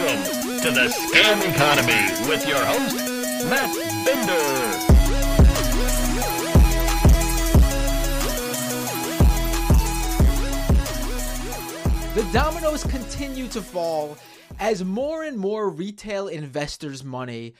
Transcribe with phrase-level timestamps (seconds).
[0.00, 2.96] Welcome to the Scam Economy with your host,
[3.50, 3.70] Matt
[4.06, 4.38] Binder.
[12.14, 14.16] The dominoes continue to fall
[14.58, 17.52] as more and more retail investors' money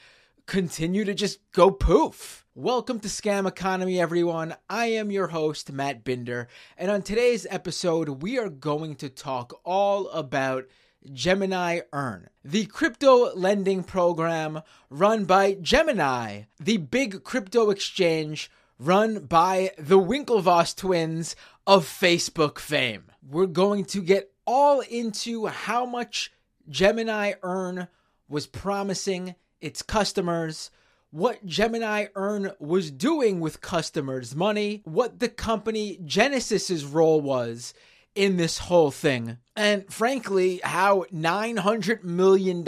[0.47, 2.47] continue to just go poof.
[2.55, 4.55] Welcome to Scam Economy, everyone.
[4.67, 9.61] I am your host, Matt Binder, and on today's episode, we are going to talk
[9.63, 10.65] all about
[11.11, 19.71] Gemini Earn, the crypto lending program run by Gemini, the big crypto exchange run by
[19.77, 23.05] the Winklevoss twins of Facebook fame.
[23.27, 26.31] We're going to get all into how much
[26.69, 27.87] Gemini Earn
[28.27, 30.71] was promising its customers,
[31.11, 37.73] what Gemini Earn was doing with customers' money, what the company Genesis's role was
[38.15, 42.65] in this whole thing, and frankly, how $900 million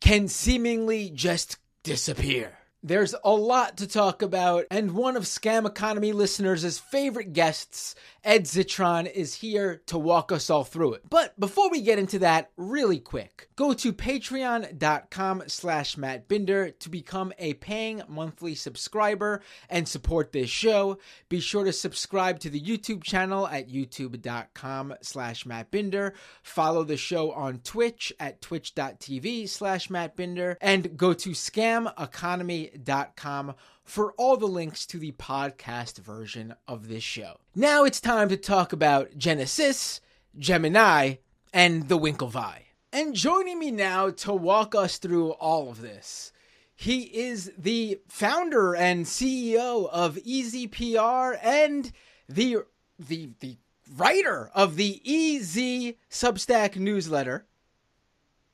[0.00, 2.56] can seemingly just disappear.
[2.84, 8.44] There's a lot to talk about, and one of Scam Economy listeners' favorite guests, Ed
[8.44, 11.02] Zitron, is here to walk us all through it.
[11.10, 16.88] But before we get into that, really quick, go to patreon.com slash Matt Binder to
[16.88, 20.98] become a paying monthly subscriber and support this show.
[21.28, 26.14] Be sure to subscribe to the YouTube channel at youtube.com slash Matt Binder.
[26.42, 34.12] Follow the show on Twitch at twitch.tv slash Matt Binder, and go to scameconomy.com for
[34.12, 37.38] all the links to the podcast version of this show.
[37.54, 40.00] Now it's time to talk about Genesis,
[40.38, 41.16] Gemini,
[41.52, 42.62] and the Winklevi.
[42.92, 46.32] And joining me now to walk us through all of this,
[46.74, 51.92] he is the founder and CEO of EZPR and
[52.28, 52.58] the
[52.98, 53.56] the the
[53.96, 57.46] writer of the EZ Substack newsletter,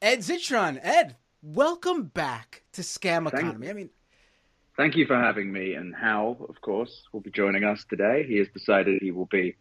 [0.00, 0.78] Ed Zitron.
[0.82, 3.70] Ed, welcome back to Scam Economy.
[3.70, 3.90] I mean,
[4.78, 5.74] thank you for having me.
[5.74, 8.25] And Hal, of course, will be joining us today.
[8.26, 9.56] He has decided he will be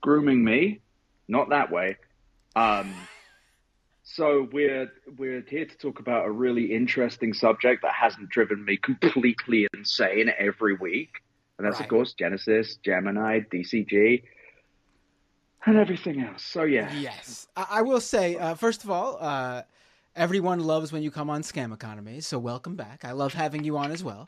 [0.00, 0.80] grooming me,
[1.28, 1.98] not that way.
[2.56, 2.94] Um,
[4.02, 8.76] so we're we're here to talk about a really interesting subject that hasn't driven me
[8.82, 11.10] completely insane every week,
[11.58, 11.84] and that's Right.
[11.84, 14.22] of course Genesis, Gemini, DCG,
[15.66, 16.42] and everything else.
[16.42, 19.62] So yeah, Yes, I, I will say uh, first of all, uh,
[20.16, 23.04] everyone loves when you come on Scam Economy, so welcome back.
[23.04, 24.26] I love having you on as well.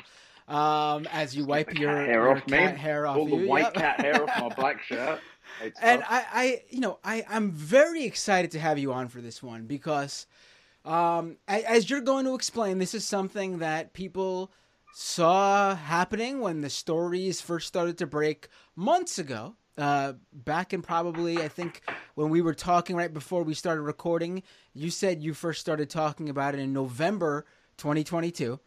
[0.48, 3.46] Um, as you wipe your, cat hair your off me, hair off all you, the
[3.46, 3.74] white yep.
[3.74, 5.20] cat hair off my black shirt.
[5.62, 6.02] It's and.
[6.02, 9.66] I, I, you know, I, I'm very excited to have you on for this one
[9.66, 10.26] because,
[10.84, 14.52] um, as you're going to explain, this is something that people
[14.92, 19.54] saw happening when the stories first started to break months ago.
[19.78, 21.80] Uh, back in probably, I think,
[22.14, 24.42] when we were talking right before we started recording,
[24.74, 27.46] you said you first started talking about it in November
[27.78, 28.60] 2022.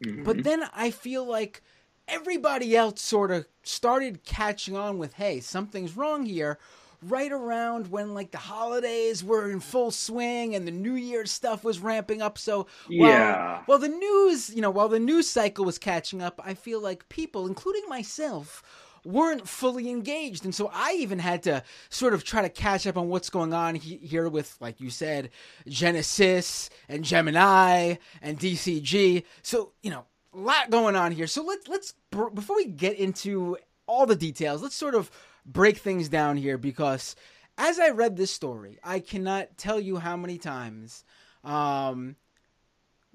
[0.00, 0.42] But mm-hmm.
[0.42, 1.62] then I feel like
[2.08, 6.58] everybody else sort of started catching on with, hey, something's wrong here.
[7.02, 11.62] Right around when like the holidays were in full swing and the New Year stuff
[11.62, 12.38] was ramping up.
[12.38, 13.62] So while, Yeah.
[13.66, 17.08] while the news, you know, while the news cycle was catching up, I feel like
[17.08, 18.62] people, including myself,
[19.06, 20.44] weren't fully engaged.
[20.44, 23.54] And so I even had to sort of try to catch up on what's going
[23.54, 25.30] on he- here with, like you said,
[25.68, 29.24] Genesis and Gemini and DCG.
[29.42, 31.26] So, you know, a lot going on here.
[31.26, 33.56] So let's, let's, before we get into
[33.86, 35.10] all the details, let's sort of
[35.46, 37.14] break things down here because
[37.56, 41.04] as I read this story, I cannot tell you how many times,
[41.44, 42.16] um,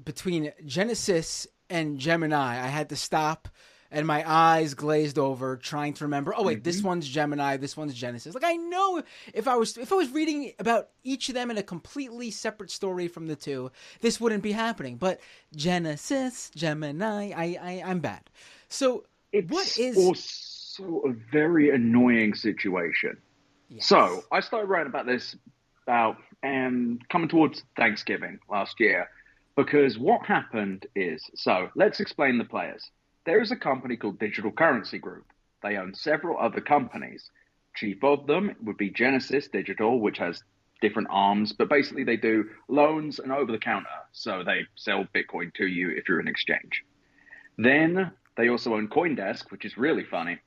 [0.03, 3.49] between Genesis and Gemini, I had to stop
[3.91, 7.93] and my eyes glazed over trying to remember oh wait this one's gemini this one's
[7.93, 9.03] genesis like i know
[9.33, 12.71] if i was if i was reading about each of them in a completely separate
[12.71, 15.19] story from the two this wouldn't be happening but
[15.55, 18.29] genesis gemini i, I i'm bad
[18.71, 19.03] so
[19.33, 23.17] It's what is also a very annoying situation.
[23.69, 23.85] Yes.
[23.85, 25.35] So I started writing about this
[25.85, 29.09] about um, coming towards Thanksgiving last year
[29.57, 32.89] because what happened is so let's explain the players.
[33.25, 35.25] There is a company called Digital Currency Group.
[35.61, 37.29] They own several other companies.
[37.75, 40.43] Chief of them would be Genesis Digital, which has
[40.81, 43.87] different arms, but basically they do loans and over the counter.
[44.11, 46.83] So they sell Bitcoin to you if you're an exchange.
[47.57, 50.39] Then they also own CoinDesk, which is really funny.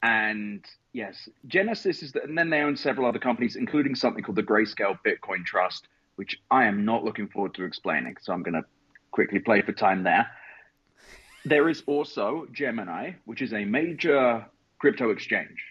[0.00, 4.36] And yes, Genesis is, the, and then they own several other companies, including something called
[4.36, 8.16] the Grayscale Bitcoin Trust, which I am not looking forward to explaining.
[8.20, 8.64] So I'm going to
[9.10, 10.30] quickly play for time there.
[11.48, 14.44] There is also Gemini, which is a major
[14.78, 15.64] crypto exchange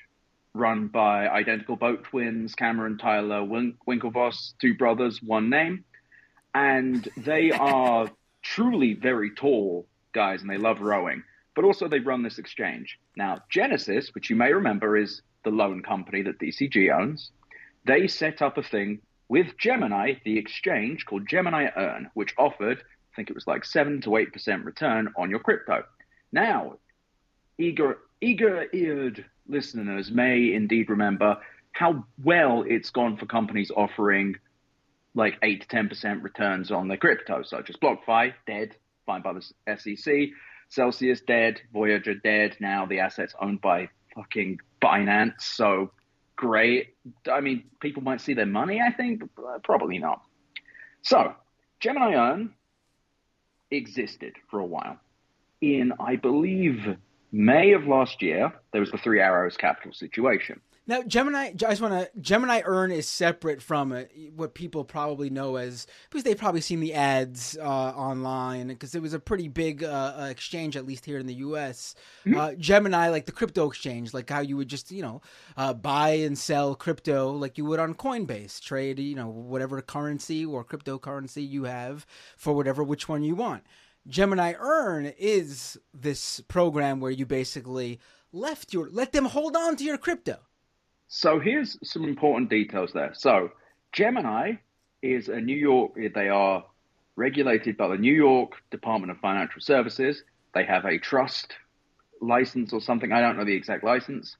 [0.55, 5.83] run by identical boat twins, Cameron Tyler Win- Winklevoss, two brothers, one name.
[6.55, 8.09] and they are
[8.41, 11.21] truly very tall guys, and they love rowing.
[11.53, 13.43] But also, they run this exchange now.
[13.51, 17.29] Genesis, which you may remember, is the loan company that DCG owns.
[17.85, 22.81] They set up a thing with Gemini, the exchange called Gemini Earn, which offered,
[23.17, 25.83] think it was like seven to eight percent return on your crypto.
[26.31, 26.77] Now,
[27.57, 31.37] eager eager-eared listeners may indeed remember
[31.71, 34.35] how well it's gone for companies offering
[35.13, 38.75] like 8 to 10% returns on their crypto, such as BlockFi, dead,
[39.05, 40.29] fined by the SEC,
[40.69, 42.55] Celsius, dead, Voyager, dead.
[42.59, 45.91] Now the assets owned by fucking Binance, so
[46.35, 46.95] great.
[47.31, 50.21] I mean, people might see their money, I think, but probably not.
[51.01, 51.33] So,
[51.79, 52.53] Gemini Earn
[53.71, 54.97] existed for a while.
[55.61, 56.97] In, I believe,
[57.31, 60.61] May of last year, there was the Three Arrows Capital situation.
[60.89, 62.09] Now, Gemini, I just want to.
[62.21, 64.03] Gemini Earn is separate from uh,
[64.33, 69.01] what people probably know as because they've probably seen the ads uh, online because it
[69.01, 71.93] was a pretty big uh, uh exchange, at least here in the U.S.
[72.25, 72.39] Mm-hmm.
[72.39, 75.21] Uh, Gemini, like the crypto exchange, like how you would just you know
[75.57, 80.45] uh, buy and sell crypto like you would on Coinbase, trade you know whatever currency
[80.45, 82.05] or cryptocurrency you have
[82.37, 83.63] for whatever which one you want.
[84.07, 87.99] Gemini Earn is this program where you basically
[88.31, 90.46] left your let them hold on to your crypto.
[91.07, 93.11] So here's some important details there.
[93.13, 93.51] So
[93.93, 94.53] Gemini
[95.01, 96.65] is a New York they are
[97.15, 100.23] regulated by the New York Department of Financial Services.
[100.53, 101.53] They have a trust
[102.21, 103.11] license or something.
[103.11, 104.35] I don't know the exact license.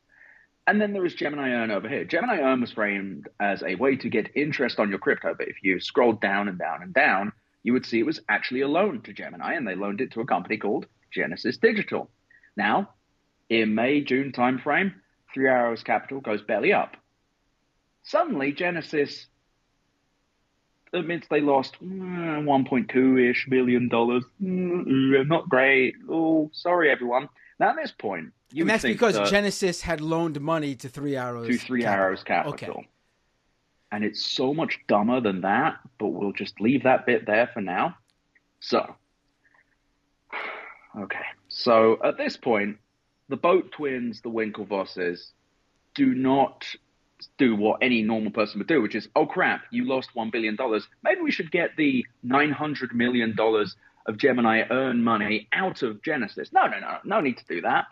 [0.68, 2.04] And then there is Gemini Earn over here.
[2.04, 5.34] Gemini Earn was framed as a way to get interest on your crypto.
[5.38, 7.32] But if you scroll down and down and down,
[7.64, 10.22] you would see it was actually a loan to Gemini, and they loaned it to
[10.22, 12.10] a company called Genesis Digital.
[12.58, 12.90] Now,
[13.50, 14.94] in May June timeframe,
[15.38, 16.98] Three Arrows Capital goes belly up.
[18.02, 19.28] Suddenly, Genesis
[20.92, 24.24] admits they lost mm, 1.2 ish billion dollars.
[24.42, 25.94] Mm, not great.
[26.10, 27.30] Oh, sorry, everyone.
[27.60, 31.16] Now, at this point, you and that's because that Genesis had loaned money to Three
[31.16, 32.04] Arrows to Three Capital.
[32.04, 32.54] Arrows Capital.
[32.72, 32.90] Okay
[33.92, 37.62] and it's so much dumber than that, but we'll just leave that bit there for
[37.62, 37.96] now.
[38.60, 38.96] So,
[41.00, 41.26] okay.
[41.48, 42.80] So at this point,
[43.30, 45.32] the boat twins, the Winklevosses,
[45.96, 46.66] do not
[47.38, 50.58] do what any normal person would do, which is, oh crap, you lost $1 billion.
[51.04, 53.36] Maybe we should get the $900 million
[54.06, 56.50] of Gemini earn money out of Genesis.
[56.54, 57.86] No, no, no, no need to do that.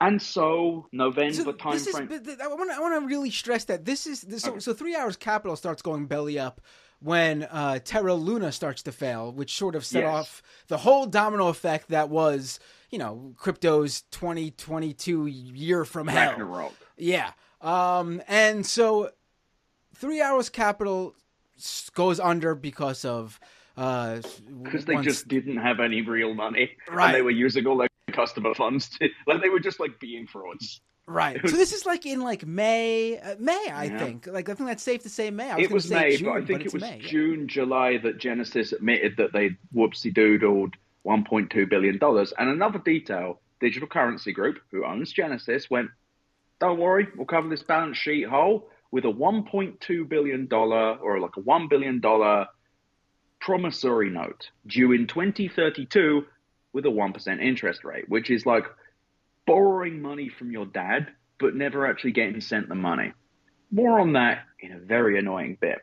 [0.00, 2.10] And so November so time frame.
[2.10, 4.60] Is, I want to I want to really stress that this is this, so, okay.
[4.60, 6.60] so Three Arrows Capital starts going belly up
[7.00, 10.14] when uh, Terra Luna starts to fail, which sort of set yes.
[10.14, 12.60] off the whole domino effect that was
[12.90, 16.30] you know crypto's 2022 year from hell.
[16.30, 16.74] Ragnarok.
[16.96, 17.32] Yeah.
[17.60, 19.10] Um, and so
[19.94, 21.14] Three Arrows Capital
[21.94, 23.40] goes under because of
[23.74, 25.06] because uh, they once...
[25.06, 27.06] just didn't have any real money, right?
[27.06, 30.26] And they were using all their customer funds to like they were just like being
[30.26, 30.80] frauds.
[31.08, 31.40] Right.
[31.40, 33.98] Was, so this is like in like May, uh, May, I yeah.
[33.98, 34.26] think.
[34.26, 35.50] Like I think that's safe to say May.
[35.50, 37.48] I was it was May, June, but I think but it was May, June.
[37.48, 40.74] July that Genesis admitted that they whoopsie doodled
[41.06, 42.32] 1.2 billion dollars.
[42.36, 45.90] And another detail: Digital Currency Group, who owns Genesis, went,
[46.60, 51.36] "Don't worry, we'll cover this balance sheet hole with a 1.2 billion dollar or like
[51.36, 52.46] a 1 billion dollar
[53.40, 56.24] promissory note due in 2032
[56.72, 58.64] with a 1% interest rate, which is like
[59.46, 63.12] borrowing money from your dad, but never actually getting sent the money.
[63.70, 65.78] More on that in a very annoying bit.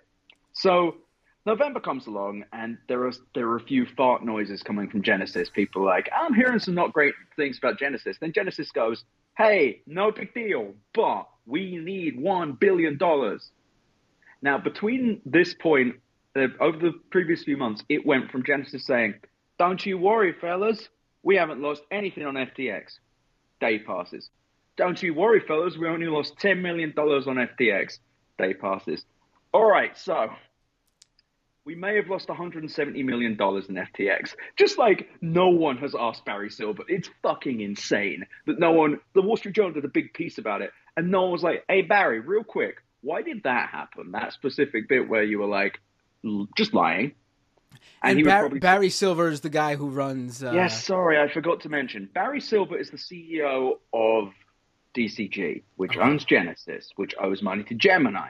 [0.54, 0.98] So
[1.46, 5.50] November comes along, and there are there are a few fart noises coming from Genesis.
[5.50, 8.18] People are like, I'm hearing some not great things about Genesis.
[8.20, 9.04] Then Genesis goes,
[9.38, 13.52] Hey, no big deal, but we need one billion dollars.
[14.42, 15.96] Now, between this point,
[16.36, 19.16] uh, over the previous few months, it went from Genesis saying,
[19.60, 20.90] don't you worry, fellas.
[21.22, 23.00] We haven't lost anything on FTX.
[23.62, 24.30] Day passes.
[24.76, 25.78] Don't you worry, fellas.
[25.78, 28.00] We only lost $10 million on FTX.
[28.38, 29.06] Day passes.
[29.54, 30.30] All right, so
[31.66, 34.36] we may have lost $170 million in FTX.
[34.58, 36.86] Just like no one has asked Barry Silbert.
[36.90, 40.62] It's fucking insane that no one, the Wall Street Journal did a big piece about
[40.62, 44.12] it, and no one was like, hey, Barry, real quick, why did that happen?
[44.12, 45.80] That specific bit where you were like,
[46.56, 47.14] just lying.
[48.02, 48.60] And, and Bar- probably...
[48.60, 50.44] Barry Silbert is the guy who runs.
[50.44, 50.52] Uh...
[50.52, 52.10] Yes, sorry, I forgot to mention.
[52.14, 54.34] Barry Silbert is the CEO of
[54.96, 58.30] DCG, which owns Genesis, which owes money to Gemini.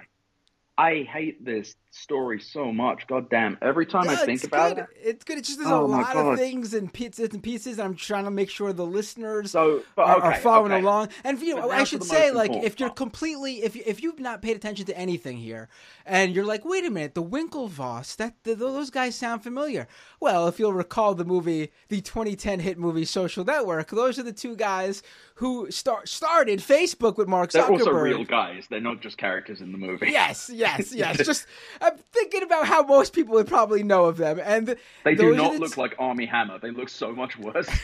[0.78, 3.06] I hate this story so much.
[3.06, 3.58] God damn.
[3.62, 4.82] Every time I think about good.
[4.82, 4.88] it.
[5.04, 5.38] It's good.
[5.38, 6.34] It's just there's Oh a lot God.
[6.34, 7.78] of things and pieces and pieces.
[7.80, 10.82] I'm trying to make sure the listeners So, but are, okay, are following okay.
[10.82, 11.10] along.
[11.24, 14.42] And you know, I should say, like, important if you're completely, if if you've not
[14.42, 15.70] paid attention to anything here,
[16.08, 19.88] and you're like, wait a minute, the Winklevoss, that th those guys sound familiar.
[20.20, 24.34] Well, if you'll recall the movie, the 2010 hit movie Social Network, those are the
[24.34, 25.04] two guys
[25.36, 27.54] who start started Facebook with Mark Zuckerberg.
[27.68, 28.66] They're also real guys.
[28.70, 30.10] They're not just characters in the movie.
[30.10, 30.94] Yes, yes, yes.
[31.04, 31.26] Yes.
[31.26, 31.46] Just
[31.82, 35.54] I'm thinking about how most people would probably know of them, and They do not
[35.54, 36.60] the look t- like Armie Hammer.
[36.60, 37.70] They look so much worse.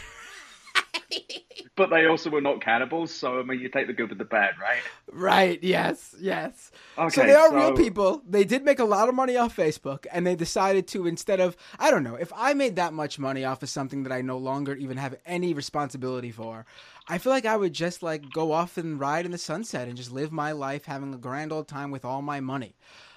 [1.76, 4.26] but they also were not cannibals, so I mean, you take the good with the
[4.26, 4.82] bad, right?
[5.12, 5.64] Right.
[5.64, 6.16] Yes.
[6.20, 6.72] Yes.
[6.98, 8.22] Okay, so they are so- real people.
[8.28, 11.56] They did make a lot of money off Facebook, and they decided to instead of
[11.80, 14.38] I don't know if I made that much money off of something that I no
[14.38, 16.66] longer even have any responsibility for.
[17.10, 19.98] I feel like I would just like go off and ride in the sunset and
[19.98, 22.76] just live my life, having a grand old time with all my money.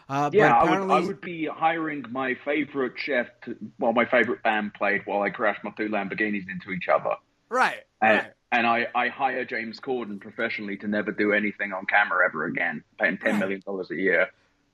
[0.09, 4.05] Uh, Yeah, but I would, I would be hiring my favorite chef to, while my
[4.07, 7.15] favorite band played while I crashed my two Lamborghinis into each other.
[7.51, 7.83] right.
[8.01, 8.33] And, right.
[8.51, 12.83] and I, I hire James Corden professionally to never do anything on camera ever again,
[12.99, 14.27] paying $10 million a year.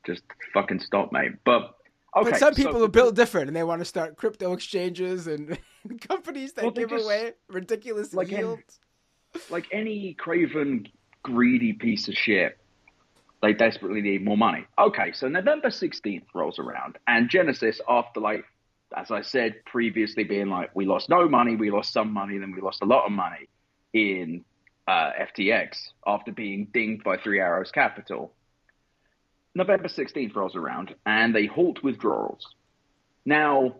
[0.07, 0.23] Just
[0.55, 1.33] fucking stop, mate.
[1.45, 1.75] But,
[2.17, 2.31] okay.
[2.31, 5.59] but some so- people are built different, and they want to start crypto exchanges and
[6.01, 8.81] companies that Well, give just- away ridiculous like yields.
[9.51, 10.87] Like any craven,
[11.23, 12.59] greedy piece of shit,
[13.43, 14.67] they desperately need more money.
[14.79, 18.45] Okay, so November 16th rolls around, and Genesis, after like,
[18.97, 22.53] as I said previously, being like, we lost no money, we lost some money, then
[22.53, 23.49] we lost a lot of money
[23.93, 24.45] in
[24.89, 28.33] uh, FTX after being dinged by Three Arrows Capital.
[29.55, 32.47] November 16th rolls around, and they halt withdrawals.
[33.25, 33.77] Now,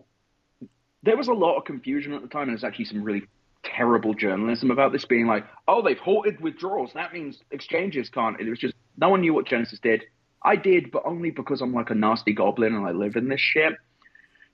[1.03, 3.23] there was a lot of confusion at the time, and there's actually some really
[3.63, 6.91] terrible journalism about this being like, oh, they've halted withdrawals.
[6.93, 8.39] That means exchanges can't.
[8.39, 10.03] It was just no one knew what Genesis did.
[10.43, 13.41] I did, but only because I'm like a nasty goblin and I live in this
[13.41, 13.73] shit.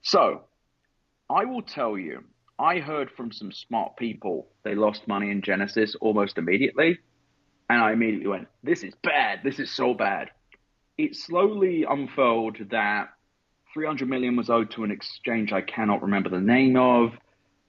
[0.01, 0.43] So,
[1.29, 2.23] I will tell you,
[2.57, 6.99] I heard from some smart people they lost money in Genesis almost immediately.
[7.69, 9.41] And I immediately went, this is bad.
[9.43, 10.29] This is so bad.
[10.97, 13.09] It slowly unfurled that
[13.73, 17.11] 300 million was owed to an exchange I cannot remember the name of.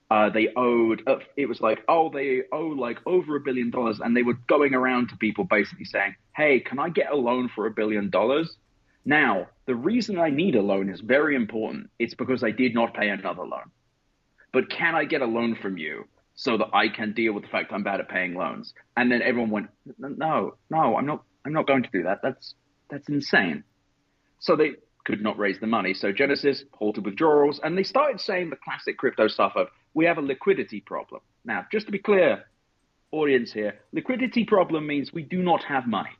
[0.08, 3.98] Uh, they owed, uh, it was like, oh, they owe like over a billion dollars.
[4.00, 7.50] And they were going around to people basically saying, hey, can I get a loan
[7.52, 8.56] for a billion dollars?
[9.04, 11.90] Now, the reason I need a loan is very important.
[11.98, 13.70] It's because I did not pay another loan.
[14.52, 17.48] But can I get a loan from you so that I can deal with the
[17.48, 18.74] fact I'm bad at paying loans?
[18.96, 22.20] And then everyone went, no, no, I'm not, I'm not going to do that.
[22.22, 22.54] That's,
[22.90, 23.64] that's insane.
[24.38, 24.72] So they
[25.04, 25.94] could not raise the money.
[25.94, 30.18] So Genesis halted withdrawals and they started saying the classic crypto stuff of, we have
[30.18, 31.22] a liquidity problem.
[31.46, 32.44] Now, just to be clear,
[33.12, 36.10] audience here, liquidity problem means we do not have money.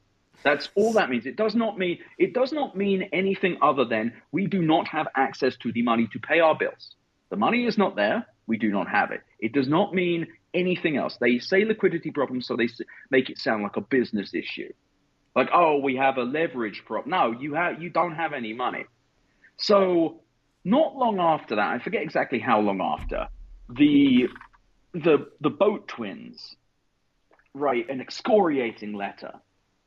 [0.42, 1.26] That's all that means.
[1.26, 5.08] It does not mean it does not mean anything other than we do not have
[5.14, 6.94] access to the money to pay our bills.
[7.28, 8.26] The money is not there.
[8.46, 9.20] We do not have it.
[9.40, 11.18] It does not mean anything else.
[11.20, 12.68] They say liquidity problem, so they
[13.10, 14.72] make it sound like a business issue,
[15.34, 17.10] like oh, we have a leverage problem.
[17.10, 18.86] No, you have you don't have any money.
[19.58, 20.20] So,
[20.64, 23.28] not long after that, I forget exactly how long after,
[23.68, 24.28] the
[24.92, 26.56] the the boat twins
[27.54, 29.32] write an excoriating letter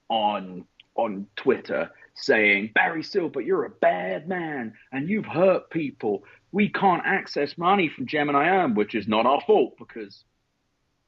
[0.09, 6.23] on on Twitter saying, Barry Silbert, you're a bad man and you've hurt people.
[6.51, 10.23] We can't access money from Gemini Earn, which is not our fault because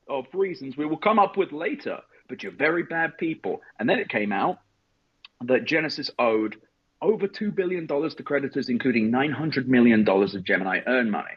[0.08, 2.00] of reasons we will come up with later.
[2.30, 3.62] But you're very bad people.
[3.78, 4.60] And then it came out
[5.44, 6.56] that Genesis owed
[7.02, 11.32] over $2 billion to creditors, including $900 million of Gemini Earn money.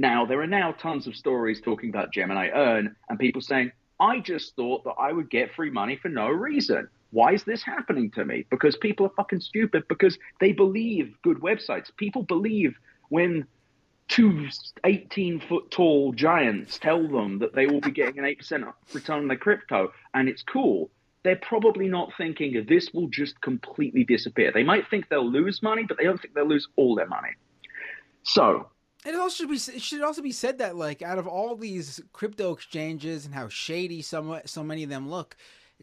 [0.00, 4.20] Now, there are now tons of stories talking about Gemini Earn and people saying, I
[4.20, 6.88] just thought that I would get free money for no reason.
[7.10, 8.46] Why is this happening to me?
[8.48, 11.94] Because people are fucking stupid because they believe good websites.
[11.96, 12.76] People believe
[13.08, 13.44] when
[14.06, 14.48] two
[14.84, 19.28] 18 foot tall giants tell them that they will be getting an 8% return on
[19.28, 20.90] their crypto and it's cool.
[21.24, 24.52] They're probably not thinking this will just completely disappear.
[24.52, 27.30] They might think they'll lose money, but they don't think they'll lose all their money.
[28.22, 28.68] So,
[29.04, 31.56] And it also should be it should also be said that like out of all
[31.56, 35.36] these crypto exchanges and how shady some so many of them look,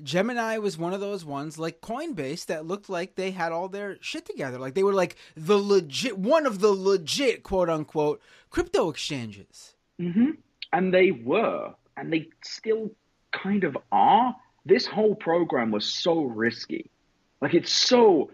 [0.04, 3.98] Gemini was one of those ones like Coinbase that looked like they had all their
[4.02, 4.60] shit together.
[4.60, 9.76] Like they were like the legit one of the legit quote unquote crypto exchanges.
[9.98, 10.32] hmm
[10.74, 12.92] And they were, and they still
[13.32, 14.36] kind of are.
[14.66, 16.90] This whole program was so risky.
[17.42, 18.32] Like, it's so,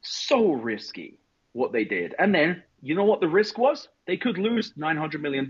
[0.00, 1.18] so risky
[1.52, 2.14] what they did.
[2.18, 3.88] And then, you know what the risk was?
[4.06, 5.48] They could lose $900 million,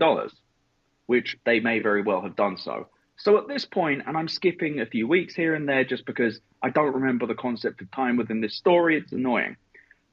[1.07, 2.87] which they may very well have done so.
[3.17, 6.39] So at this point, and I'm skipping a few weeks here and there just because
[6.61, 8.97] I don't remember the concept of time within this story.
[8.97, 9.55] It's annoying.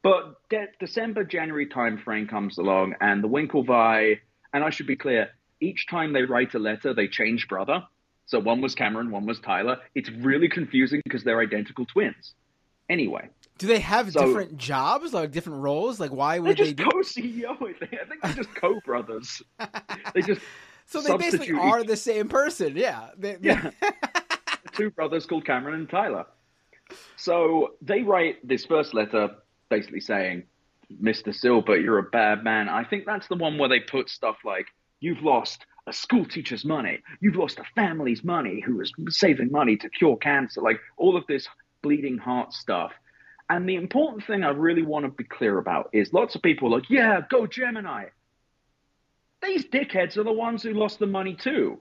[0.02, 4.18] But de- December, January timeframe comes along, and the Winklevi,
[4.52, 5.30] and I should be clear,
[5.61, 7.84] each time they write a letter, they change brother.
[8.26, 9.78] So one was Cameron, one was Tyler.
[9.94, 12.34] It's really confusing because they're identical twins.
[12.88, 13.28] Anyway,
[13.59, 16.00] Do they have So- different jobs, like different roles?
[16.00, 16.85] Like why would they just do?
[16.85, 17.50] co-CEO.
[17.61, 19.42] I think they're just co-brothers.
[20.14, 20.40] they just
[20.87, 22.76] So they basically are each- the same person.
[22.76, 23.11] Yeah.
[23.16, 23.71] They, they- Yeah.
[24.73, 26.26] two brothers called Cameron and Tyler.
[27.16, 29.30] So they write this first letter
[29.68, 30.44] basically saying,
[31.02, 31.28] Mr.
[31.28, 32.68] Silbert, you're a bad man.
[32.68, 34.66] I think that's the one where they put stuff like,
[35.00, 37.00] You've lost a school teacher's money.
[37.21, 40.61] You've lost a family's money who was saving money to cure cancer.
[40.61, 41.49] Like all of this
[41.82, 42.92] bleeding heart stuff.
[43.52, 46.68] And the important thing I really want to be clear about is lots of people
[46.68, 48.06] are like, Yeah, go Gemini.
[49.42, 51.78] These dickheads are the ones who lost the money too.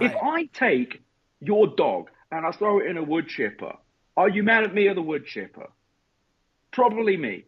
[0.00, 1.00] If I take
[1.40, 3.74] your dog and I throw it in a wood chipper,
[4.16, 5.68] are you mad at me or the wood chipper?
[6.72, 7.44] Probably me.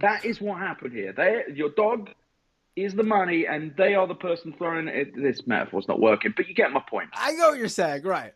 [0.00, 1.12] That is what happened here.
[1.12, 2.10] They, your dog
[2.74, 5.14] is the money, and they are the person throwing it.
[5.14, 7.10] This metaphor's not working, but you get my point.
[7.12, 8.34] I know what you're saying, right?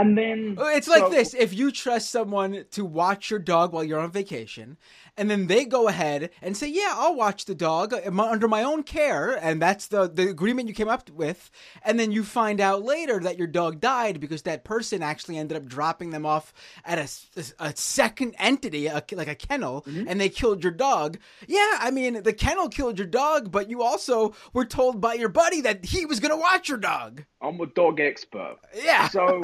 [0.00, 3.84] And then It's like so- this: if you trust someone to watch your dog while
[3.84, 4.78] you're on vacation,
[5.16, 8.62] and then they go ahead and say, "Yeah, I'll watch the dog uh, under my
[8.62, 11.50] own care," and that's the the agreement you came up with,
[11.84, 15.56] and then you find out later that your dog died because that person actually ended
[15.58, 16.54] up dropping them off
[16.84, 20.08] at a, a second entity, a, like a kennel, Mm-hmm.
[20.08, 21.18] and they killed your dog.
[21.46, 25.28] Yeah, I mean the kennel killed your dog, but you also were told by your
[25.28, 27.24] buddy that he was going to watch your dog.
[27.42, 28.56] I'm a dog expert.
[28.74, 29.08] Yeah.
[29.08, 29.42] So,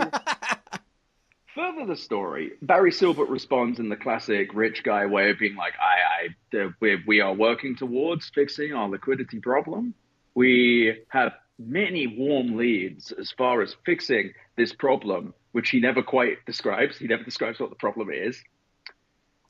[1.54, 5.72] further the story, Barry Silbert responds in the classic rich guy way of being like,
[5.80, 6.26] I,
[6.58, 9.94] I, we, we are working towards fixing our liquidity problem.
[10.34, 16.44] We have many warm leads as far as fixing this problem, which he never quite
[16.44, 16.98] describes.
[16.98, 18.42] He never describes what the problem is.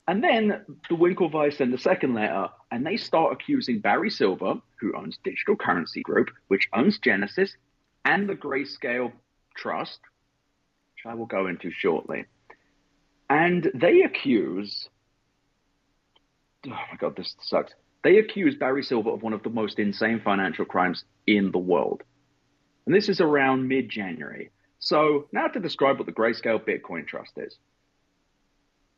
[0.07, 4.95] And then the Winklevi send a second letter, and they start accusing Barry Silbert, who
[4.95, 7.57] owns Digital Currency Group, which owns Genesis,
[8.07, 9.11] and the Grayscale
[9.55, 9.99] Trust,
[10.95, 12.25] which I will go into shortly.
[13.29, 14.87] And they accuse,
[16.65, 17.73] oh my God, this sucks.
[18.03, 22.03] They accuse Barry Silbert of one of the most insane financial crimes in the world.
[22.85, 24.51] And this is around mid January.
[24.79, 27.57] So, now to describe what the Grayscale Bitcoin Trust is.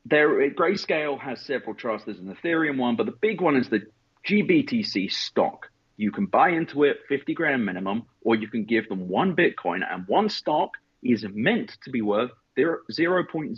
[0.05, 2.05] There, Grayscale has several trusts.
[2.05, 3.87] There's an Ethereum one, but the big one is the
[4.27, 5.71] GBTC stock.
[5.99, 9.81] You can buy into it 50 grand minimum, or you can give them one Bitcoin,
[9.85, 10.71] and one stock
[11.03, 13.57] is meant to be worth 0.001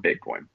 [0.00, 0.46] Bitcoin.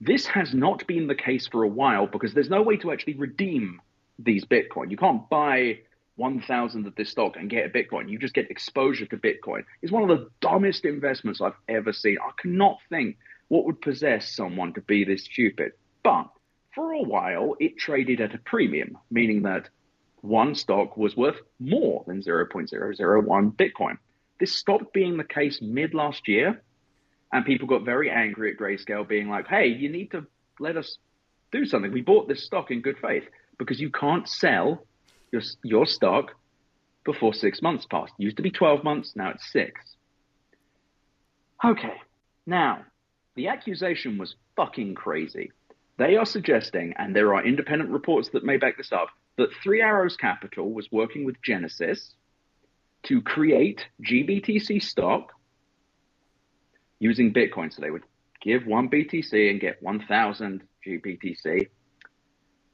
[0.00, 3.12] This has not been the case for a while because there's no way to actually
[3.12, 3.82] redeem
[4.18, 4.90] these Bitcoin.
[4.90, 5.80] You can't buy
[6.16, 8.08] 1,000 of this stock and get a Bitcoin.
[8.08, 9.64] You just get exposure to Bitcoin.
[9.82, 12.16] It's one of the dumbest investments I've ever seen.
[12.26, 15.72] I cannot think what would possess someone to be this stupid.
[16.02, 16.30] But
[16.74, 19.68] for a while, it traded at a premium, meaning that
[20.22, 23.98] one stock was worth more than 0.001 Bitcoin.
[24.38, 26.62] This stopped being the case mid last year,
[27.32, 30.26] and people got very angry at Grayscale, being like, hey, you need to
[30.58, 30.98] let us
[31.52, 31.92] do something.
[31.92, 33.24] We bought this stock in good faith
[33.58, 34.86] because you can't sell
[35.32, 36.32] your, your stock
[37.04, 38.12] before six months passed.
[38.18, 39.96] It used to be 12 months, now it's six.
[41.64, 41.96] Okay,
[42.46, 42.84] now,
[43.36, 45.52] the accusation was fucking crazy.
[45.98, 49.80] They are suggesting, and there are independent reports that may back this up, that Three
[49.80, 52.14] Arrows Capital was working with Genesis
[53.04, 55.32] to create GBTC stock
[56.98, 57.72] using Bitcoin.
[57.72, 58.04] So they would
[58.42, 61.68] give one BTC and get 1,000 GBTC.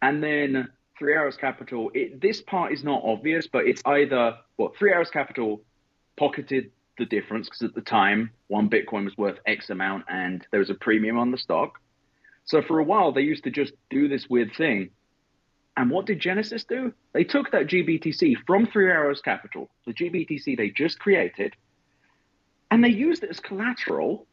[0.02, 4.72] And then Three Arrows Capital, it, this part is not obvious, but it's either, well,
[4.78, 5.62] Three Arrows Capital
[6.16, 10.60] pocketed the difference because at the time, one Bitcoin was worth X amount and there
[10.60, 11.80] was a premium on the stock.
[12.44, 14.90] So for a while, they used to just do this weird thing.
[15.76, 16.92] And what did Genesis do?
[17.12, 21.54] They took that GBTC from Three Arrows Capital, the GBTC they just created,
[22.70, 24.26] and they used it as collateral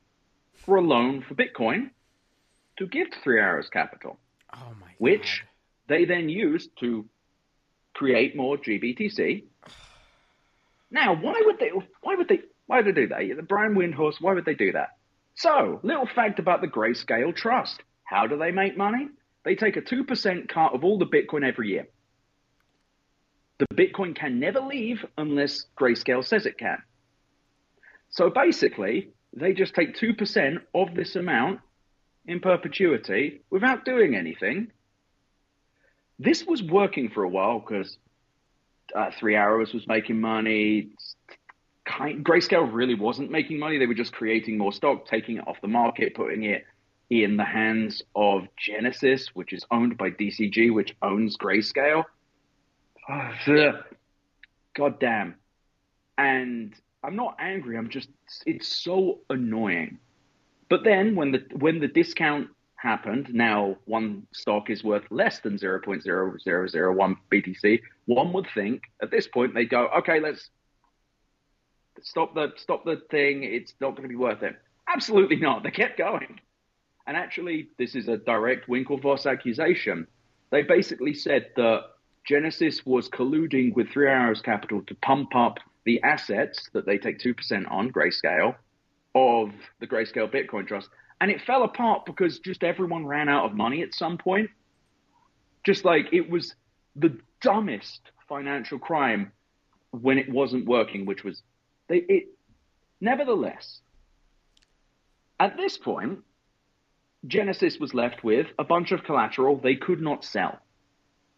[0.53, 1.89] for a loan for Bitcoin
[2.77, 4.17] to give to Three Arrows Capital,
[4.53, 4.95] Oh my god.
[4.99, 5.43] which
[5.87, 7.05] they then used to
[7.93, 9.43] create more GBTC.
[10.89, 11.71] Now, why would they?
[12.01, 12.39] Why would they?
[12.67, 13.19] Why would they do that?
[13.35, 14.21] The Brian Windhorst.
[14.21, 14.89] Why would they do that?
[15.35, 17.81] So, little fact about the Grayscale Trust.
[18.03, 19.09] How do they make money?
[19.43, 21.87] They take a 2% cut of all the Bitcoin every year.
[23.59, 26.81] The Bitcoin can never leave unless Grayscale says it can.
[28.09, 31.59] So basically, they just take 2% of this amount
[32.25, 34.71] in perpetuity without doing anything.
[36.19, 37.97] This was working for a while because
[38.95, 40.91] uh, Three Arrows was making money,
[41.85, 43.77] Grayscale really wasn't making money.
[43.77, 46.65] They were just creating more stock, taking it off the market, putting it
[47.09, 52.03] in the hands of Genesis, which is owned by DCG, which owns Grayscale.
[53.09, 53.37] Ah,
[54.75, 55.35] God damn.
[56.17, 57.77] And I'm not angry.
[57.77, 58.09] I'm just
[58.45, 59.99] it's so annoying.
[60.69, 65.57] But then when the when the discount happened, now one stock is worth less than
[65.57, 67.81] 0.0001 BTC.
[68.05, 70.49] One would think at this point they go, okay, let's
[72.01, 73.43] stop the stop the thing.
[73.43, 74.55] It's not going to be worth it.
[74.87, 75.63] Absolutely not.
[75.63, 76.39] They kept going.
[77.05, 80.07] And actually, this is a direct Winklevoss accusation.
[80.51, 81.81] They basically said that
[82.25, 87.19] Genesis was colluding with Three Arrows Capital to pump up the assets that they take
[87.19, 88.55] 2% on, Grayscale,
[89.15, 90.89] of the Grayscale Bitcoin Trust.
[91.19, 94.49] And it fell apart because just everyone ran out of money at some point.
[95.65, 96.55] Just like it was
[96.95, 99.31] the dumbest financial crime
[99.91, 101.41] when it wasn't working, which was
[101.87, 102.27] they it
[102.99, 103.81] nevertheless
[105.39, 106.19] at this point
[107.25, 110.59] Genesis was left with a bunch of collateral they could not sell.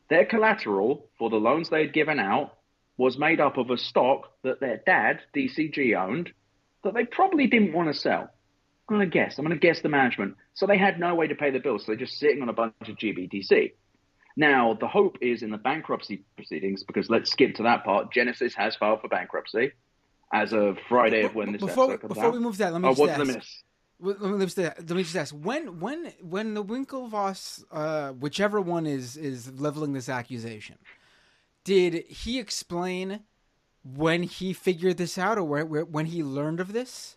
[0.09, 2.57] Their collateral for the loans they had given out
[2.97, 6.31] was made up of a stock that their dad, DCG, owned
[6.83, 8.29] that they probably didn't want to sell.
[8.87, 9.37] I'm going to guess.
[9.37, 10.35] I'm going to guess the management.
[10.53, 11.81] So they had no way to pay the bills.
[11.81, 13.73] So they're just sitting on a bunch of GBTC.
[14.37, 18.11] Now, the hope is in the bankruptcy proceedings, because let's skip to that part.
[18.11, 19.71] Genesis has filed for bankruptcy
[20.33, 22.33] as of Friday of when this before, episode comes before out.
[22.33, 23.63] we move to that, let me oh, just what's ask.
[23.99, 28.85] Let me, let let me just ask when when when the Winklevoss, uh, whichever one
[28.85, 30.75] is is leveling this accusation,
[31.63, 33.21] did he explain
[33.83, 37.15] when he figured this out or where, where, when he learned of this?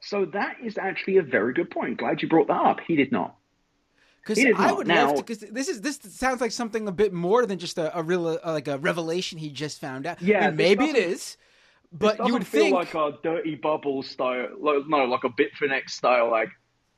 [0.00, 1.98] So that is actually a very good point.
[1.98, 2.80] Glad you brought that up.
[2.80, 3.36] He did not.
[4.20, 4.76] Because I not.
[4.76, 5.22] would Now- love to.
[5.22, 8.26] Because this is this sounds like something a bit more than just a, a real
[8.26, 10.20] uh, like a revelation he just found out.
[10.20, 11.36] Yeah, I mean, maybe it is,
[11.92, 14.48] but you would feel think like a dirty bubble style.
[14.58, 16.30] lo- No, like a Bitfinex style.
[16.30, 16.48] Like,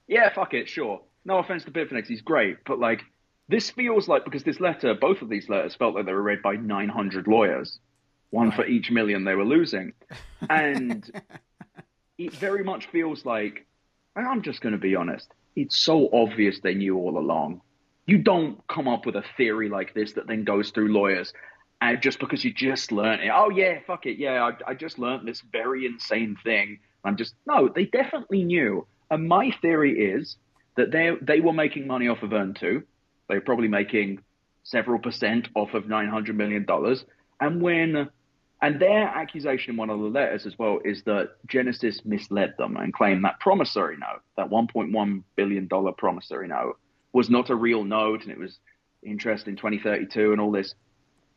[0.07, 1.01] yeah, fuck it, sure.
[1.25, 3.01] No offense to Bitfinex, he's great, but like,
[3.49, 6.43] this feels like because this letter, both of these letters felt like they were read
[6.43, 7.79] by 900 lawyers,
[8.31, 9.93] one for each million they were losing,
[10.49, 11.11] and
[12.19, 13.67] it very much feels like,
[14.17, 17.61] and I'm just going to be honest, it's so obvious they knew all along.
[18.07, 21.33] You don't come up with a theory like this that then goes through lawyers
[21.91, 23.31] and just because you just learned it.
[23.33, 26.79] Oh yeah, fuck it, yeah, I, I just learned this very insane thing.
[27.05, 28.87] I'm just no, they definitely knew.
[29.11, 30.37] And my theory is
[30.77, 32.83] that they they were making money off of Earn Two.
[33.29, 34.21] They were probably making
[34.63, 37.05] several percent off of nine hundred million dollars.
[37.41, 38.09] And when
[38.63, 42.79] and their accusation in one of the letters as well is that Genesis misled them
[42.79, 45.69] and claimed that promissory note, that $1.1 billion
[45.99, 46.79] promissory note,
[47.13, 48.59] was not a real note and it was
[49.03, 50.75] interest in 2032 and all this.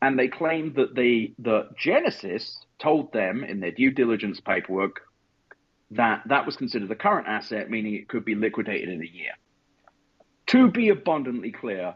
[0.00, 5.00] And they claimed that the that Genesis told them in their due diligence paperwork
[5.90, 9.32] that that was considered a current asset, meaning it could be liquidated in a year.
[10.48, 11.94] To be abundantly clear,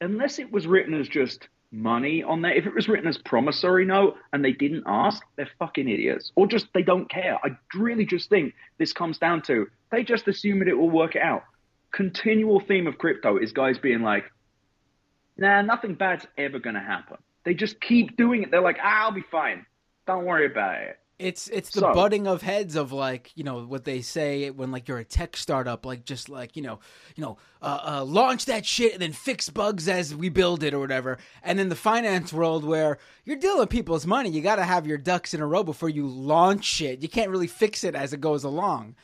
[0.00, 3.84] unless it was written as just money on there, if it was written as promissory
[3.84, 6.30] note and they didn't ask, they're fucking idiots.
[6.36, 7.38] Or just they don't care.
[7.42, 11.16] I really just think this comes down to they just assume that it will work
[11.16, 11.44] it out.
[11.92, 14.24] Continual theme of crypto is guys being like,
[15.36, 17.18] nah, nothing bad's ever going to happen.
[17.44, 18.50] They just keep doing it.
[18.50, 19.66] They're like, ah, I'll be fine.
[20.06, 20.98] Don't worry about it.
[21.18, 24.72] It's it's the So- butting of heads of like you know what they say when
[24.72, 26.80] like you're a tech startup like just like you know
[27.14, 30.74] you know uh, uh, launch that shit and then fix bugs as we build it
[30.74, 34.56] or whatever and in the finance world where you're dealing with people's money you got
[34.56, 37.84] to have your ducks in a row before you launch shit you can't really fix
[37.84, 38.96] it as it goes along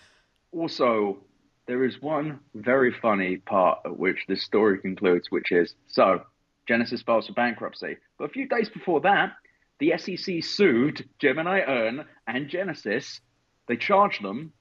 [0.53, 1.19] Also,
[1.67, 6.25] there is one very funny part at which this story concludes, which is so
[6.69, 7.97] Genesis files for bankruptcy.
[8.19, 9.33] But a few days before that,
[9.81, 13.21] the SEC sued Gemini Earn and Genesis.
[13.67, 14.53] They charged them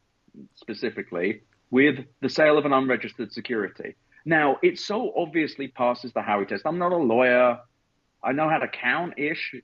[0.56, 3.96] specifically with the sale of an unregistered security.
[4.26, 6.63] Now, it so obviously passes the Howey test.
[6.65, 7.60] I'm not a lawyer.
[8.24, 9.56] I know how to count ish,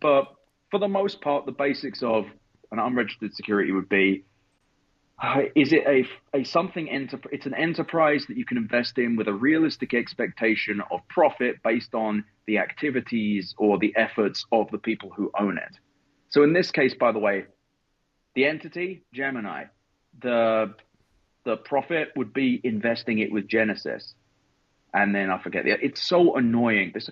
[0.00, 0.24] but
[0.70, 2.26] for the most part, the basics of
[2.72, 4.24] an unregistered security would be
[5.22, 6.04] uh, is it a,
[6.38, 10.80] a something enter, it's an enterprise that you can invest in with a realistic expectation
[10.90, 15.76] of profit based on the activities or the efforts of the people who own it?
[16.30, 17.44] So in this case by the way
[18.34, 19.64] the entity gemini
[20.22, 20.74] the
[21.44, 24.14] the profit would be investing it with genesis.
[24.92, 26.92] And then i forget the it's so annoying.
[26.94, 27.10] This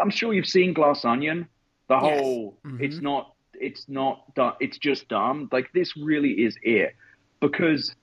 [0.00, 1.48] i'm sure you've seen glass onion.
[1.88, 2.20] The Yes.
[2.20, 2.80] whole Mhm.
[2.80, 4.24] it's not it's not
[4.60, 5.48] it's just dumb.
[5.50, 6.94] Like this really is it
[7.40, 7.94] because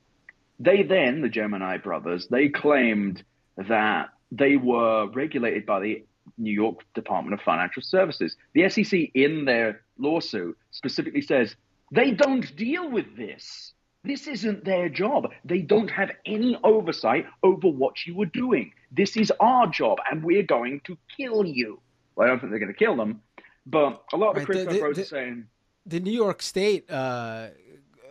[0.59, 3.23] they then, the Gemini brothers, they claimed
[3.57, 6.03] that they were regulated by the
[6.37, 8.35] New York Department of Financial Services.
[8.53, 11.55] The SEC in their lawsuit specifically says
[11.91, 13.73] They don't deal with this.
[14.03, 15.31] This isn't their job.
[15.45, 18.71] They don't have any oversight over what you are doing.
[18.91, 21.79] This is our job, and we're going to kill you.
[22.15, 23.21] Well, I don't think they're going to kill them,
[23.65, 25.45] but a lot of Right, the the- crypto the- pros the- are saying,
[25.87, 27.49] The New York State uh,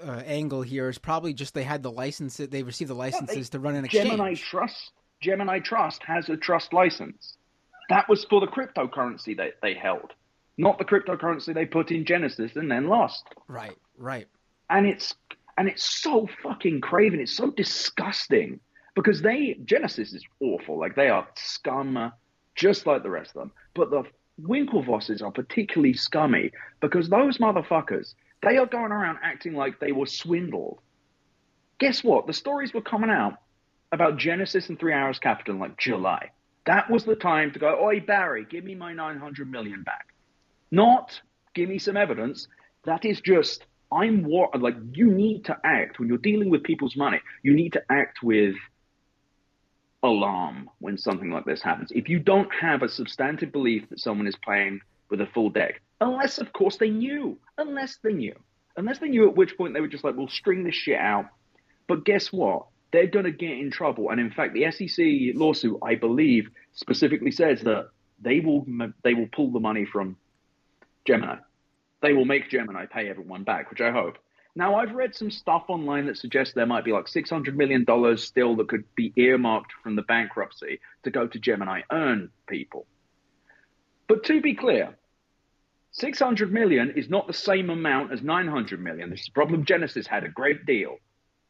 [0.05, 3.59] uh, angle here is probably just they had the licenses, they received the licenses to
[3.59, 4.11] run an exchange.
[4.11, 7.37] Gemini Trust, Gemini Trust has a trust license.
[7.89, 10.13] That was for the cryptocurrency that they held,
[10.57, 13.25] not the cryptocurrency they put in Genesis and then lost.
[13.49, 14.27] Right, right.
[14.71, 15.15] and it's
[15.57, 17.21] and it's so fucking craven.
[17.21, 18.61] It's so disgusting
[18.95, 20.79] because they Genesis is awful.
[20.79, 22.13] Like they are scum,
[22.55, 23.53] just like the rest of them.
[23.75, 24.05] But the
[24.43, 28.15] Winklevosses are particularly scummy because those motherfuckers
[28.45, 30.81] they are going around acting like they were swindled.
[31.79, 32.27] Guess what?
[32.27, 33.35] The stories were coming out
[33.93, 36.31] about Genesis and Three Arrows Capital in like July.
[36.67, 37.85] That was the time to go.
[37.85, 40.07] Oi, Barry, give me my nine hundred million back.
[40.71, 41.21] Not
[41.55, 42.49] give me some evidence.
[42.85, 46.97] That is just I'm what like you need to act when you're dealing with people's
[46.97, 47.21] money.
[47.43, 48.55] You need to act with
[50.03, 51.91] alarm when something like this happens.
[51.93, 54.81] If you don't have a substantive belief that someone is playing
[55.11, 58.35] with a full deck, unless of course they knew, unless they knew,
[58.77, 61.27] unless they knew at which point they were just like, we'll string this shit out.
[61.87, 62.67] But guess what?
[62.93, 64.11] They're going to get in trouble.
[64.11, 67.89] And in fact, the SEC lawsuit, I believe, specifically says that
[68.21, 68.65] they will
[69.03, 70.17] they will pull the money from
[71.05, 71.37] Gemini.
[72.03, 74.19] They will make Gemini pay everyone back, which I hope.
[74.57, 77.85] Now, I've read some stuff online that suggests there might be like $600 million
[78.17, 82.87] still that could be earmarked from the bankruptcy to go to Gemini Earn people.
[84.07, 84.97] But to be clear,
[85.95, 89.11] 600 million is not the same amount as 900 million.
[89.11, 90.97] This is the problem Genesis had a great deal.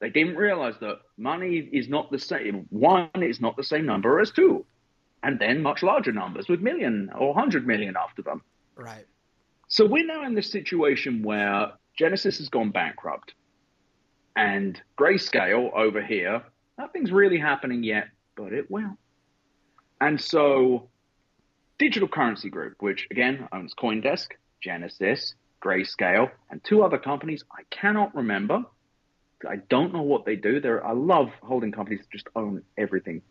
[0.01, 2.67] They didn't realize that money is not the same.
[2.69, 4.67] One is not the same number as two.
[5.23, 8.43] And then much larger numbers with million or 100 million after them.
[8.77, 9.07] Right.
[9.69, 13.33] So we're now in this situation where Genesis has gone bankrupt,
[14.37, 16.43] and Grayscale over here,
[16.77, 18.99] nothing's really happening yet, but it will.
[20.01, 20.91] And so,
[21.79, 24.29] Digital Currency Group, which again owns CoinDesk,
[24.63, 28.65] Genesis, Grayscale, and two other companies I cannot remember.
[29.49, 30.61] I don't know what they do.
[30.61, 33.23] They're, I love holding companies that just own everything.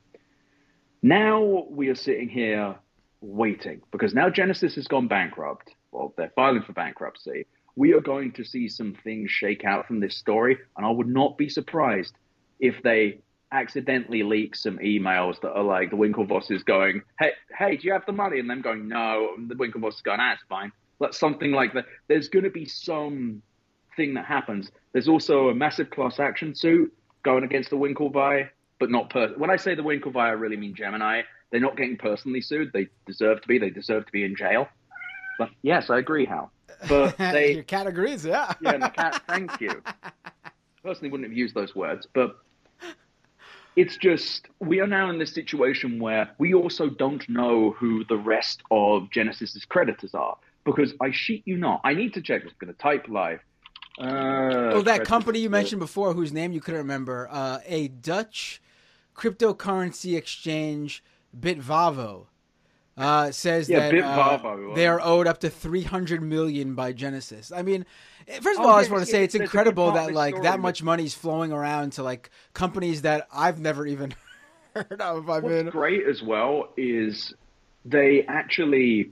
[1.01, 2.75] Now we are sitting here
[3.21, 5.71] waiting because now Genesis has gone bankrupt.
[5.91, 7.45] Well, they're filing for bankruptcy.
[7.75, 11.07] We are going to see some things shake out from this story, and I would
[11.07, 12.13] not be surprised
[12.59, 13.19] if they
[13.53, 17.93] accidentally leak some emails that are like the Winklevoss is going, "Hey, hey, do you
[17.93, 21.19] have the money?" and them going, "No," and the Winklevoss is going, "Ah, fine." That's
[21.19, 21.85] something like that.
[22.07, 23.41] There's going to be some
[23.95, 24.71] thing that happens.
[24.91, 29.29] There's also a massive class action suit going against the Winklevi, but not per.
[29.37, 31.21] When I say the Winklevi, I really mean Gemini.
[31.51, 32.71] They're not getting personally sued.
[32.73, 33.59] They deserve to be.
[33.59, 34.67] They deserve to be in jail.
[35.37, 36.51] But yes, I agree, Hal.
[36.89, 38.53] But they, Your cat agrees, yeah.
[38.61, 39.81] yeah, the cat, thank you.
[40.83, 42.42] Personally, wouldn't have used those words, but
[43.75, 48.17] it's just we are now in this situation where we also don't know who the
[48.17, 51.81] rest of Genesis's creditors are because I sheet you not.
[51.83, 52.43] I need to check.
[52.43, 53.39] I'm going to type live.
[53.99, 58.61] Uh, Oh, that company you mentioned before, whose name you couldn't remember, uh, a Dutch
[59.15, 61.03] cryptocurrency exchange,
[61.37, 62.25] Bitvavo,
[62.97, 64.39] uh, says Yeah, that uh,
[64.73, 67.51] they are owed up to three hundred million by Genesis.
[67.51, 67.85] I mean,
[68.41, 69.77] first of Oh, all, I just yes, want to say yes, it's there's a good
[69.77, 73.59] incredible that like story that that- much money's flowing around to like companies that I've
[73.59, 74.13] never even
[74.75, 75.29] heard of.
[75.29, 77.33] I What's mean, great as well is
[77.85, 79.11] they actually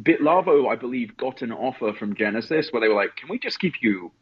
[0.00, 3.60] Bitvavo, I believe, got an offer from Genesis where they were like, "Can we just
[3.60, 4.12] give you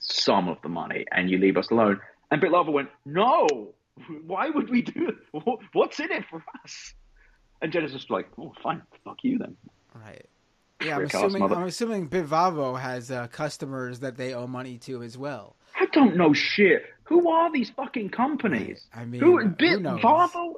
[0.00, 3.74] some of the money and you leave us alone?" And Bitvavo went, "No,
[4.26, 5.16] why would we do?
[5.72, 6.94] What's in it for us?"
[7.62, 9.56] And Genesis was like, "Oh, fine, fuck you then."
[9.94, 10.26] right.
[10.82, 15.18] Yeah, I'm assuming I'm assuming Bitvavo has uh, customers that they owe money to as
[15.18, 15.56] well.
[15.78, 16.84] I don't know shit.
[17.04, 18.86] Who are these fucking companies?
[18.94, 20.00] I mean, who, who Bit knows?
[20.00, 20.54] Varvo?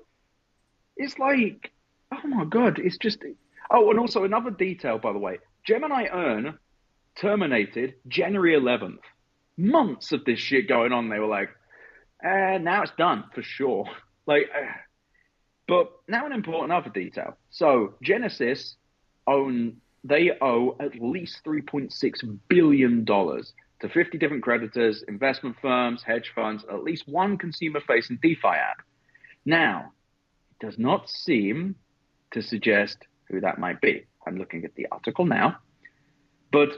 [0.97, 1.73] It's like,
[2.12, 3.19] oh my god, it's just.
[3.71, 5.38] Oh, and also another detail, by the way.
[5.65, 6.59] Gemini Earn
[7.21, 8.99] terminated January 11th.
[9.57, 11.09] Months of this shit going on.
[11.09, 11.51] They were like,
[12.23, 13.87] eh, now it's done for sure.
[14.27, 14.73] Like, eh.
[15.72, 17.38] But now an important other detail.
[17.48, 18.76] So Genesis
[19.26, 26.30] own they owe at least 3.6 billion dollars to 50 different creditors, investment firms, hedge
[26.35, 28.82] funds, at least one consumer-facing DeFi app.
[29.46, 29.92] Now,
[30.50, 31.76] it does not seem
[32.32, 32.98] to suggest
[33.30, 34.04] who that might be.
[34.26, 35.56] I'm looking at the article now,
[36.52, 36.68] but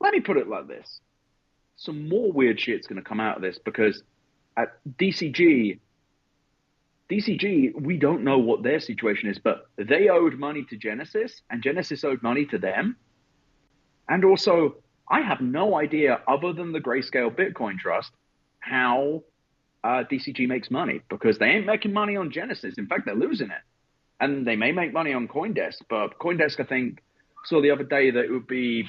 [0.00, 1.00] let me put it like this:
[1.76, 4.02] some more weird shit's going to come out of this because
[4.56, 5.78] at DCG.
[7.10, 11.62] DCG, we don't know what their situation is, but they owed money to Genesis, and
[11.62, 12.96] Genesis owed money to them.
[14.08, 14.76] And also,
[15.08, 18.12] I have no idea, other than the Grayscale Bitcoin Trust,
[18.60, 19.22] how
[19.82, 22.74] uh, DCG makes money because they ain't making money on Genesis.
[22.78, 23.62] In fact, they're losing it.
[24.20, 27.02] And they may make money on CoinDesk, but CoinDesk, I think,
[27.44, 28.86] saw the other day that it would be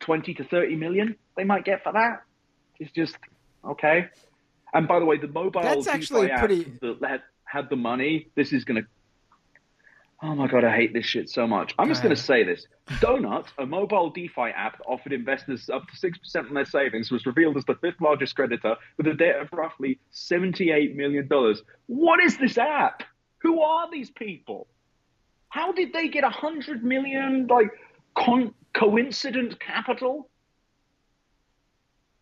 [0.00, 2.22] 20 to 30 million they might get for that.
[2.78, 3.16] It's just
[3.64, 4.08] okay.
[4.74, 8.28] And by the way, the mobile That's actually pretty- that had, the money.
[8.34, 8.88] This is going to.
[10.24, 11.74] Oh my god, I hate this shit so much.
[11.78, 12.66] I'm just going to say this:
[13.00, 17.10] Donut, a mobile DeFi app that offered investors up to six percent on their savings,
[17.10, 21.62] was revealed as the fifth largest creditor with a debt of roughly 78 million dollars.
[21.86, 23.02] What is this app?
[23.38, 24.68] Who are these people?
[25.48, 27.70] How did they get a hundred million like
[28.16, 30.30] con- coincident capital?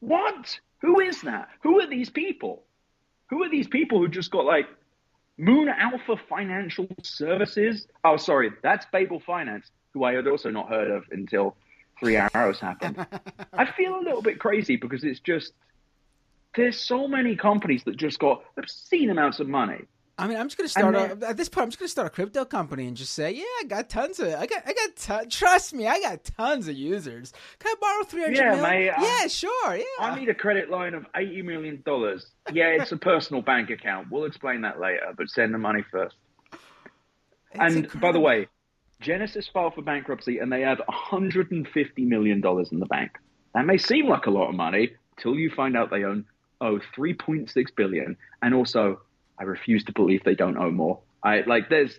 [0.00, 0.58] What?
[0.80, 1.48] Who is that?
[1.62, 2.64] Who are these people?
[3.28, 4.66] Who are these people who just got like
[5.40, 7.87] Moon Alpha Financial Services?
[8.05, 11.57] Oh, sorry, that's Babel Finance, who I had also not heard of until
[11.98, 13.07] Three Arrows happened.
[13.55, 15.55] I feel a little bit crazy because it's just
[16.55, 19.85] there's so many companies that just got obscene amounts of money.
[20.20, 21.64] I mean, I'm just gonna start And a, at this point.
[21.64, 24.28] I'm just gonna start a crypto company and just say, yeah, I got tons of,
[24.35, 27.33] I got, I got, ton, trust me, I got tons of users.
[27.59, 28.62] Can I borrow three hundred Yeah, mil?
[28.62, 29.85] mate, I- yeah, sure, yeah.
[29.98, 32.26] I need a credit line of eighty million dollars.
[32.52, 34.09] Yeah, it's a personal bank account.
[34.11, 36.16] We'll explain that later, but send the money first.
[37.52, 38.46] It's and by the way,
[39.00, 43.12] Genesis filed for bankruptcy and they have $150 million in the bank.
[43.54, 46.26] That may seem like a lot of money till you find out they own
[46.61, 48.16] owe 3.6 billion.
[48.42, 49.00] And also,
[49.40, 51.00] I refuse to believe they don't owe more.
[51.24, 51.98] I like there's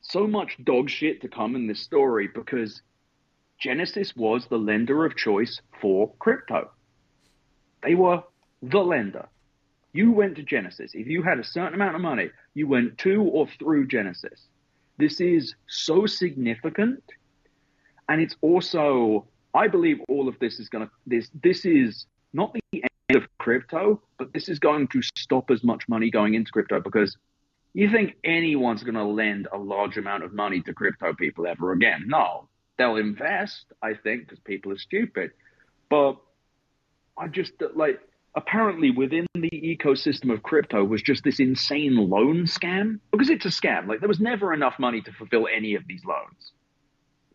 [0.00, 2.80] so much dog shit to come in this story because
[3.60, 6.70] Genesis was the lender of choice for crypto.
[7.82, 8.22] They were
[8.62, 9.28] the lender.
[9.92, 10.92] You went to Genesis.
[10.94, 14.46] If you had a certain amount of money, you went to or through Genesis.
[14.96, 17.02] This is so significant.
[18.08, 22.54] And it's also, I believe all of this is going to, this, this is not
[22.54, 22.91] the end
[23.42, 27.16] crypto, but this is going to stop as much money going into crypto because
[27.74, 31.72] you think anyone's going to lend a large amount of money to crypto people ever
[31.72, 32.04] again?
[32.06, 32.48] No.
[32.78, 35.32] They'll invest, I think, because people are stupid.
[35.90, 36.18] But
[37.18, 38.00] I just like
[38.34, 43.48] apparently within the ecosystem of crypto was just this insane loan scam because it's a
[43.48, 43.88] scam.
[43.88, 46.52] Like there was never enough money to fulfill any of these loans.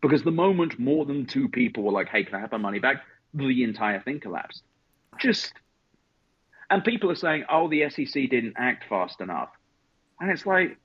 [0.00, 2.78] Because the moment more than two people were like, "Hey, can I have my money
[2.78, 3.02] back?"
[3.34, 4.62] the entire thing collapsed.
[5.20, 5.52] Just
[6.70, 9.50] and people are saying, "Oh, the SEC didn't act fast enough,"
[10.20, 10.78] and it's like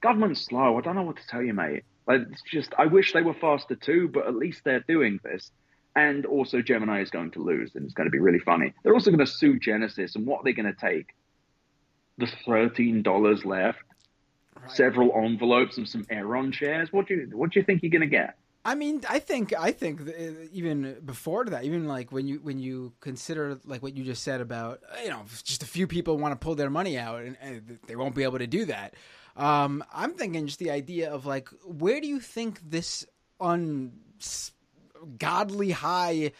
[0.00, 0.78] government's slow.
[0.78, 1.84] I don't know what to tell you, mate.
[2.06, 5.50] Like it's just I wish they were faster too, but at least they're doing this.
[5.96, 8.72] And also, Gemini is going to lose, and it's going to be really funny.
[8.82, 11.08] They're also going to sue Genesis, and what are they going to take?
[12.18, 13.82] The thirteen dollars left,
[14.68, 16.92] several envelopes and some Aeron shares.
[16.92, 18.36] What do you what do you think you're going to get?
[18.68, 20.12] I mean, I think I think uh,
[20.52, 24.42] even before that, even like when you when you consider like what you just said
[24.42, 27.78] about you know just a few people want to pull their money out and, and
[27.86, 28.92] they won't be able to do that.
[29.38, 33.06] Um, I'm thinking just the idea of like where do you think this
[33.40, 36.32] ungodly high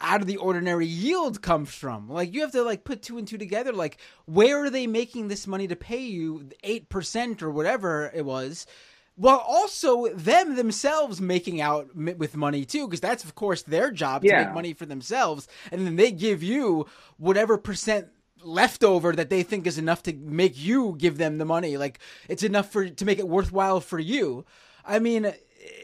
[0.00, 3.28] out of the ordinary yield comes from like you have to like put two and
[3.28, 8.10] two together like where are they making this money to pay you 8% or whatever
[8.12, 8.66] it was
[9.16, 14.22] while also them themselves making out with money too because that's of course their job
[14.22, 14.44] to Yeah.
[14.44, 18.08] make money for themselves and then they give you whatever percent
[18.42, 21.98] leftover that they think is enough to make you give them the money like
[22.28, 24.44] it's enough for to make it worthwhile for you
[24.84, 25.32] i mean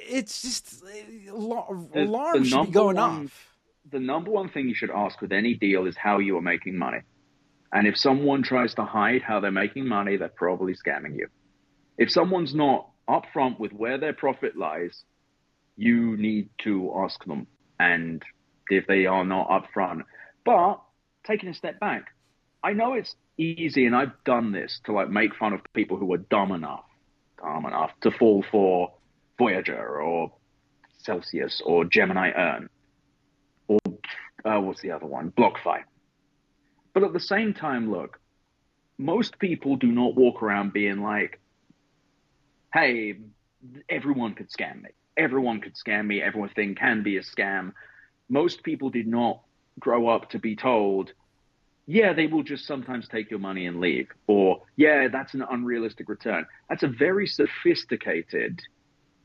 [0.09, 0.83] it's just
[1.31, 3.49] alarm The- the should be going one- off
[3.91, 6.79] the number one thing you should ask with any deal is how you are making
[6.79, 7.01] money.
[7.73, 11.27] And if someone tries to hide how they're making money, they're probably scamming you.
[11.99, 15.05] If someone's not upfront with where their profit lies,
[15.77, 17.47] you need to ask them.
[17.79, 18.23] And
[18.71, 20.03] if they are not upfront,
[20.45, 20.81] but
[21.27, 22.07] taking a step back,
[22.63, 26.13] I know it's easy, and I've done this to like make fun of people who
[26.13, 26.85] are dumb enough,
[27.43, 28.93] dumb enough to fall for
[29.39, 30.33] Voyager or
[30.99, 32.69] Celsius or Gemini Earn
[33.69, 33.81] or
[34.45, 35.33] uh, what's the other one?
[35.33, 35.81] BlockFi.
[36.95, 38.19] But at the same time, look,
[38.99, 41.41] most people do not walk around being like,
[42.73, 43.19] hey,
[43.89, 44.91] everyone could scam me.
[45.17, 46.23] Everyone could scam me.
[46.23, 47.73] Everything can be a scam.
[48.29, 49.41] Most people did not
[49.79, 51.13] grow up to be told,
[51.87, 54.09] yeah, they will just sometimes take your money and leave.
[54.27, 56.47] Or, yeah, that's an unrealistic return.
[56.69, 58.61] That's a very sophisticated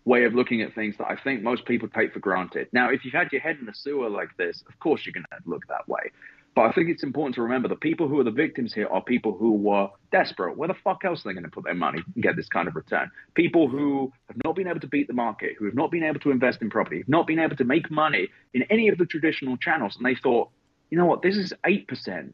[0.05, 2.69] way of looking at things that I think most people take for granted.
[2.71, 5.25] Now, if you've had your head in the sewer like this, of course you're going
[5.31, 6.11] to look that way.
[6.57, 8.99] But I think it's important to remember the people who are the victims here are
[8.99, 10.57] people who were desperate.
[10.57, 12.67] Where the fuck else are they going to put their money and get this kind
[12.67, 13.11] of return?
[13.35, 16.19] People who have not been able to beat the market, who have not been able
[16.21, 19.05] to invest in property, have not been able to make money in any of the
[19.05, 19.97] traditional channels.
[19.97, 20.49] And they thought,
[20.89, 22.33] you know what, this is 8%.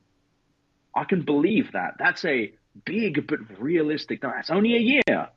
[0.95, 1.95] I can believe that.
[1.99, 2.53] That's a
[2.85, 4.21] big but realistic.
[4.21, 5.27] That's only a year.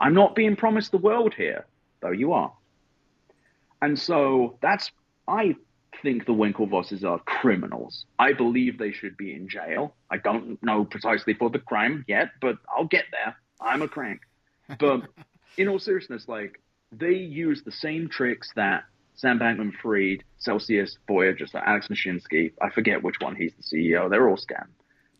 [0.00, 1.64] I'm not being promised the world here,
[2.02, 2.52] though you are.
[3.80, 4.90] And so that's,
[5.28, 5.54] I
[6.02, 8.06] think the Winklevosses are criminals.
[8.18, 9.94] I believe they should be in jail.
[10.10, 13.36] I don't know precisely for the crime yet, but I'll get there.
[13.60, 14.20] I'm a crank.
[14.78, 15.02] But
[15.56, 16.60] in all seriousness, like
[16.92, 18.84] they use the same tricks that
[19.14, 24.08] Sam Bankman Fried, Celsius, Voyager, so Alex Mashinsky, I forget which one he's the CEO,
[24.08, 24.66] they're all scam.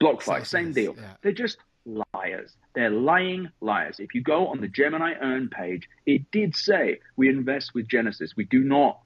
[0.00, 0.94] BlockFi, same deal.
[0.96, 1.12] Yeah.
[1.22, 2.56] They're just liars.
[2.74, 4.00] They're lying liars.
[4.00, 8.34] If you go on the Gemini Earn page, it did say we invest with Genesis.
[8.36, 9.00] We do not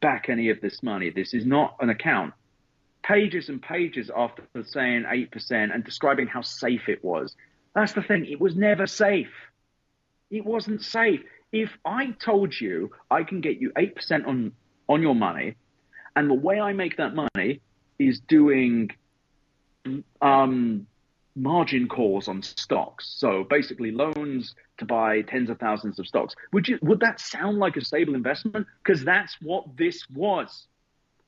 [0.00, 1.10] back any of this money.
[1.10, 2.34] This is not an account.
[3.02, 7.34] Pages and pages after saying 8% and describing how safe it was.
[7.74, 8.26] That's the thing.
[8.26, 9.32] It was never safe.
[10.30, 11.20] It wasn't safe.
[11.52, 14.52] If I told you I can get you 8% on,
[14.88, 15.56] on your money,
[16.14, 17.60] and the way I make that money
[17.98, 18.90] is doing
[20.20, 20.86] um,
[21.40, 23.14] margin calls on stocks.
[23.16, 26.34] So basically loans to buy tens of thousands of stocks.
[26.52, 28.66] Would you would that sound like a stable investment?
[28.82, 30.66] Because that's what this was.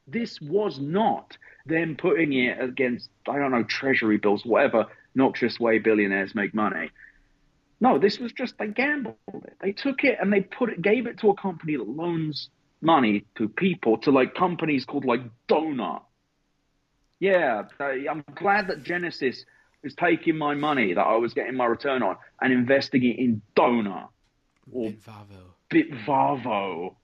[0.07, 1.37] This was not
[1.67, 6.91] them putting it against I don't know treasury bills, whatever noxious way billionaires make money.
[7.81, 9.57] No, this was just they gambled it.
[9.61, 12.51] They took it and they put it, gave it to a company that loans
[12.81, 16.03] money to people to like companies called like Donut.
[17.19, 19.45] Yeah, I'm glad that Genesis
[19.83, 23.43] is taking my money that I was getting my return on and investing it in
[23.57, 24.09] Donut
[24.71, 25.55] or Bitvavo.
[25.71, 26.95] Bitvavo.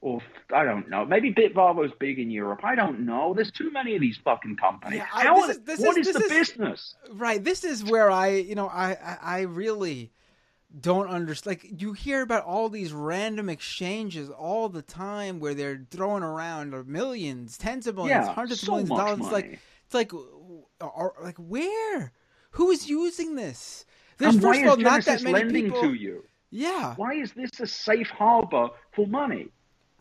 [0.00, 0.22] Or
[0.54, 1.04] I don't know.
[1.04, 2.60] Maybe Bitvavo's big in Europe.
[2.62, 3.34] I don't know.
[3.34, 4.98] There's too many of these fucking companies.
[4.98, 6.94] Yeah, I, How this is, this what is, is the is, business?
[7.10, 7.42] Right.
[7.42, 10.12] This is where I, you know, I, I, I really
[10.80, 11.58] don't understand.
[11.58, 16.74] Like you hear about all these random exchanges all the time where they're throwing around
[16.86, 19.18] millions, tens of millions, yeah, hundreds so of millions of dollars.
[19.18, 19.32] Money.
[19.32, 20.12] Like it's like
[20.82, 22.12] are, like where?
[22.52, 23.86] Who is using this?
[24.18, 25.80] There's and first of all not that many lending people.
[25.80, 26.24] To you?
[26.50, 26.94] Yeah.
[26.96, 29.48] Why is this a safe harbor for money?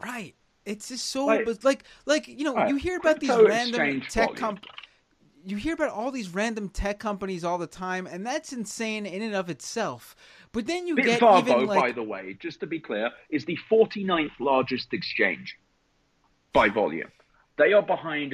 [0.03, 0.35] Right.
[0.65, 2.67] It's just so like, like like you know right.
[2.67, 4.69] you hear about these random tech companies.
[5.45, 9.21] You hear about all these random tech companies all the time, and that's insane in
[9.21, 10.17] and of itself.
[10.51, 11.79] But then you get even like...
[11.79, 15.57] by the way, just to be clear, is the 49th largest exchange
[16.51, 17.11] by volume.
[17.57, 18.33] They are behind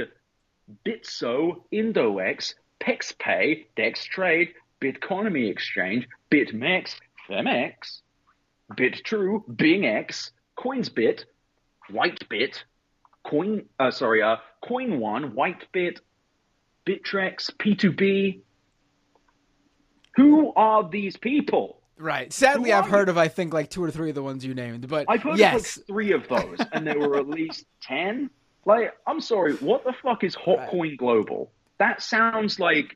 [0.85, 4.49] Bitso, Indoex, PexPay, DexTrade,
[4.81, 6.95] Bitconomy Exchange, BitMEX,
[7.29, 8.01] Phemex,
[8.73, 11.25] Bitrue, BingX, CoinsBit,
[11.91, 12.63] WhiteBit,
[13.23, 15.99] Coin, uh, sorry, uh, CoinOne, WhiteBit,
[16.85, 18.41] Bittrex, P2B.
[20.15, 21.81] Who are these people?
[21.97, 22.33] Right.
[22.33, 23.11] Sadly, I've heard you?
[23.11, 25.37] of I think like two or three of the ones you named, but I've heard
[25.37, 25.53] yes.
[25.53, 28.29] of like three of those, and there were at least ten.
[28.65, 30.97] Like, I'm sorry, what the fuck is Hotcoin right.
[30.97, 31.51] Global?
[31.79, 32.95] That sounds like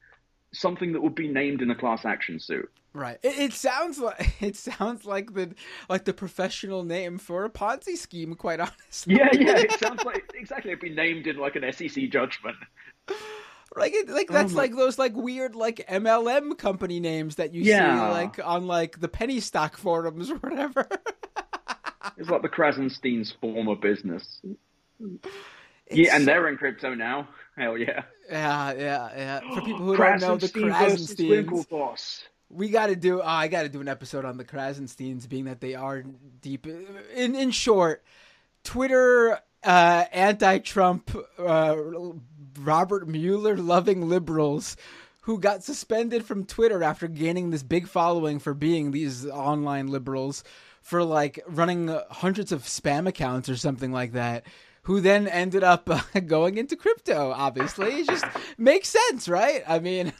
[0.53, 2.69] something that would be named in a class action suit.
[2.93, 3.19] Right.
[3.21, 5.53] It, it, sounds like it sounds like the
[5.87, 8.33] like the professional name for a Ponzi scheme.
[8.33, 9.15] Quite honestly.
[9.15, 9.57] Yeah, yeah.
[9.57, 10.71] It sounds like exactly.
[10.71, 12.57] It'd be named in like an SEC judgment.
[13.75, 18.07] Like, like that's oh like those like weird like MLM company names that you yeah.
[18.07, 20.87] see like on like the penny stock forums or whatever.
[22.17, 24.41] it's like the Krassenstein's former business.
[25.87, 27.27] It's yeah, and they're in crypto now.
[27.57, 28.03] Hell yeah.
[28.29, 29.39] Yeah, yeah, yeah.
[29.55, 32.23] For people who don't know, the Krassensteins.
[32.49, 33.21] We got to do.
[33.21, 36.03] Oh, I got to do an episode on the Krassensteins, being that they are
[36.41, 36.67] deep.
[37.15, 38.03] In in short,
[38.63, 41.75] Twitter uh, anti-Trump, uh,
[42.59, 44.77] Robert Mueller loving liberals
[45.21, 50.43] who got suspended from Twitter after gaining this big following for being these online liberals
[50.81, 54.45] for like running hundreds of spam accounts or something like that
[54.87, 57.33] who then ended up uh, going into crypto.
[57.35, 58.25] Obviously, it just
[58.57, 59.61] makes sense, right?
[59.67, 60.13] I mean,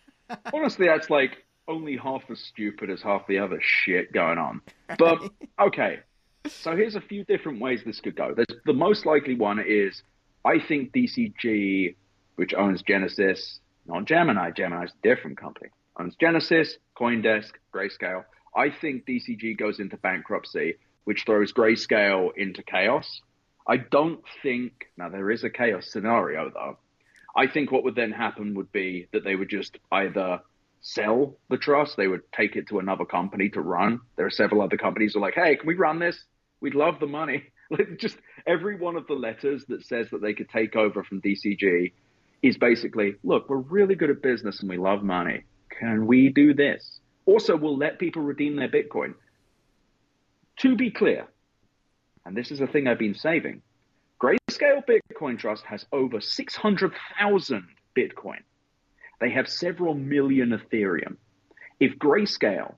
[0.54, 4.62] honestly, that's like only half as stupid as half the other shit going on.
[4.98, 5.18] But
[5.60, 6.00] okay,
[6.46, 8.32] so here's a few different ways this could go.
[8.34, 10.02] There's, the most likely one is
[10.42, 11.94] I think DCG,
[12.36, 14.52] which owns Genesis, not Gemini.
[14.52, 15.68] Gemini's a different company.
[16.00, 18.24] Owns Genesis, CoinDesk, Grayscale.
[18.56, 23.20] I think DCG goes into bankruptcy, which throws Grayscale into chaos
[23.66, 26.78] I don't think, now there is a chaos scenario though.
[27.36, 30.40] I think what would then happen would be that they would just either
[30.80, 34.00] sell the trust, they would take it to another company to run.
[34.16, 36.22] There are several other companies who are like, hey, can we run this?
[36.60, 37.44] We'd love the money.
[37.70, 41.22] Like just every one of the letters that says that they could take over from
[41.22, 41.92] DCG
[42.42, 45.44] is basically, look, we're really good at business and we love money.
[45.70, 47.00] Can we do this?
[47.24, 49.14] Also, we'll let people redeem their Bitcoin.
[50.58, 51.26] To be clear,
[52.24, 53.62] and this is the thing I've been saving,
[54.22, 57.66] Grayscale Bitcoin Trust has over 600,000
[57.96, 58.40] Bitcoin.
[59.20, 61.16] They have several million Ethereum.
[61.80, 62.74] If Grayscale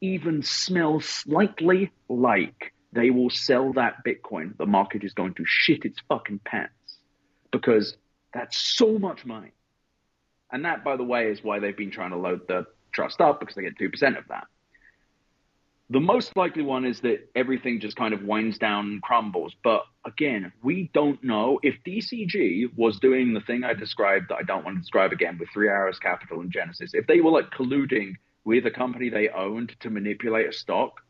[0.00, 5.84] even smells slightly like they will sell that Bitcoin, the market is going to shit
[5.84, 6.98] its fucking pants
[7.50, 7.96] because
[8.32, 9.52] that's so much money.
[10.52, 13.40] And that, by the way, is why they've been trying to load the trust up
[13.40, 14.46] because they get 2% of that.
[15.90, 19.54] The most likely one is that everything just kind of winds down and crumbles.
[19.62, 24.42] But again, we don't know if DCG was doing the thing I described that I
[24.42, 26.92] don't want to describe again with Three Arrows Capital and Genesis.
[26.94, 28.14] If they were like colluding
[28.44, 31.00] with a company they owned to manipulate a stock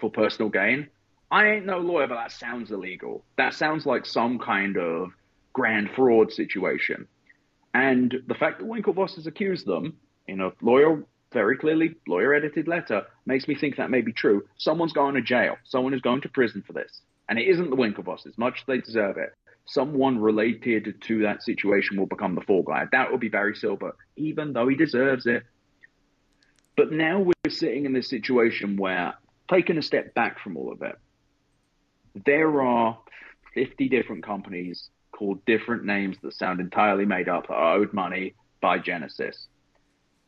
[0.00, 0.88] for personal gain,
[1.30, 3.24] I ain't no lawyer, but that sounds illegal.
[3.36, 5.10] That sounds like some kind of
[5.52, 7.08] grand fraud situation.
[7.74, 9.96] And the fact that Winklevoss has accused them
[10.28, 11.04] in a lawyer,
[11.34, 14.44] very clearly lawyer edited letter, makes me think that may be true.
[14.56, 15.56] Someone's going to jail.
[15.64, 17.02] Someone is going to prison for this.
[17.28, 19.34] And it isn't the Winklevosses, much as they deserve it.
[19.66, 22.84] Someone related to that situation will become the fall guy.
[22.92, 25.42] That will be Barry Silbert, even though he deserves it.
[26.76, 29.14] But now we're sitting in this situation where,
[29.50, 30.96] taking a step back from all of it,
[32.26, 32.98] there are
[33.54, 38.34] 50 different companies called different names that sound entirely made up that are owed money
[38.60, 39.46] by Genesis.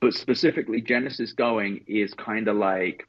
[0.00, 3.06] But specifically, Genesis going is kind of like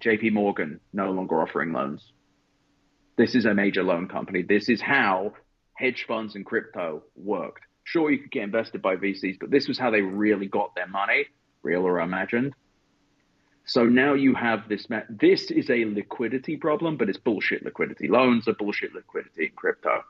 [0.00, 2.12] JP Morgan no longer offering loans.
[3.16, 4.42] This is a major loan company.
[4.42, 5.34] This is how
[5.74, 7.62] hedge funds and crypto worked.
[7.84, 10.86] Sure, you could get invested by VCs, but this was how they really got their
[10.86, 11.26] money,
[11.62, 12.54] real or imagined.
[13.64, 14.86] So now you have this.
[15.08, 18.08] This is a liquidity problem, but it's bullshit liquidity.
[18.08, 20.02] Loans are bullshit liquidity in crypto.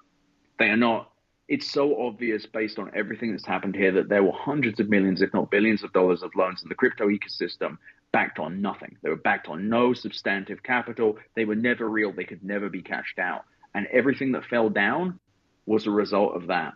[0.58, 1.10] They are not.
[1.50, 5.20] It's so obvious based on everything that's happened here that there were hundreds of millions,
[5.20, 7.76] if not billions of dollars of loans in the crypto ecosystem
[8.12, 8.96] backed on nothing.
[9.02, 11.18] They were backed on no substantive capital.
[11.34, 12.12] They were never real.
[12.12, 13.42] They could never be cashed out.
[13.74, 15.18] And everything that fell down
[15.66, 16.74] was a result of that.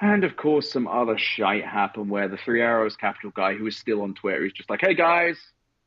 [0.00, 3.76] And of course, some other shite happened where the Three Arrows Capital guy, who is
[3.76, 5.38] still on Twitter, he's just like, hey guys,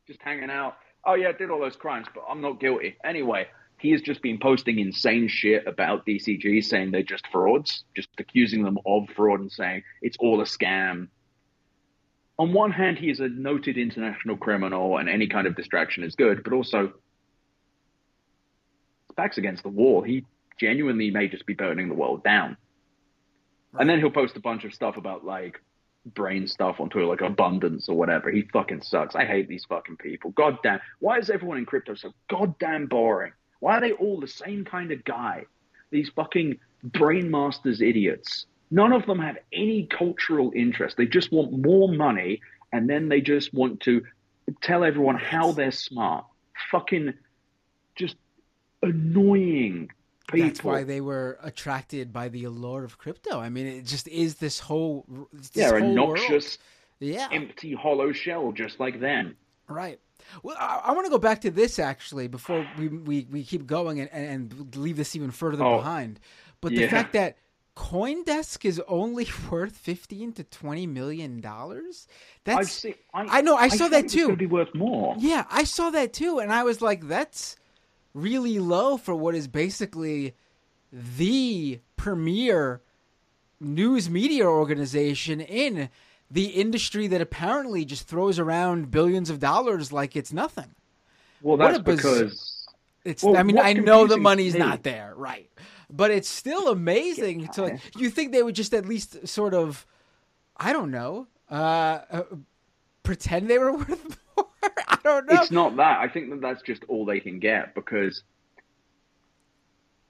[0.06, 0.76] just hanging out.
[1.04, 2.96] Oh yeah, I did all those crimes, but I'm not guilty.
[3.04, 3.48] Anyway,
[3.78, 8.64] he has just been posting insane shit about DCG, saying they're just frauds, just accusing
[8.64, 11.08] them of fraud and saying it's all a scam.
[12.38, 16.14] On one hand, he is a noted international criminal, and any kind of distraction is
[16.14, 16.86] good, but also
[19.08, 20.02] his back's against the wall.
[20.02, 20.24] He
[20.58, 22.56] genuinely may just be burning the world down.
[23.72, 23.82] Right.
[23.82, 25.60] And then he'll post a bunch of stuff about like
[26.04, 28.30] brain stuff on Twitter, like abundance or whatever.
[28.30, 29.14] He fucking sucks.
[29.14, 30.30] I hate these fucking people.
[30.32, 30.80] God damn.
[31.00, 33.32] Why is everyone in crypto so goddamn boring?
[33.60, 35.46] Why are they all the same kind of guy?
[35.90, 38.46] These fucking brain masters idiots.
[38.70, 40.96] None of them have any cultural interest.
[40.96, 42.40] They just want more money
[42.72, 44.04] and then they just want to
[44.62, 46.26] tell everyone how they're smart.
[46.70, 47.14] Fucking
[47.94, 48.16] just
[48.82, 49.90] annoying
[50.30, 50.48] people.
[50.48, 53.40] That's why they were attracted by the allure of crypto.
[53.40, 56.58] I mean, it just is this whole this yeah, whole noxious,
[57.00, 57.14] world.
[57.14, 59.36] yeah, empty, hollow shell, just like them.
[59.68, 59.98] Right.
[60.42, 63.66] Well, I, I want to go back to this actually before we we, we keep
[63.66, 66.20] going and, and leave this even further oh, behind.
[66.60, 66.90] But the yeah.
[66.90, 67.36] fact that
[67.76, 72.08] CoinDesk is only worth fifteen to twenty million dollars.
[72.44, 74.34] That's I, I, know I, I saw that too.
[74.36, 75.14] Be worth more.
[75.18, 77.56] Yeah, I saw that too, and I was like, that's
[78.14, 80.34] really low for what is basically
[80.92, 82.80] the premier
[83.60, 85.88] news media organization in
[86.30, 90.74] the industry that apparently just throws around billions of dollars like it's nothing.
[91.42, 92.66] Well, that's biz- because
[93.04, 93.22] it's.
[93.22, 95.50] Well, I mean, I know the money's not there, right?
[95.90, 97.40] But it's still amazing.
[97.40, 97.46] Yeah.
[97.48, 99.86] To like, you think they would just at least sort of,
[100.56, 102.22] I don't know, uh, uh,
[103.02, 104.46] pretend they were worth more.
[104.86, 105.40] I don't know.
[105.40, 106.00] It's not that.
[106.00, 108.22] I think that that's just all they can get because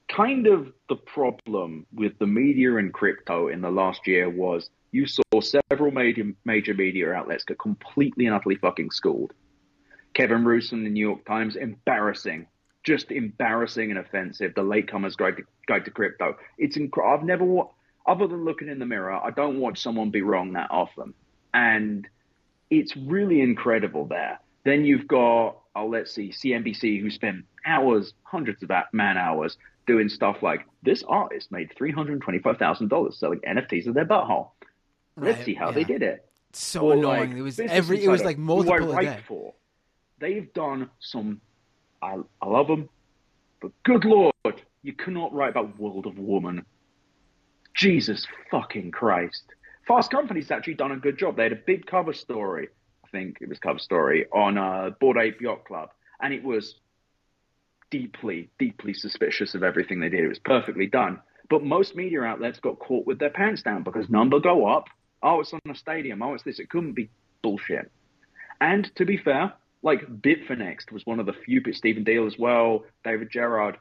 [0.09, 5.07] kind of the problem with the media and crypto in the last year was you
[5.07, 9.33] saw several major major media outlets get completely and utterly fucking schooled.
[10.15, 12.47] Kevin Roose in the New York Times, embarrassing,
[12.83, 14.55] just embarrassing and offensive.
[14.55, 16.37] The latecomers guide to, guide to crypto.
[16.57, 17.45] It's inc- I've never
[18.07, 21.13] other than looking in the mirror, I don't watch someone be wrong that often,
[21.53, 22.09] and
[22.71, 24.41] it's really incredible there.
[24.65, 30.09] Then you've got oh let's see CNBC who spent hours, hundreds of man hours doing
[30.09, 34.51] stuff like this artist made three hundred twenty-five thousand dollars selling NFTs of their butthole.
[35.17, 35.33] Right.
[35.33, 35.75] Let's see how yeah.
[35.75, 36.25] they did it.
[36.53, 37.31] So or annoying.
[37.31, 38.05] Like, it was every.
[38.05, 39.21] It was like multiple a day.
[39.27, 39.55] For.
[40.21, 41.41] They've done some.
[42.01, 42.89] I, I love them,
[43.61, 44.33] but good lord,
[44.83, 46.65] you cannot write about World of Woman.
[47.75, 49.43] Jesus fucking Christ!
[49.87, 51.37] Fast Company's actually done a good job.
[51.37, 52.69] They had a big cover story,
[53.05, 56.77] I think it was cover story on uh, Bored Ape Yacht Club, and it was
[57.91, 60.25] deeply, deeply suspicious of everything they did.
[60.25, 61.21] It was perfectly done.
[61.51, 64.89] But most media outlets got caught with their pants down because number go up.
[65.23, 66.23] Oh, it's on a stadium.
[66.23, 66.59] Oh, it's this.
[66.59, 67.11] It couldn't be
[67.43, 67.91] bullshit.
[68.61, 72.85] And to be fair, like Bitfinex was one of the few, Stephen Diehl as well,
[73.05, 73.79] David Gerard.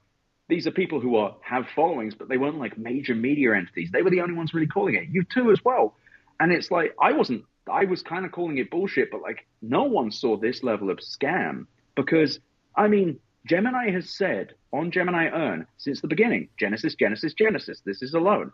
[0.50, 3.90] These are people who are have followings, but they weren't like major media entities.
[3.92, 5.10] They were the only ones really calling it.
[5.12, 5.96] You too as well.
[6.40, 7.44] And it's like I wasn't.
[7.70, 11.00] I was kind of calling it bullshit, but like no one saw this level of
[11.00, 12.40] scam because
[12.78, 17.82] I mean Gemini has said on Gemini Earn since the beginning Genesis, Genesis, Genesis.
[17.86, 18.52] This is a loan.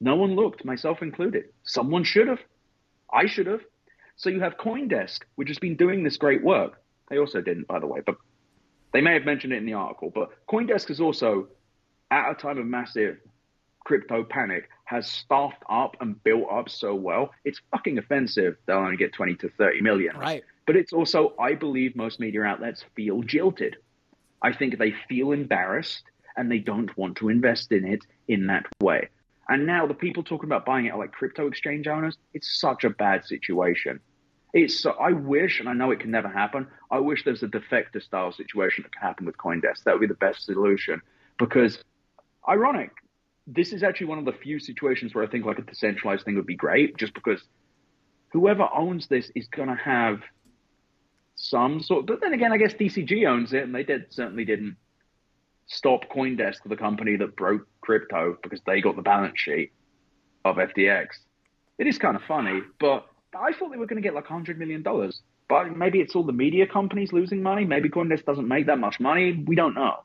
[0.00, 1.44] No one looked, myself included.
[1.64, 2.40] Someone should have.
[3.12, 3.60] I should have.
[4.16, 6.80] So you have CoinDesk, which has been doing this great work.
[7.10, 8.16] They also didn't, by the way, but
[8.92, 10.10] they may have mentioned it in the article.
[10.14, 11.48] But CoinDesk is also,
[12.10, 13.18] at a time of massive
[13.84, 17.30] crypto panic, has staffed up and built up so well.
[17.44, 18.56] It's fucking offensive.
[18.66, 20.16] They'll only get 20 to 30 million.
[20.16, 20.44] Right.
[20.66, 23.76] But it's also, I believe most media outlets feel jilted.
[24.42, 26.04] I think they feel embarrassed
[26.36, 29.08] and they don't want to invest in it in that way.
[29.48, 32.16] And now the people talking about buying it are like crypto exchange owners.
[32.32, 34.00] It's such a bad situation.
[34.52, 36.66] It's so, I wish, and I know it can never happen.
[36.90, 39.84] I wish there's a defector style situation that can happen with CoinDesk.
[39.84, 41.02] That would be the best solution
[41.38, 41.82] because,
[42.48, 42.90] ironic,
[43.46, 46.36] this is actually one of the few situations where I think like a decentralized thing
[46.36, 47.42] would be great, just because
[48.32, 50.20] whoever owns this is going to have
[51.40, 52.06] some sort.
[52.06, 54.76] But then again, I guess DCG owns it, and they did certainly didn't
[55.66, 59.72] stop CoinDesk, the company that broke crypto, because they got the balance sheet
[60.44, 61.06] of FTX.
[61.78, 64.58] It is kind of funny, but I thought they were going to get like hundred
[64.58, 65.22] million dollars.
[65.48, 67.64] But maybe it's all the media companies losing money.
[67.64, 69.42] Maybe CoinDesk doesn't make that much money.
[69.46, 70.04] We don't know.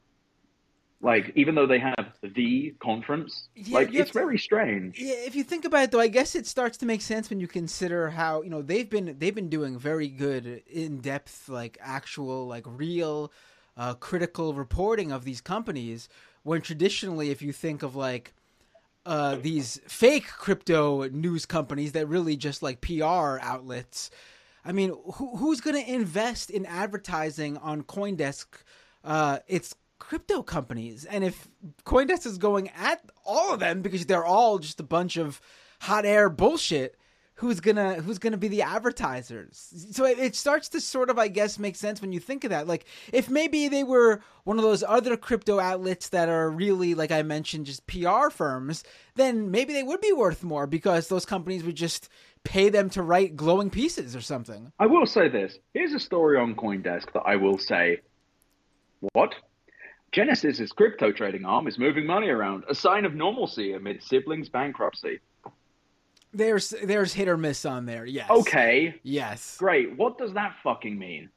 [1.05, 4.97] Like even though they have the conference, Yeah, like it's to- very strange.
[4.99, 7.39] Yeah, if you think about it though, I guess it starts to make sense when
[7.39, 12.47] you consider how, you know, they've been they've been doing very good in-depth like actual
[12.47, 13.31] like real
[13.77, 16.09] uh, critical reporting of these companies
[16.41, 18.33] when traditionally if you think of like
[19.05, 24.09] uh, these fake crypto news companies that really just like PR outlets.
[24.65, 28.47] I mean, who, who's going to invest in advertising on CoinDesk?
[29.03, 31.47] Uh, it's crypto companies, and if
[31.85, 35.41] CoinDesk is going at all of them because they're all just a bunch of
[35.81, 36.97] hot air bullshit,
[37.35, 39.73] who's gonna who's gonna be the advertisers?
[39.91, 42.49] So it, it starts to sort of, I guess, make sense when you think of
[42.49, 42.67] that.
[42.67, 47.11] Like, if maybe they were one of those other crypto outlets that are really, like
[47.11, 48.83] I mentioned, just PR firms,
[49.15, 52.09] then maybe they would be worth more because those companies would just
[52.43, 54.71] pay them to write glowing pieces or something.
[54.79, 55.57] I will say this.
[55.73, 58.01] Here's a story on CoinDesk that I will say.
[59.13, 59.35] What?
[60.19, 65.19] Genesis's crypto trading arm is moving money around, a sign of normalcy amid siblings' bankruptcy.
[66.33, 68.05] There's there's hit or miss on there.
[68.05, 68.29] Yes.
[68.29, 69.57] Okay, Yes.
[69.57, 69.97] great.
[69.97, 71.29] What does that fucking mean?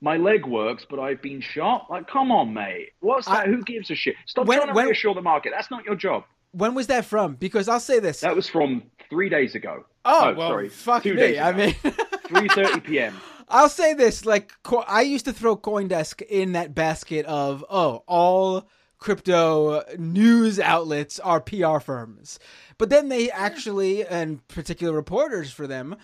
[0.00, 1.86] My leg works, but I've been shot?
[1.90, 2.90] Like, come on, mate.
[2.98, 3.46] What's that?
[3.46, 4.16] I- Who gives a shit?
[4.26, 5.52] Stop When- trying to when- reassure the market.
[5.54, 6.24] That's not your job.
[6.50, 7.36] When was that from?
[7.36, 8.20] Because I'll say this.
[8.22, 9.84] That was from three days ago.
[10.04, 10.68] oh, oh well, sorry.
[10.70, 11.38] fuck two me.
[11.38, 13.14] I mean, 3.30 p.m.
[13.48, 18.04] I'll say this: like, Co- I used to throw CoinDesk in that basket of oh,
[18.06, 18.68] all
[18.98, 22.38] crypto news outlets are PR firms.
[22.78, 25.96] But then they actually, and particular reporters for them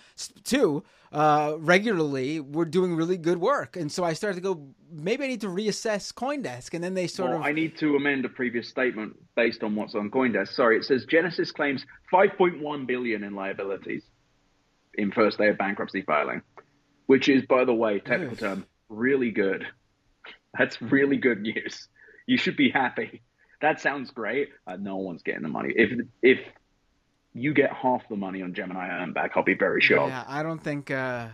[0.43, 3.75] too, uh, regularly were doing really good work.
[3.77, 6.73] And so I started to go, maybe I need to reassess CoinDesk.
[6.73, 9.75] And then they sort Well, of I need to amend a previous statement based on
[9.75, 10.49] what's on CoinDesk.
[10.49, 14.03] Sorry, it says Genesis claims 5.1 billion in liabilities
[14.97, 16.41] in first day of bankruptcy filing,
[17.05, 18.39] which is, by the way, technical Yes.
[18.39, 19.65] term, really good.
[20.57, 21.87] That's really good news.
[22.27, 23.21] You should be happy.
[23.61, 24.49] That sounds great.
[24.65, 25.73] Uh, no one's getting the money.
[25.75, 26.39] If if
[27.33, 30.09] you get half the money on Gemini Earn back, I'll be very shocked.
[30.09, 30.91] Yeah, I don't think.
[30.91, 31.29] Uh...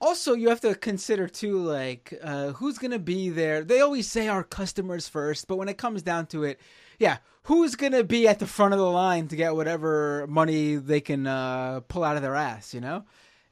[0.00, 3.64] Also, you have to consider too, like uh, who's gonna be there.
[3.64, 6.60] They always say our customers first, but when it comes down to it,
[6.98, 11.00] yeah, who's gonna be at the front of the line to get whatever money they
[11.00, 12.74] can uh, pull out of their ass?
[12.74, 13.04] You know,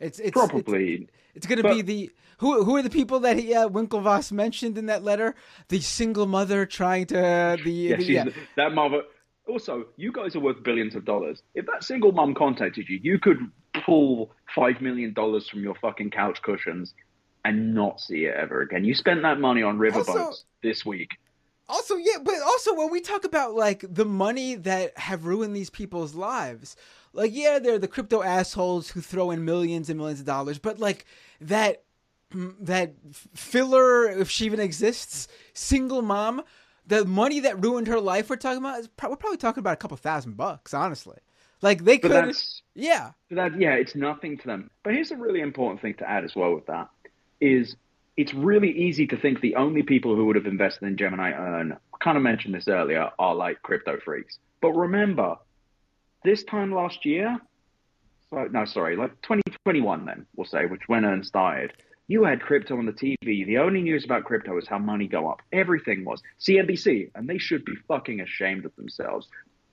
[0.04, 1.08] it's it's it's- Probably.
[1.34, 4.86] It's, gonna be the who who are the people that he, uh, Winklevoss mentioned in
[4.86, 5.34] that letter?
[5.68, 8.24] The single mother trying to the, Yeah, the she's yeah.
[8.56, 9.02] that mother.
[9.48, 11.42] Also, you guys are worth billions of dollars.
[11.54, 13.38] If that single mom contacted you, you could
[13.84, 16.94] pull five million dollars from your fucking couch cushions
[17.44, 18.84] and not see it ever again.
[18.84, 21.10] You spent that money on riverboats Also- this week.
[21.68, 25.70] Also, yeah, but also when we talk about like the money that have ruined these
[25.70, 26.76] people's lives,
[27.14, 30.78] like yeah, they're the crypto assholes who throw in millions and millions of dollars, but
[30.78, 31.06] like
[31.40, 31.84] that
[32.60, 32.94] that
[33.34, 36.42] filler, if she even exists, single mom,
[36.86, 39.74] the money that ruined her life we're talking about is pro- we're probably talking about
[39.74, 41.18] a couple thousand bucks, honestly.
[41.62, 42.34] Like they could,
[42.74, 44.70] yeah, that yeah, it's nothing to them.
[44.82, 46.90] But here's a really important thing to add as well with that
[47.40, 47.76] is
[48.16, 51.72] it's really easy to think the only people who would have invested in Gemini Earn,
[51.72, 54.38] I kind of mentioned this earlier, are like crypto freaks.
[54.60, 55.36] But remember,
[56.24, 57.38] this time last year,
[58.30, 61.72] so no, sorry, like 2021 then, we'll say, which when Earn started,
[62.08, 63.46] you had crypto on the TV.
[63.46, 65.40] The only news about crypto was how money go up.
[65.52, 66.22] Everything was.
[66.40, 69.28] CNBC, and they should be fucking ashamed of themselves,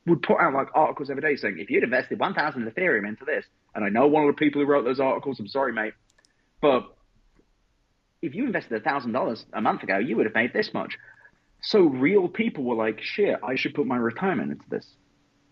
[0.06, 3.46] would put out like articles every day saying, if you'd invested 1,000 Ethereum into this,
[3.76, 5.94] and I know one of the people who wrote those articles, I'm sorry, mate,
[6.62, 6.96] but
[8.22, 10.98] if you invested $1,000 a month ago, you would have made this much.
[11.62, 14.88] So real people were like, shit, I should put my retirement into this.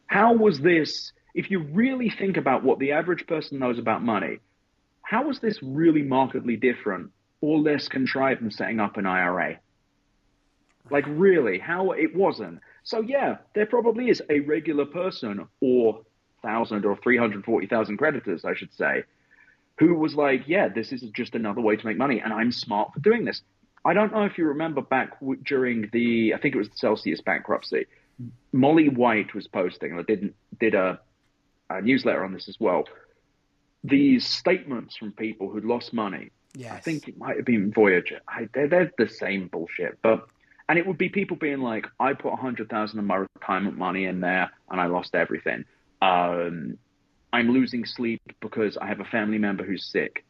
[0.09, 4.39] How was this, if you really think about what the average person knows about money,
[5.03, 9.59] how was this really markedly different or less contrived than setting up an IRA?
[10.89, 12.59] Like, really, how it wasn't.
[12.81, 16.01] So, yeah, there probably is a regular person or
[16.41, 19.03] 1,000 or 340,000 creditors, I should say,
[19.77, 22.93] who was like, yeah, this is just another way to make money, and I'm smart
[22.95, 23.43] for doing this.
[23.85, 26.77] I don't know if you remember back w- during the, I think it was the
[26.77, 27.85] Celsius bankruptcy,
[28.51, 30.99] Molly White was posting, and I did, did a,
[31.69, 32.85] a newsletter on this as well.
[33.83, 36.31] These statements from people who'd lost money.
[36.53, 36.73] yes.
[36.73, 38.19] I think it might have been Voyager.
[38.27, 40.27] I, they're, they're the same bullshit, but
[40.67, 43.77] and it would be people being like, I put a hundred thousand of my retirement
[43.77, 45.65] money in there, and I lost everything.
[46.01, 46.77] Um,
[47.33, 50.25] I'm losing sleep because I have a family member who's sick.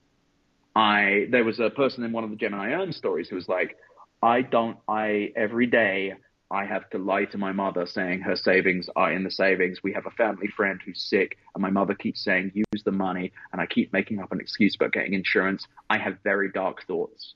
[0.75, 3.77] I there was a person in one of the Gemini Earn stories who was like,
[4.21, 6.13] I don't I every day
[6.51, 9.83] I have to lie to my mother saying her savings are in the savings.
[9.83, 13.31] We have a family friend who's sick, and my mother keeps saying use the money,
[13.51, 15.67] and I keep making up an excuse about getting insurance.
[15.89, 17.35] I have very dark thoughts.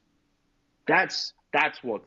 [0.88, 2.02] That's that's what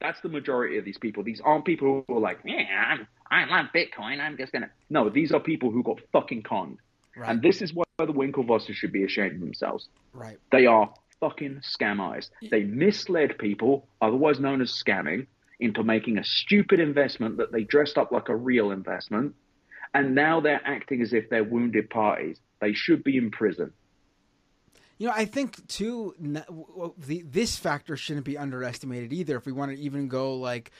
[0.00, 1.22] that's the majority of these people.
[1.24, 4.20] These aren't people who are like, yeah, I'm, I love Bitcoin.
[4.20, 4.70] I'm just gonna.
[4.88, 6.78] No, these are people who got fucking conned,
[7.16, 9.88] right, and this is why the Winklevosses should be ashamed of themselves.
[10.12, 10.38] right.
[10.52, 12.30] They are fucking scam eyes.
[12.50, 15.26] They misled people, otherwise known as scamming,
[15.58, 19.34] into making a stupid investment that they dressed up like a real investment,
[19.94, 22.38] and now they're acting as if they're wounded parties.
[22.60, 23.72] They should be in prison.
[24.98, 26.14] You know, I think too,
[26.98, 29.36] this factor shouldn't be underestimated either.
[29.36, 30.70] If we want to even go like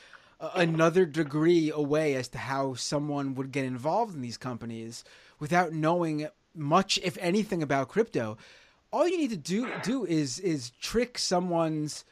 [0.41, 5.05] another degree away as to how someone would get involved in these companies
[5.39, 8.39] without knowing much, if anything, about crypto,
[8.91, 12.05] all you need to do do is is trick someone's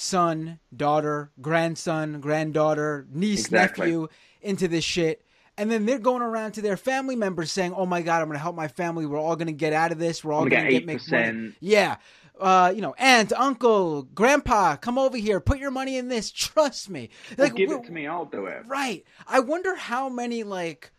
[0.00, 3.86] son, daughter, grandson, granddaughter, niece, Exactly.
[3.86, 4.08] nephew
[4.40, 5.24] into this shit.
[5.56, 8.36] And then they're going around to their family members saying, "Oh my god, I'm going
[8.36, 9.06] to help my family.
[9.06, 10.22] We're all going to get out of this.
[10.22, 11.96] We're all going gonna get get make money." Yeah,
[12.38, 15.40] uh, you know, aunt, uncle, grandpa, come over here.
[15.40, 16.30] Put your money in this.
[16.30, 17.10] Trust me.
[17.36, 18.62] Like, give it to me, I'll do it.
[18.68, 19.04] Right.
[19.26, 20.92] I wonder how many like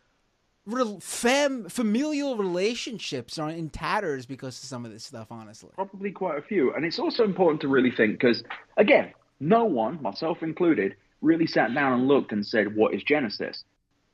[0.99, 5.27] fam familial relationships are in tatters because of some of this stuff.
[5.31, 5.69] Honestly.
[5.75, 6.73] Probably quite a few.
[6.73, 8.43] And it's also important to really think because,
[8.77, 13.63] again, no one, myself included, really sat down and looked and said, "What is Genesis?"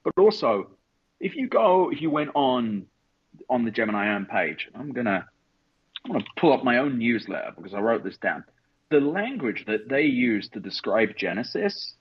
[0.03, 0.69] But also,
[1.19, 2.85] if you go, if you went on
[3.49, 5.27] on the Gemini Earn page, I'm gonna
[6.05, 8.43] I'm gonna pull up my own newsletter because I wrote this down.
[8.91, 11.95] The language that they used to describe Genesis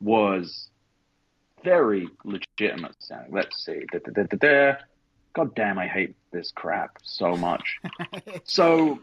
[0.00, 0.67] was
[1.64, 3.32] very legitimate sounding.
[3.32, 3.82] Let's see.
[3.92, 4.76] Da, da, da.
[5.34, 7.78] God damn, I hate this crap so much.
[8.44, 9.00] so,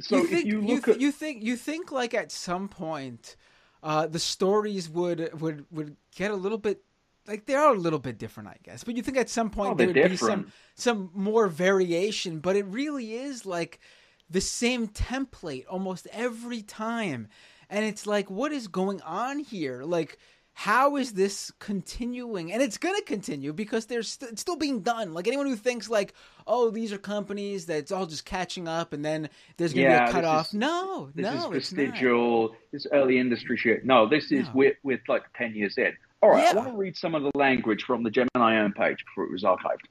[0.00, 2.32] so you if think you you, look th- at you think you think like at
[2.32, 3.36] some point,
[3.82, 6.82] uh, the stories would would would get a little bit.
[7.26, 8.84] Like they are a little bit different, I guess.
[8.84, 12.56] But you think at some point Oh, there would be some some more variation, but
[12.56, 13.80] it really is like
[14.28, 17.28] the same template almost every time.
[17.70, 19.84] And it's like, what is going on here?
[19.84, 20.18] Like,
[20.56, 22.52] how is this continuing?
[22.52, 25.12] And it's going to continue because there's st- it's still being done.
[25.12, 26.14] Like anyone who thinks like,
[26.46, 30.04] oh, these are companies that's all just catching up, and then there's going to Yeah,
[30.04, 30.46] be a cutoff.
[30.48, 31.80] is- no, this no, is it's not.
[31.86, 33.84] vestigial, this early industry shit.
[33.84, 34.52] No, this is No.
[34.54, 35.92] with with like ten years in.
[36.22, 36.54] All right, I Yeah.
[36.54, 39.42] want to read some of the language from the Gemini Earn page before it was
[39.42, 39.84] archived.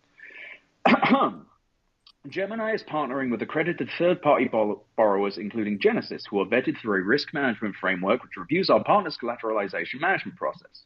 [2.29, 4.49] Gemini is partnering with accredited third-party
[4.95, 9.17] borrowers, including Genesis, who are vetted through a risk management framework which reviews our partners'
[9.21, 10.85] collateralization management process.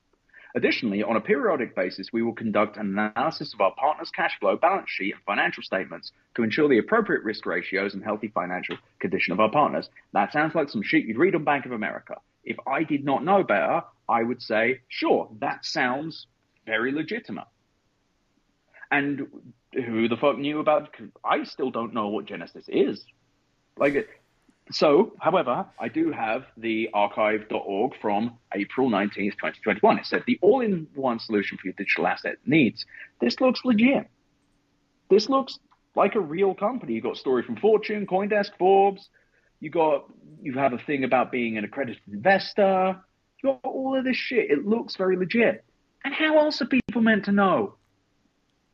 [0.56, 4.58] Additionally, on a periodic basis, we will conduct an analysis of our partners' cash flow,
[4.58, 9.32] balance sheet, and financial statements to ensure the appropriate risk ratios and healthy financial condition
[9.32, 9.92] of our partners.
[10.14, 12.16] That sounds like some shit you'd read on Bank of America.
[12.46, 16.26] If I did not know better, I would say, sure, that sounds
[16.66, 17.46] very legitimate.
[18.92, 19.28] And
[19.74, 20.96] who the fuck knew about?
[21.24, 23.04] I still don't know what Genesis is.
[23.78, 24.10] Like,
[24.72, 30.00] So, however, I do have the archive.org from April 19th, 2021.
[30.00, 32.86] It said the all in one solution for your digital asset needs.
[33.22, 34.08] This looks legit.
[35.10, 35.60] This looks
[35.96, 36.94] like a real company.
[36.94, 39.10] You got story from Fortune, CoinDesk, Forbes.
[39.60, 40.06] You got
[40.42, 43.00] you have a thing about being an accredited investor.
[43.42, 44.52] You got all of this shit.
[44.52, 45.64] It looks very legit.
[46.04, 47.76] And how else are people meant to know?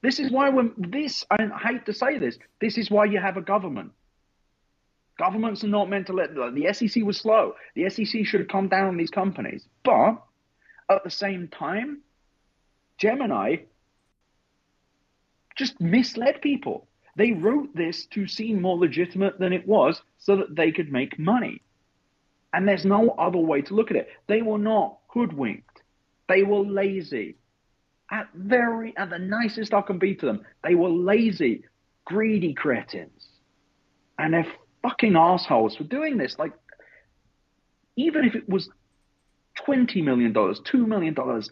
[0.03, 3.37] This is why when this I hate to say this, this is why you have
[3.37, 3.93] a government.
[5.17, 7.55] Governments are not meant to let the SEC was slow.
[7.75, 9.65] The SEC should have come down on these companies.
[9.83, 10.21] But
[10.89, 12.01] at the same time,
[12.97, 13.57] Gemini
[15.55, 16.87] just misled people.
[17.15, 21.17] They wrote this to seem more legitimate than it was so that they could make
[21.17, 21.61] money.
[22.51, 24.09] And there's no other way to look at it.
[24.27, 25.81] They were not hoodwinked.
[26.27, 27.37] They were lazy.
[28.13, 31.63] At very at the nicest I can be to them, they were lazy,
[32.05, 33.27] greedy cretins.
[34.19, 34.45] And they're
[34.83, 36.37] fucking assholes for doing this.
[36.37, 36.53] Like
[37.95, 38.69] even if it was
[39.55, 41.49] twenty million dollars, two million dollars,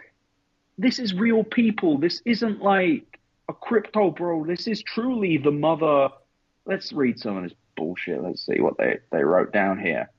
[0.78, 1.97] this is real people.
[1.97, 4.45] This isn't like a crypto bro.
[4.45, 6.09] This is truly the mother.
[6.68, 8.22] Let's read some of this bullshit.
[8.22, 10.12] Let's see what they, they wrote down here.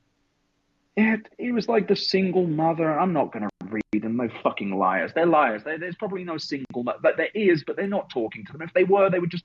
[0.97, 2.99] It, it was like the single mother.
[2.99, 4.17] I'm not going to read them.
[4.17, 5.13] They're fucking liars.
[5.15, 5.65] They're liars.
[5.65, 6.99] They, there's probably no single mother.
[7.03, 8.63] But there is, but they're not talking to them.
[8.63, 9.45] If they were, they would just.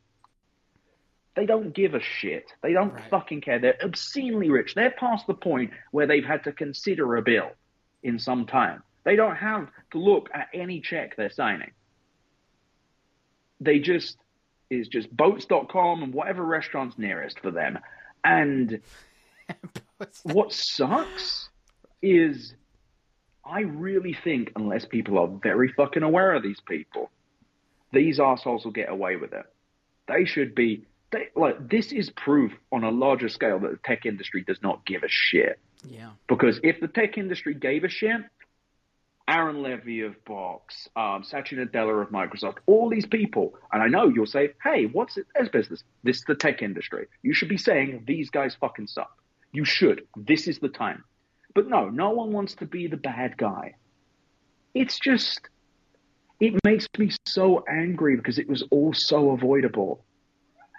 [1.36, 2.52] They don't give a shit.
[2.64, 3.10] They don't right.
[3.12, 3.60] fucking care.
[3.60, 4.74] They're obscenely rich.
[4.74, 7.52] They're past the point where they've had to consider a bill
[8.02, 8.82] in some time.
[9.04, 11.72] They don't have to look at any check they're signing
[13.60, 14.18] they just
[14.70, 17.80] is just boats.com and whatever restaurant's nearest for them.
[18.24, 18.82] And
[20.24, 21.50] what sucks
[22.02, 22.54] is
[23.46, 27.10] I really think unless people are very fucking aware of these people,
[27.94, 29.46] these assholes will get away with it.
[30.08, 34.06] They should be they, like this is proof on a larger scale that the tech
[34.06, 35.60] industry does not give a shit.
[35.88, 36.10] Yeah.
[36.28, 38.22] Because if the tech industry gave a shit,
[39.28, 43.56] Aaron Levie of Box, um, Satya Nadella of Microsoft, all these people.
[43.72, 45.84] And I know you'll say, hey, what's it as business?
[46.04, 47.08] This is the tech industry.
[47.24, 49.12] You should be saying these guys fucking suck.
[49.52, 50.08] You should.
[50.16, 51.04] This is the time.
[51.56, 53.76] But no, no one wants to be the bad guy.
[54.74, 55.42] It's just,
[56.40, 60.04] it makes me so angry because it was all so avoidable.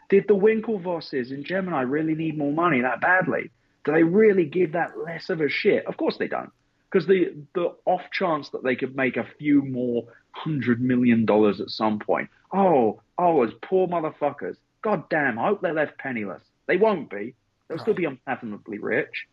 [0.09, 3.51] Did the Winklevosses in Gemini really need more money that badly?
[3.85, 5.87] Do they really give that less of a shit?
[5.87, 6.53] Of course they don't
[6.91, 11.61] because the the off chance that they could make a few more hundred million dollars
[11.61, 12.29] at some point.
[12.53, 14.57] Oh, oh, as poor motherfuckers.
[14.83, 16.43] God damn, I hope they're left penniless.
[16.67, 17.35] They won't be.
[17.69, 17.83] They'll right.
[17.83, 19.27] still be unfathomably rich.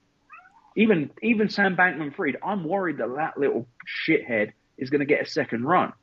[0.75, 3.67] Even even Sam Bankman Fried, I'm worried that that little
[4.07, 5.93] shithead is going to get a second run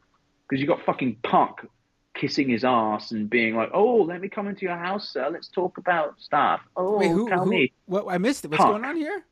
[0.48, 1.66] because you got fucking Puck
[2.14, 5.28] kissing his ass and being like, "Oh, let me come into your house, sir.
[5.30, 7.72] Let's talk about stuff." Oh, Wait, who, tell who, me.
[7.84, 8.50] What I missed it.
[8.50, 8.72] What's Puck.
[8.72, 9.24] going on here?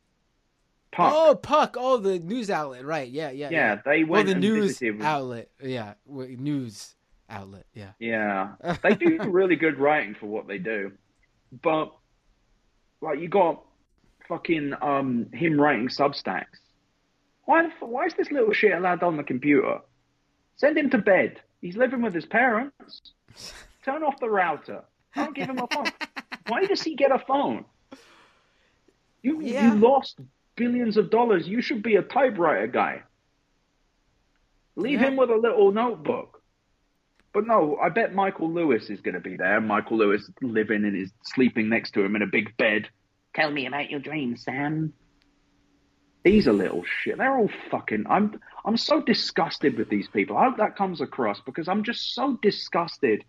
[0.93, 1.13] Puck.
[1.15, 1.77] Oh, Puck.
[1.79, 2.85] Oh, the news outlet.
[2.85, 3.09] Right.
[3.09, 3.31] Yeah.
[3.31, 3.49] Yeah.
[3.51, 3.59] Yeah.
[3.59, 3.81] yeah.
[3.85, 4.27] They went.
[4.27, 5.49] Well, the news outlet.
[5.63, 5.95] Yeah.
[6.07, 6.95] News
[7.31, 7.67] outlet.
[7.75, 7.93] Yeah.
[7.99, 8.55] Yeah.
[8.83, 10.93] They do really good writing for what they do,
[11.63, 11.93] but
[13.01, 13.63] like you got
[14.29, 16.61] fucking um him writing Substacks.
[17.45, 17.69] Why?
[17.81, 19.81] Why is this little shit allowed on the computer?
[20.57, 21.41] Send him to bed.
[21.61, 23.13] He's living with his parents.
[23.85, 24.83] Turn off the router.
[25.17, 25.87] Don't give him a phone.
[26.47, 27.65] Why does he get a phone?
[29.23, 29.73] You yeah.
[29.73, 30.21] you lost
[30.57, 31.49] billions of dollars.
[31.49, 33.03] You should be a typewriter guy.
[34.77, 35.09] Leave yeah.
[35.09, 36.30] him with a little notebook.
[37.33, 39.61] But no, I bet Michael Lewis is going to be there.
[39.61, 42.89] Michael Lewis living and is sleeping next to him in a big bed.
[43.35, 44.93] Tell me about your dreams, Sam.
[46.25, 47.19] These are little shit.
[47.19, 48.05] They're all fucking.
[48.09, 50.37] I'm I'm so disgusted with these people.
[50.37, 53.25] I hope that comes across because I'm just so disgusted,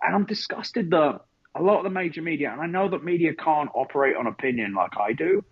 [0.00, 1.20] and I'm disgusted that
[1.54, 4.74] a lot of the major media, and I know that media can't operate on opinion
[4.74, 5.44] like I do,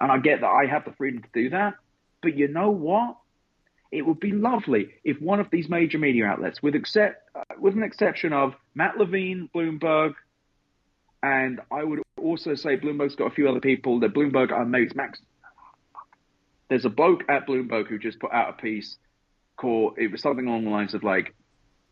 [0.00, 1.74] and I get that I have the freedom to do that.
[2.22, 3.16] But you know what?
[3.92, 7.74] It would be lovely if one of these major media outlets, with except uh, with
[7.74, 10.14] an exception of Matt Levine, Bloomberg,
[11.22, 14.00] and I would also say Bloomberg's got a few other people.
[14.00, 14.94] That Bloomberg are mates.
[14.94, 15.20] Max.
[16.68, 18.96] There's a bloke at Bloomberg who just put out a piece
[19.56, 19.98] called.
[19.98, 21.34] It was something along the lines of like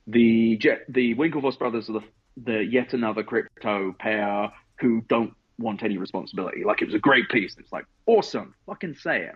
[0.07, 2.05] the jet, the Winklevoss brothers are the
[2.45, 6.65] the yet another crypto pair who don't want any responsibility.
[6.65, 7.57] Like it was a great piece.
[7.59, 9.35] It's like awesome, fucking say it.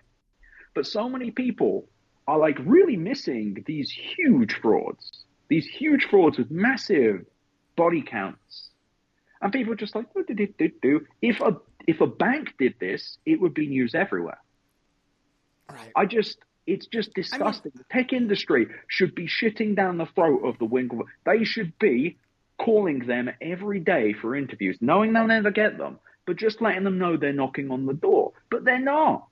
[0.75, 1.89] But so many people
[2.27, 7.25] are like really missing these huge frauds, these huge frauds with massive
[7.77, 8.71] body counts,
[9.41, 11.07] and people are just like, what did it do?
[11.21, 11.57] If a
[11.87, 14.39] if a bank did this, it would be news everywhere.
[15.69, 15.93] Right.
[15.97, 17.73] I just it's just disgusting.
[17.75, 21.07] I mean, the tech industry should be shitting down the throat of the Winklevoss.
[21.27, 22.19] They should be
[22.59, 26.99] calling them every day for interviews, knowing they'll never get them, but just letting them
[26.99, 28.33] know they're knocking on the door.
[28.51, 29.27] But they're not.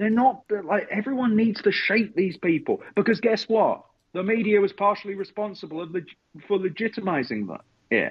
[0.00, 0.44] They're not.
[0.64, 3.84] Like everyone needs to shape these people because guess what?
[4.14, 6.16] The media was partially responsible leg-
[6.48, 7.60] for legitimizing that.
[7.90, 8.10] Yeah.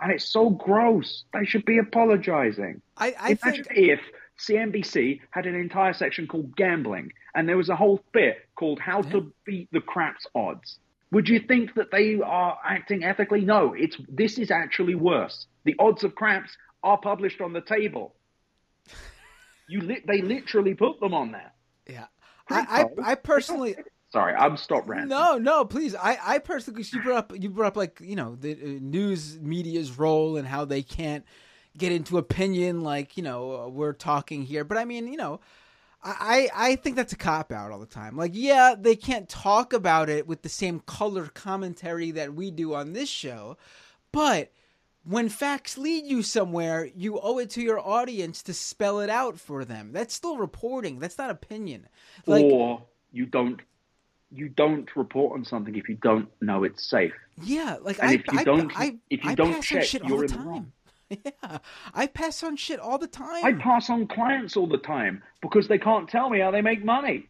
[0.00, 1.24] And it's so gross.
[1.32, 2.82] They should be apologizing.
[2.96, 4.00] I, I Imagine think if
[4.38, 9.02] CNBC had an entire section called gambling and there was a whole bit called how
[9.02, 10.78] to beat the craps odds.
[11.10, 13.40] Would you think that they are acting ethically?
[13.40, 15.46] No, it's this is actually worse.
[15.64, 18.14] The odds of craps are published on the table.
[19.68, 21.52] You li- they literally put them on there.
[21.88, 22.06] yeah.
[22.50, 23.76] I, I I personally
[24.12, 25.08] Sorry, I'm stop ranting.
[25.08, 25.94] No, no, please.
[25.94, 28.78] I, I personally, cause you brought up, you brought up like you know the uh,
[28.78, 31.24] news media's role and how they can't
[31.78, 34.64] get into opinion like you know uh, we're talking here.
[34.64, 35.40] But I mean, you know,
[36.04, 38.14] I I think that's a cop out all the time.
[38.14, 42.74] Like, yeah, they can't talk about it with the same color commentary that we do
[42.74, 43.56] on this show,
[44.12, 44.52] but
[45.04, 49.38] when facts lead you somewhere, you owe it to your audience to spell it out
[49.38, 49.92] for them.
[49.92, 50.98] That's still reporting.
[50.98, 51.88] That's not opinion.
[52.26, 52.82] Like, or
[53.12, 53.60] you don't
[54.30, 57.12] you don't report on something if you don't know it's safe.
[57.42, 59.84] Yeah, like And I, if you I, don't- I, if you I don't check, on
[59.84, 60.54] shit all you're the in the wrong.
[60.60, 60.72] time.
[61.42, 61.58] Yeah,
[61.92, 63.44] I pass on shit all the time.
[63.44, 66.82] I pass on clients all the time because they can't tell me how they make
[66.82, 67.28] money.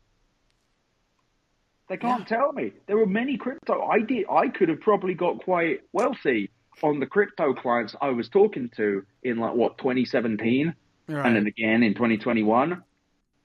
[1.88, 2.70] They can't tell me.
[2.86, 3.82] There were many crypto.
[3.82, 4.26] I did.
[4.30, 6.50] I could have probably got quite wealthy
[6.82, 10.74] on the crypto clients I was talking to in like what 2017,
[11.08, 11.26] Right.
[11.26, 12.82] and then again in 2021.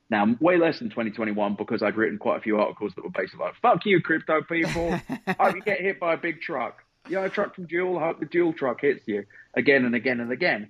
[0.09, 3.45] Now, way less than 2021 because I'd written quite a few articles that were basically
[3.45, 4.93] like, "Fuck you, crypto people!
[5.28, 6.84] I hope you get hit by a big truck.
[7.09, 7.99] You know, a truck from Dual.
[7.99, 9.25] Hope the Dual truck hits you
[9.55, 10.69] again and again and again."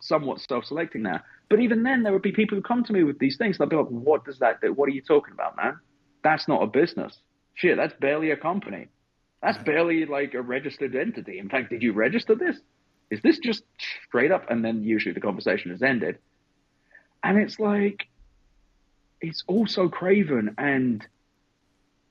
[0.00, 3.18] Somewhat self-selecting now, but even then, there would be people who come to me with
[3.18, 3.56] these things.
[3.58, 4.72] They'll be like, "What does that do?
[4.72, 5.78] What are you talking about, man?
[6.22, 7.18] That's not a business.
[7.54, 8.88] Shit, that's barely a company.
[9.42, 11.38] That's barely like a registered entity.
[11.38, 12.56] In fact, did you register this?
[13.10, 13.62] Is this just
[14.06, 16.18] straight up?" And then usually the conversation has ended,
[17.22, 18.08] and it's like
[19.20, 21.06] it's also craven and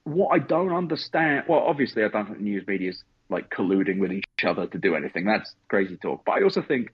[0.03, 4.11] what I don't understand well obviously I don't think news media is like colluding with
[4.11, 6.93] each other to do anything that's crazy talk but I also think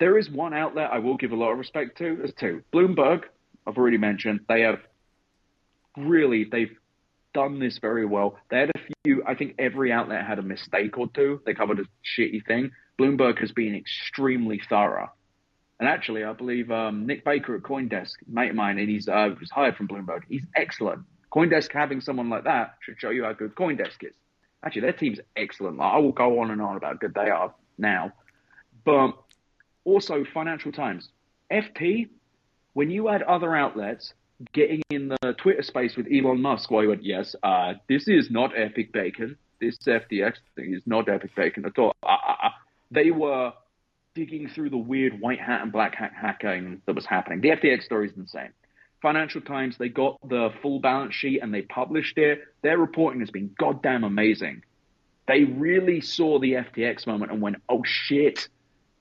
[0.00, 3.24] there is one outlet I will give a lot of respect to there's two Bloomberg
[3.66, 4.80] I've already mentioned they have
[5.96, 6.76] really they've
[7.34, 10.96] done this very well they had a few I think every outlet had a mistake
[10.96, 11.84] or two they covered a
[12.18, 15.10] shitty thing Bloomberg has been extremely thorough
[15.80, 19.30] and actually, I believe um, Nick Baker at CoinDesk, mate of mine, and he's uh,
[19.38, 20.22] was hired from Bloomberg.
[20.28, 21.02] He's excellent.
[21.32, 24.14] CoinDesk having someone like that should show you how good CoinDesk is.
[24.64, 25.76] Actually, their team's excellent.
[25.76, 28.12] Like, I will go on and on about how good they are now.
[28.84, 29.12] But
[29.84, 31.08] also, Financial Times,
[31.50, 32.08] FT.
[32.72, 34.14] When you add other outlets
[34.52, 38.30] getting in the Twitter space with Elon Musk, while you went, yes, uh, this is
[38.30, 39.36] not Epic Bacon.
[39.60, 41.94] This FTX thing is not Epic Bacon at all.
[42.02, 42.48] Uh, uh, uh.
[42.90, 43.52] They were
[44.14, 47.40] digging through the weird white hat and black hat hacking that was happening.
[47.40, 48.50] The FTX story is insane.
[49.02, 52.42] Financial Times, they got the full balance sheet and they published it.
[52.62, 54.62] Their reporting has been goddamn amazing.
[55.26, 58.48] They really saw the FTX moment and went, oh shit,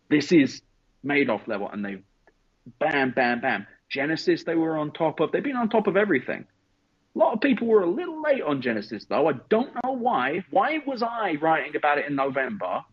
[0.09, 0.61] this is
[1.05, 1.69] Madoff level.
[1.69, 2.01] And they
[2.79, 3.67] bam, bam, bam.
[3.97, 5.31] Genesis, they were on top of.
[5.31, 6.45] They've been on top of everything.
[7.15, 9.29] A lot of people were a little late on Genesis, though.
[9.29, 10.43] I don't know why.
[10.49, 12.83] Why was I writing about it in November?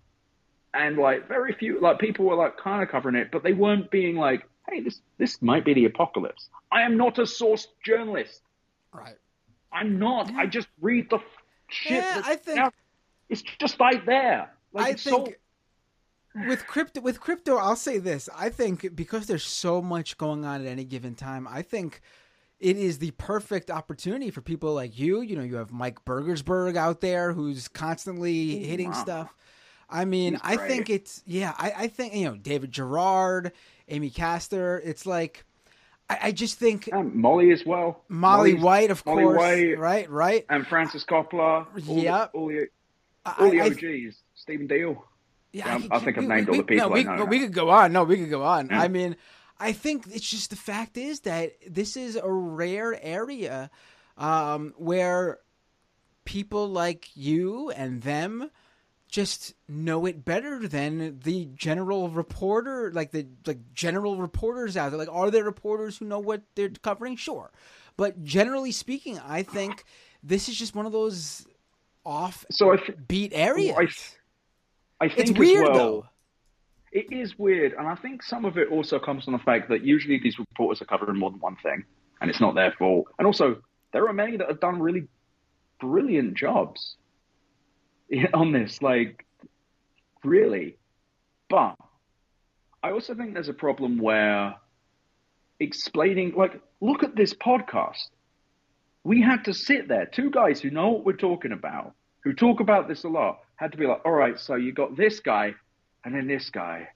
[0.72, 3.90] and like very few like people were like kind of covering it, but they weren't
[3.90, 8.40] being like, "Hey, this this might be the apocalypse." I am not a source journalist.
[8.92, 9.16] right.
[9.72, 10.32] I'm not.
[10.34, 11.18] I just read the
[11.68, 11.92] shit.
[12.04, 12.72] Yeah, I think-
[13.28, 14.50] it's just right there.
[14.72, 15.32] Like, I think so,
[16.34, 20.60] with crypto, with crypto, I'll say this: I think because there's so much going on
[20.60, 22.00] at any given time, I think
[22.58, 25.22] it is the perfect opportunity for people like you.
[25.22, 29.02] You know, you have Mike Burgersburg out there who's constantly hitting wow.
[29.02, 29.34] stuff.
[29.88, 31.54] I mean, I think it's yeah.
[31.58, 33.52] I, I think you know David Gerard,
[33.88, 34.80] Amy Castor.
[34.84, 35.44] It's like
[36.08, 38.04] I, I just think Molly as well.
[38.08, 40.46] Molly Molly's- White, of Molly course, White right, right.
[40.48, 41.66] and Frances Coppola.
[41.88, 42.32] All Yep.
[42.32, 42.68] the, all the,
[43.24, 44.22] I- all the I- OGs.
[44.34, 45.02] Stephen Diehl.
[45.52, 47.40] Yeah, Yeah, I think I've named all the no, people I we, know no, we
[47.40, 47.92] could go on.
[47.92, 48.68] No, we could go on.
[48.68, 48.80] Yeah.
[48.80, 49.16] I mean,
[49.58, 53.70] I think it's just the fact is that this is a rare area
[54.16, 55.40] um, where
[56.24, 58.50] people like you and them
[59.08, 64.98] just know it better than the general reporter, like the like general reporters out there.
[64.98, 67.16] Like, are there reporters who know what they're covering?
[67.16, 67.50] Sure,
[67.96, 69.84] but generally speaking, I think
[70.22, 71.46] this is just one of those
[72.04, 72.78] off So I,
[73.08, 74.16] beat areas.
[75.00, 76.06] I think it's weird as well, though.
[76.92, 79.84] It is weird, and I think some of it also comes from the fact that
[79.84, 81.84] usually these reporters are covering more than one thing,
[82.20, 83.06] and it's not their fault.
[83.18, 85.06] And also, there are many that have done really
[85.80, 86.96] brilliant jobs
[88.34, 89.24] on this, like
[90.24, 90.76] really.
[91.48, 91.76] But
[92.82, 94.56] I also think there's a problem where
[95.58, 98.08] explaining, like, look at this podcast.
[99.04, 102.60] We had to sit there, two guys who know what we're talking about, who talk
[102.60, 105.54] about this a lot, had to be like, all right, so you got this guy,
[106.02, 106.88] and then this guy,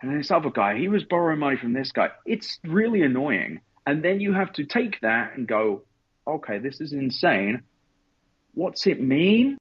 [0.00, 0.78] and then this other guy.
[0.78, 2.08] He was borrowing money from this guy.
[2.24, 3.60] It's really annoying.
[3.86, 5.82] And then you have to take that and go,
[6.26, 7.62] okay, this is insane.
[8.54, 9.58] What's it mean?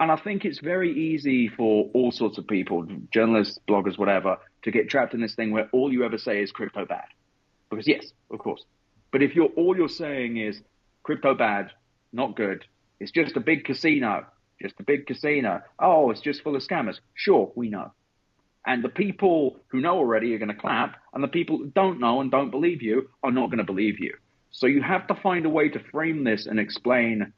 [0.00, 4.72] And I think it's very easy for all sorts of people, journalists, bloggers, whatever, to
[4.72, 7.06] get trapped in this thing where all you ever say is crypto bad.
[7.70, 8.64] Because yes, of course.
[9.12, 10.60] But if you're all you're saying is
[11.04, 11.70] crypto bad,
[12.12, 12.64] not good,
[12.98, 14.26] it's just a big casino,
[14.62, 15.60] just a big casino.
[15.78, 17.00] Oh, it's just full of scammers.
[17.14, 17.92] Sure, we know.
[18.64, 22.00] And the people who know already are going to clap, and the people who don't
[22.00, 24.14] know and don't believe you are not going to believe you.
[24.52, 27.32] So you have to find a way to frame this and explain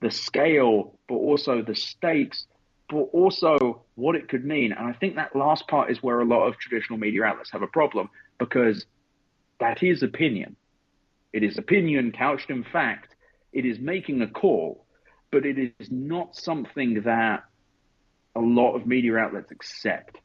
[0.00, 2.46] the scale, but also the stakes,
[2.88, 4.72] but also what it could mean.
[4.72, 7.62] And I think that last part is where a lot of traditional media outlets have
[7.62, 8.84] a problem because
[9.60, 10.56] that is opinion.
[11.32, 13.14] It is opinion couched in fact.
[13.52, 14.83] It is making a call,
[15.34, 17.42] but it is not something that
[18.36, 20.16] a lot of media outlets accept.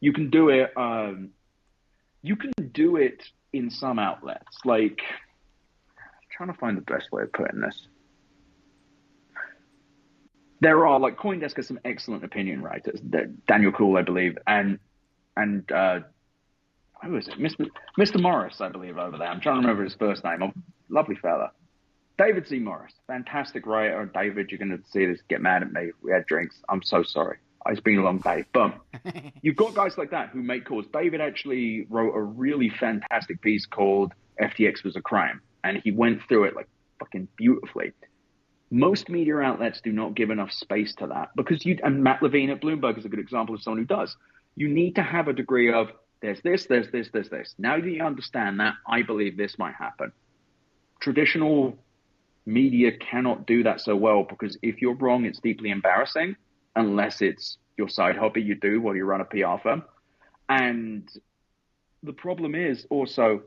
[0.00, 0.72] You can do it.
[0.76, 1.30] Um,
[2.22, 4.58] you can do it in some outlets.
[4.64, 4.98] Like,
[5.96, 7.86] I'm trying to find the best way of putting this.
[10.60, 13.00] There are like CoinDesk has some excellent opinion writers.
[13.46, 14.80] Daniel Kuhn, I believe, and
[15.36, 16.00] and uh,
[17.04, 17.38] who is it?
[17.38, 17.68] Mr.
[17.96, 18.20] Mr.
[18.20, 19.28] Morris, I believe, over there.
[19.28, 20.42] I'm trying to remember his first name.
[20.42, 20.52] A
[20.88, 21.52] lovely fella.
[22.18, 22.58] David C.
[22.58, 24.00] Morris, fantastic writer.
[24.00, 25.20] Oh, David, you're going to see this.
[25.28, 25.92] Get mad at me.
[26.02, 26.56] We had drinks.
[26.68, 27.38] I'm so sorry.
[27.64, 28.44] Oh, it's been a long day.
[28.52, 28.76] But
[29.42, 30.84] you've got guys like that who make calls.
[30.92, 35.40] David actually wrote a really fantastic piece called FTX was a crime.
[35.62, 37.92] And he went through it like fucking beautifully.
[38.70, 42.50] Most media outlets do not give enough space to that because you, and Matt Levine
[42.50, 44.16] at Bloomberg is a good example of someone who does.
[44.56, 45.88] You need to have a degree of
[46.20, 47.54] there's this, there's this, there's this.
[47.58, 50.12] Now that you understand that, I believe this might happen.
[51.00, 51.78] Traditional
[52.48, 56.34] media cannot do that so well because if you're wrong, it's deeply embarrassing
[56.74, 59.84] unless it's your side hobby you do while you run a PR firm.
[60.48, 61.08] And
[62.02, 63.42] the problem is also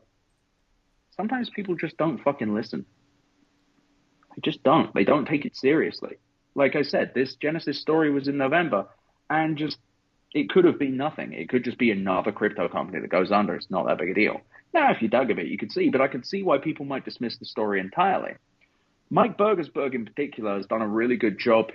[1.16, 2.86] sometimes people just don't fucking listen.
[4.36, 4.93] They just don't.
[4.93, 6.18] They don't take it seriously.
[6.54, 8.88] Like I said, this Genesis story was in November
[9.30, 9.78] and just
[10.34, 11.34] it could have been nothing.
[11.34, 13.56] It could just be another crypto company that goes under.
[13.56, 14.41] It's not that big a deal.
[14.74, 16.86] Now, if you dug a bit, you could see, but I could see why people
[16.86, 18.34] might dismiss the story entirely.
[19.14, 21.70] Mike Burgersburg, in particular, has done a really good job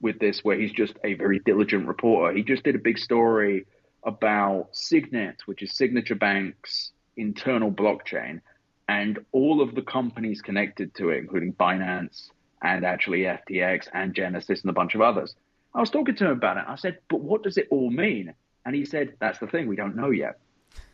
[0.00, 2.34] with this, where he's just a very diligent reporter.
[2.34, 3.66] He just did a big story
[4.02, 8.40] about Signet, which is Signature Bank's internal blockchain,
[8.88, 12.30] and all of the companies connected to it, including Binance
[12.62, 15.34] and actually FTX and Genesis and a bunch of others.
[15.74, 16.64] I was talking to him about it.
[16.66, 18.32] I said, "But what does it all mean?"
[18.64, 19.66] And he said, "That's the thing.
[19.66, 20.38] We don't know yet."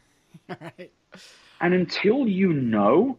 [0.48, 0.92] right.
[1.60, 3.18] And until you know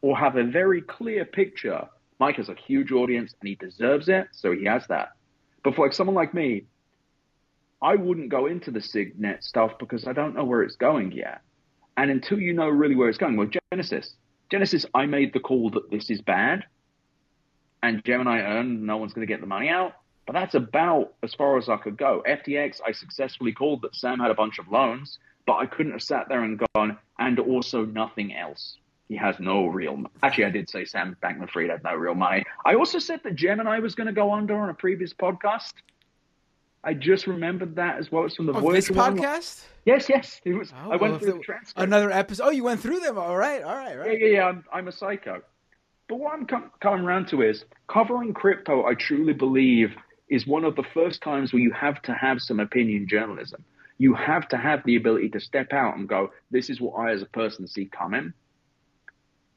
[0.00, 1.88] or have a very clear picture,
[2.18, 5.10] Mike has a huge audience and he deserves it, so he has that.
[5.62, 6.64] But for like someone like me,
[7.82, 11.40] I wouldn't go into the Signet stuff because I don't know where it's going yet.
[11.96, 14.14] And until you know really where it's going, well, Genesis,
[14.50, 16.64] Genesis, I made the call that this is bad,
[17.82, 19.92] and Gemini Earn, no one's going to get the money out.
[20.26, 22.22] But that's about as far as I could go.
[22.26, 26.02] FTX, I successfully called that Sam had a bunch of loans, but I couldn't have
[26.02, 28.78] sat there and gone, and also nothing else.
[29.08, 30.02] He has no real.
[30.22, 32.44] Actually, I did say Sam Bankman-Fried had no real money.
[32.64, 35.74] I also said that Gemini was going to go under on a previous podcast.
[36.82, 38.24] I just remembered that as well.
[38.24, 39.64] It's from the oh, podcast.
[39.84, 40.40] Yes, yes.
[40.44, 40.72] It was.
[40.72, 41.78] Oh, I went well, through the transcript.
[41.78, 42.44] Another episode.
[42.44, 43.18] Oh, you went through them.
[43.18, 44.18] All right, all right, right.
[44.18, 44.46] Yeah, yeah, yeah.
[44.46, 45.42] I'm, I'm a psycho.
[46.08, 48.84] But what I'm com- coming around to is covering crypto.
[48.84, 49.94] I truly believe
[50.28, 53.64] is one of the first times where you have to have some opinion journalism.
[53.98, 57.12] You have to have the ability to step out and go, "This is what I,
[57.12, 58.32] as a person, see coming."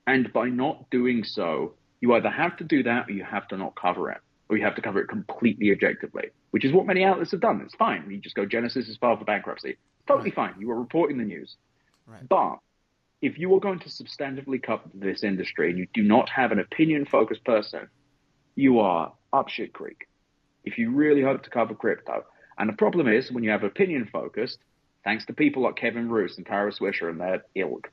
[0.08, 3.58] And by not doing so, you either have to do that or you have to
[3.58, 4.20] not cover it,
[4.50, 7.62] or you have to cover it completely objectively, which is what many outlets have done.
[7.64, 8.10] It's fine.
[8.10, 9.76] You just go, Genesis is filed for bankruptcy.
[10.08, 10.54] Totally right.
[10.54, 10.62] fine.
[10.62, 11.58] You are reporting the news.
[12.08, 12.28] Right.
[12.28, 12.60] But
[13.22, 16.60] if you are going to substantively cover this industry and you do not have an
[16.60, 17.90] opinion focused person,
[18.56, 20.08] you are up shit creek.
[20.64, 22.24] If you really hope to cover crypto.
[22.58, 24.60] And the problem is when you have opinion focused,
[25.04, 27.90] thanks to people like Kevin Roose and Kara Swisher and their ilk,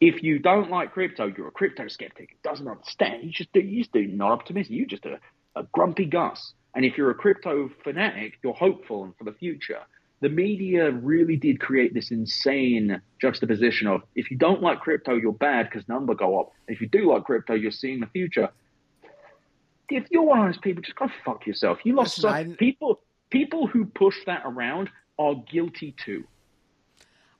[0.00, 3.24] if you don't like crypto, you're a crypto skeptic, doesn't understand.
[3.24, 4.76] You just do, you just do not optimistic.
[4.76, 5.18] You're just a,
[5.56, 6.52] a grumpy Gus.
[6.74, 9.80] And if you're a crypto fanatic, you're hopeful and for the future.
[10.20, 15.32] The media really did create this insane juxtaposition of if you don't like crypto, you're
[15.32, 16.52] bad because number go up.
[16.66, 18.50] If you do like crypto, you're seeing the future.
[19.88, 21.78] If you're one of those people, just go fuck yourself.
[21.84, 23.00] You lost Listen, people.
[23.30, 24.88] People who push that around
[25.18, 26.24] are guilty too.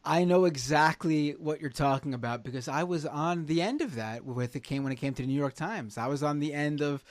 [0.09, 4.25] I know exactly what you're talking about because I was on the end of that
[4.25, 5.99] with it came when it came to the New York Times.
[5.99, 7.05] I was on the end of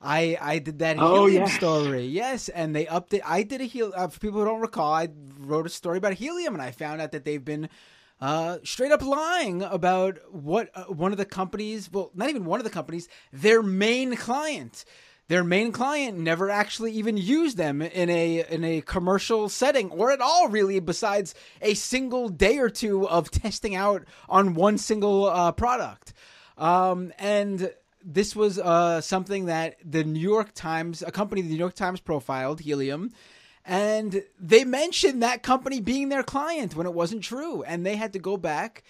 [0.00, 1.54] I I did that Oh, helium yes.
[1.56, 2.06] story.
[2.06, 3.22] Yes, and they update.
[3.24, 3.94] I did a helium.
[3.96, 5.08] Uh, for people who don't recall, I
[5.40, 7.68] wrote a story about helium, and I found out that they've been
[8.20, 11.90] uh, straight up lying about what uh, one of the companies.
[11.90, 13.08] Well, not even one of the companies.
[13.32, 14.84] Their main client.
[15.28, 20.10] Their main client never actually even used them in a in a commercial setting or
[20.10, 20.80] at all, really.
[20.80, 26.12] Besides a single day or two of testing out on one single uh, product,
[26.58, 27.72] um, and
[28.04, 32.00] this was uh, something that the New York Times, a company the New York Times
[32.00, 33.10] profiled, Helium,
[33.64, 37.62] and they mentioned that company being their client when it wasn't true.
[37.62, 38.84] And they had to go back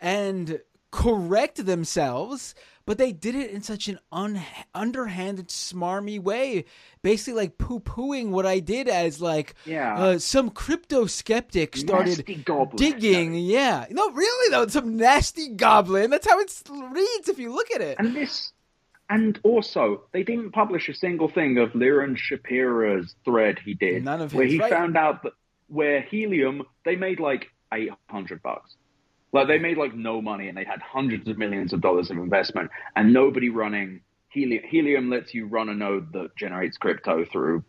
[0.00, 0.60] and
[0.94, 2.54] correct themselves,
[2.86, 4.40] but they did it in such an un-
[4.76, 6.64] underhanded, smarmy way,
[7.02, 9.96] basically like poo pooing what I did as like Yeah.
[9.98, 12.24] uh, some crypto skeptic started
[12.76, 13.34] digging.
[13.34, 16.10] Yeah, no, really though, some nasty goblin.
[16.10, 16.62] That's how it
[16.92, 17.98] reads if you look at it.
[17.98, 18.52] And this,
[19.10, 24.20] and also, they didn't publish a single thing of Liron Shapira's thread he did, None
[24.20, 24.70] of where he right.
[24.70, 25.32] found out that
[25.66, 28.76] where Helium they made like eight hundred bucks.
[29.34, 32.16] Like they made like no money, and they had hundreds of millions of dollars of
[32.16, 34.00] investment, and nobody running
[34.30, 34.64] Helium.
[34.64, 37.64] Helium lets you run a node that generates crypto through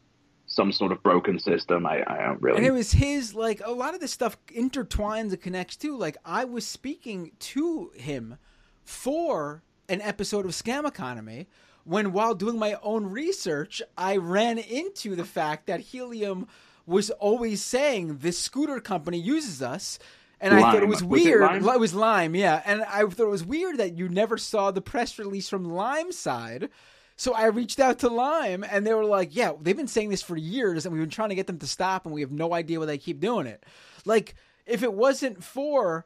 [0.46, 1.86] some sort of broken system.
[1.88, 2.58] I, I don't really.
[2.58, 5.98] And it was his like a lot of this stuff intertwines and connects too.
[5.98, 8.38] Like I was speaking to him
[8.84, 11.48] for an episode of Scam Economy
[11.84, 16.48] when while doing my own research, I ran into the fact that Helium
[16.86, 19.98] was always saying this scooter company uses us.
[20.42, 20.90] And I thought it Lime.
[20.90, 21.42] was Was it weird.
[21.42, 21.68] Lime?
[21.68, 22.62] It was Lime, yeah.
[22.66, 26.12] And I thought it was weird that you never saw the press release from Lime
[26.12, 26.70] side.
[27.18, 30.22] So I reached out to Lime, and they were like, "Yeah, they've been saying this
[30.22, 32.54] for years, and we've been trying to get them to stop, and we have no
[32.54, 33.64] idea why they keep doing it."
[34.04, 34.36] Like,
[34.66, 36.06] if it wasn't for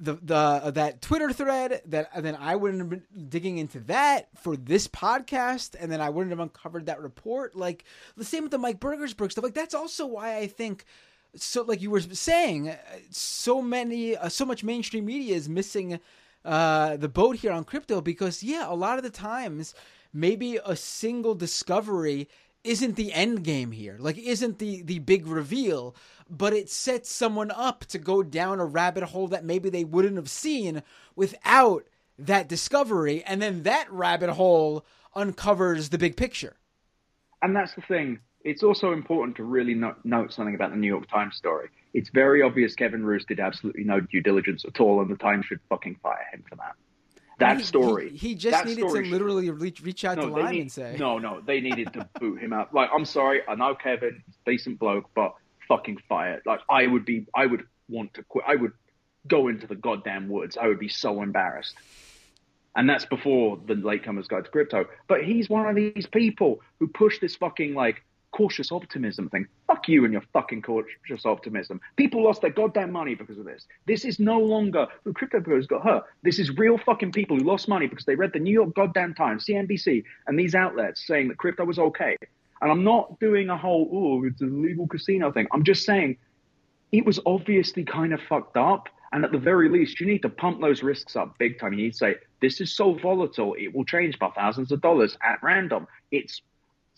[0.00, 3.78] the the uh, that Twitter thread, that and then I wouldn't have been digging into
[3.80, 7.54] that for this podcast, and then I wouldn't have uncovered that report.
[7.54, 7.84] Like
[8.16, 9.44] the same with the Mike Burgersburg stuff.
[9.44, 10.84] Like that's also why I think.
[11.34, 12.76] So, like you were saying, uh,
[13.10, 16.00] so many, uh, so much mainstream media is missing
[16.44, 19.74] uh, the boat here on crypto because, yeah, a lot of the times,
[20.12, 22.28] maybe a single discovery
[22.64, 23.96] isn't the end game here.
[23.98, 25.94] Like, isn't the the big reveal,
[26.28, 30.16] but it sets someone up to go down a rabbit hole that maybe they wouldn't
[30.16, 30.82] have seen
[31.14, 31.86] without
[32.18, 34.84] that discovery, and then that rabbit hole
[35.14, 36.56] uncovers the big picture.
[37.42, 38.18] And that's the thing.
[38.44, 41.68] It's also important to really no- note something about the New York Times story.
[41.92, 45.46] It's very obvious Kevin Roose did absolutely no due diligence at all, and the Times
[45.46, 46.74] should fucking fire him for that.
[47.38, 48.10] That story.
[48.10, 50.72] He, he just needed to literally reach, reach out to no, they Lime need, and
[50.72, 52.74] say, no, no, they needed to boot him out.
[52.74, 55.34] Like, I'm sorry, I know Kevin, decent bloke, but
[55.68, 56.42] fucking fire.
[56.44, 58.44] Like, I would be, I would want to quit.
[58.46, 58.72] I would
[59.28, 60.56] go into the goddamn woods.
[60.60, 61.74] I would be so embarrassed.
[62.74, 64.86] And that's before the latecomers guide to crypto.
[65.06, 69.46] But he's one of these people who push this fucking like cautious optimism thing.
[69.66, 71.80] Fuck you and your fucking cautious optimism.
[71.96, 73.66] People lost their goddamn money because of this.
[73.86, 76.04] This is no longer who crypto bros got hurt.
[76.22, 79.14] This is real fucking people who lost money because they read the New York goddamn
[79.14, 82.16] Times, CNBC, and these outlets saying that crypto was okay.
[82.60, 85.46] And I'm not doing a whole oh it's a legal casino thing.
[85.52, 86.18] I'm just saying
[86.92, 88.88] it was obviously kind of fucked up.
[89.10, 91.72] And at the very least, you need to pump those risks up big time.
[91.72, 95.16] You need to say, this is so volatile, it will change by thousands of dollars
[95.22, 95.86] at random.
[96.10, 96.42] It's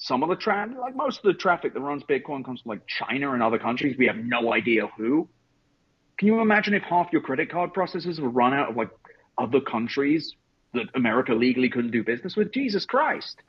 [0.02, 2.86] some of the traffic, like most of the traffic that runs Bitcoin comes from like
[2.86, 3.96] China and other countries.
[3.98, 5.28] We have no idea who.
[6.18, 8.88] Can you imagine if half your credit card processors were run out of like
[9.36, 10.34] other countries
[10.72, 12.50] that America legally couldn't do business with?
[12.50, 13.42] Jesus Christ.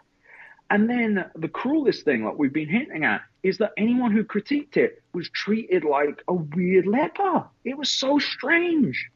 [0.69, 4.75] And then the cruelest thing, like we've been hinting at, is that anyone who critiqued
[4.75, 7.45] it was treated like a weird leper.
[7.63, 9.09] It was so strange.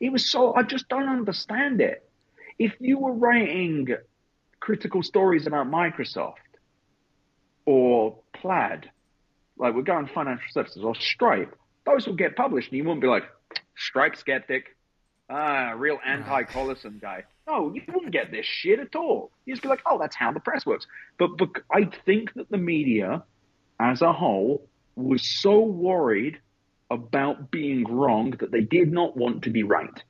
[0.00, 2.08] It was so, I just don't understand it.
[2.58, 3.88] If you were writing
[4.58, 6.36] critical stories about Microsoft
[7.68, 8.90] or Plaid,
[9.58, 11.54] like we're going financial services or Stripe,
[11.84, 13.24] those will get published and you wouldn't be like,
[13.76, 14.74] Stripe skeptic,
[15.28, 17.24] ah, real anti Collison guy.
[17.46, 19.32] No, you wouldn't get this shit at all.
[19.44, 20.86] You'd just be like, oh, that's how the press works.
[21.18, 23.22] But, but I think that the media
[23.78, 24.66] as a whole
[24.96, 26.40] was so worried
[26.90, 30.02] about being wrong that they did not want to be right.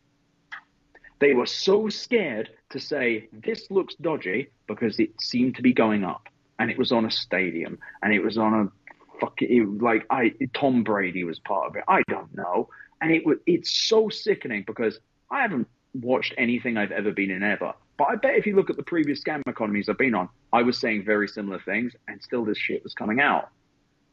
[1.18, 6.04] They were so scared to say, this looks dodgy because it seemed to be going
[6.04, 6.28] up.
[6.58, 10.82] And it was on a stadium and it was on a fucking, like, I, Tom
[10.82, 11.84] Brady was part of it.
[11.88, 12.68] I don't know.
[13.00, 14.98] And it was, it's so sickening because
[15.30, 17.72] I haven't watched anything I've ever been in ever.
[17.96, 20.62] But I bet if you look at the previous scam economies I've been on, I
[20.62, 23.48] was saying very similar things and still this shit was coming out.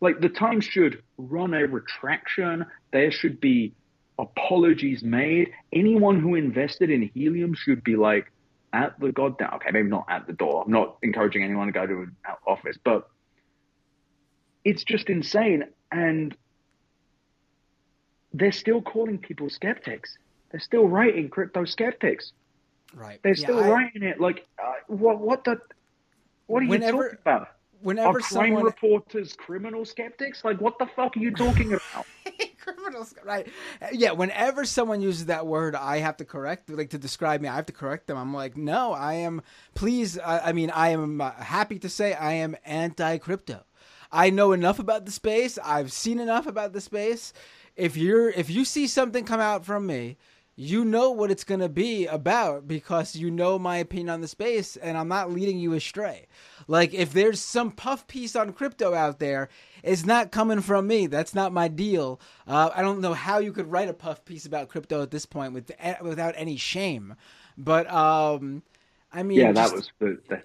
[0.01, 2.65] Like the Times should run a retraction.
[2.91, 3.73] There should be
[4.19, 5.51] apologies made.
[5.71, 8.31] Anyone who invested in helium should be like
[8.75, 9.53] at the goddamn.
[9.55, 10.63] Okay, maybe not at the door.
[10.65, 12.15] I'm not encouraging anyone to go to an
[12.45, 13.07] office, but
[14.63, 15.63] it's just insane.
[15.91, 16.35] And
[18.33, 20.17] they're still calling people skeptics.
[20.51, 22.33] They're still writing crypto skeptics.
[22.93, 23.19] Right.
[23.23, 24.19] They're Yeah, still I- writing it.
[24.19, 25.19] Like, uh, what?
[25.19, 25.59] What the?
[26.47, 27.47] What are you talking about?
[27.81, 30.43] Whenever Are crime someone reporters criminal skeptics?
[30.43, 32.07] Like, what the fuck are you talking about?
[32.65, 33.47] Criminals right?
[33.91, 37.55] Yeah whenever someone uses that word i have to correct like to describe me i
[37.55, 38.17] have to correct them.
[38.17, 39.41] I'm like no i am
[39.75, 43.63] please i, I mean i am uh, happy to say i am anti-crypto.
[44.11, 45.57] I know enough about the space.
[45.63, 47.33] I've seen enough about the space.
[47.75, 50.17] If you're if you see something come out from me
[50.55, 54.27] you know what it's going to be about because you know my opinion on the
[54.27, 56.27] space and I'm not leading you astray.
[56.67, 59.49] Like if there's some puff piece on crypto out there,
[59.83, 61.07] it's not coming from me.
[61.07, 62.19] That's not my deal.
[62.47, 65.25] Uh, I don't know how you could write a puff piece about crypto at this
[65.25, 65.71] point with
[66.01, 67.15] without any shame.
[67.57, 68.63] But um
[69.11, 70.41] I mean yeah, that was the, the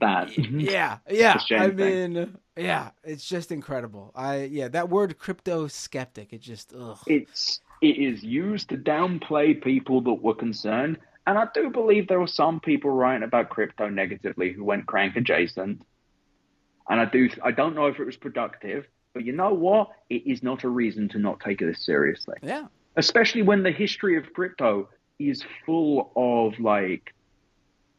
[0.00, 0.36] that.
[0.52, 1.38] yeah, yeah.
[1.50, 1.76] I thing.
[2.14, 4.12] mean, yeah, it's just incredible.
[4.14, 6.98] I yeah, that word crypto skeptic, it just ugh.
[7.06, 10.98] it's it is used to downplay people that were concerned.
[11.26, 15.16] And I do believe there were some people writing about crypto negatively who went crank
[15.16, 15.82] adjacent.
[16.88, 19.88] And I do I don't know if it was productive, but you know what?
[20.08, 22.36] It is not a reason to not take this seriously.
[22.42, 22.66] Yeah.
[22.96, 24.88] Especially when the history of crypto
[25.18, 27.12] is full of like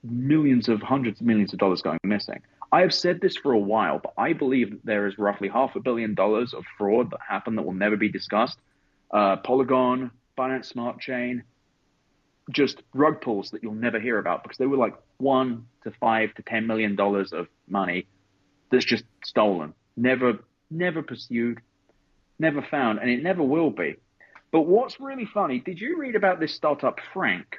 [0.04, 2.42] millions of hundreds of millions of dollars going missing.
[2.72, 5.76] I have said this for a while, but I believe that there is roughly half
[5.76, 8.60] a billion dollars of fraud that happened that will never be discussed.
[9.12, 11.44] Uh, Polygon, Binance Smart Chain,
[12.52, 16.34] just rug pulls that you'll never hear about because they were like one to five
[16.36, 18.08] to ten million dollars of money
[18.72, 20.40] that's just stolen, never,
[20.70, 21.60] never pursued,
[22.40, 23.96] never found, and it never will be.
[24.52, 27.58] But what's really funny, did you read about this startup, Frank?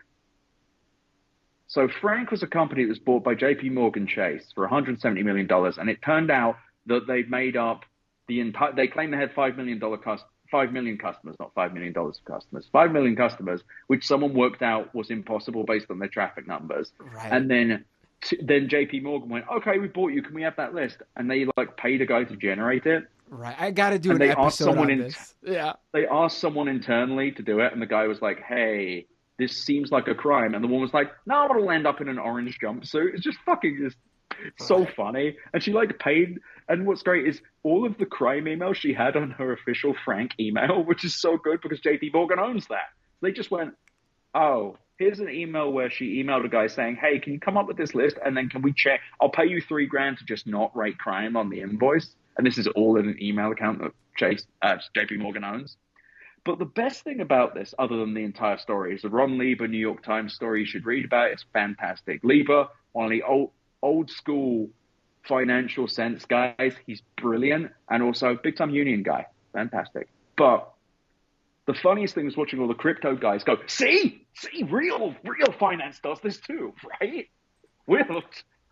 [1.67, 5.47] So Frank was a company that was bought by JP Morgan Chase for 170 million
[5.47, 6.57] dollars, and it turned out
[6.87, 7.85] that they'd made up
[8.27, 8.73] the entire.
[8.73, 10.25] They claimed they had five million dollar cost.
[10.51, 12.67] Five million customers, not five million dollars of customers.
[12.73, 16.93] Five million customers, which someone worked out was impossible based on their traffic numbers.
[16.99, 17.31] Right.
[17.31, 17.85] And then,
[18.43, 20.23] then JP Morgan went, "Okay, we bought you.
[20.23, 23.05] Can we have that list?" And they like paid a guy to generate it.
[23.29, 23.55] Right.
[23.59, 25.35] I got to do And an they asked someone on in- this.
[25.43, 25.75] Yeah.
[25.93, 29.07] they asked someone internally to do it, and the guy was like, "Hey,
[29.39, 32.09] this seems like a crime," and the woman was like, "No, it'll end up in
[32.09, 33.99] an orange jumpsuit." It's just fucking just
[34.59, 36.39] so funny, and she like paid.
[36.69, 40.33] And what's great is all of the crime emails she had on her official Frank
[40.39, 42.91] email, which is so good because JP Morgan owns that.
[43.21, 43.75] They just went,
[44.35, 47.69] "Oh." Here's an email where she emailed a guy saying, "Hey, can you come up
[47.69, 48.99] with this list, and then can we check?
[49.21, 52.59] I'll pay you three grand to just not write crime on the invoice." And this
[52.59, 55.77] is all in an email account that Chase, uh, JP Morgan owns.
[56.45, 59.69] But the best thing about this, other than the entire story, is the Ron Lieber
[59.69, 61.31] New York Times story you should read about.
[61.31, 62.21] It's fantastic.
[62.25, 63.51] Lieber, one of the old
[63.83, 64.71] old school
[65.27, 70.09] financial sense guys, he's brilliant, and also big time union guy, fantastic.
[70.37, 70.71] But
[71.67, 76.01] the funniest thing was watching all the crypto guys go, see, see, real, real finance
[76.01, 77.29] does this too, right?
[77.87, 78.07] We're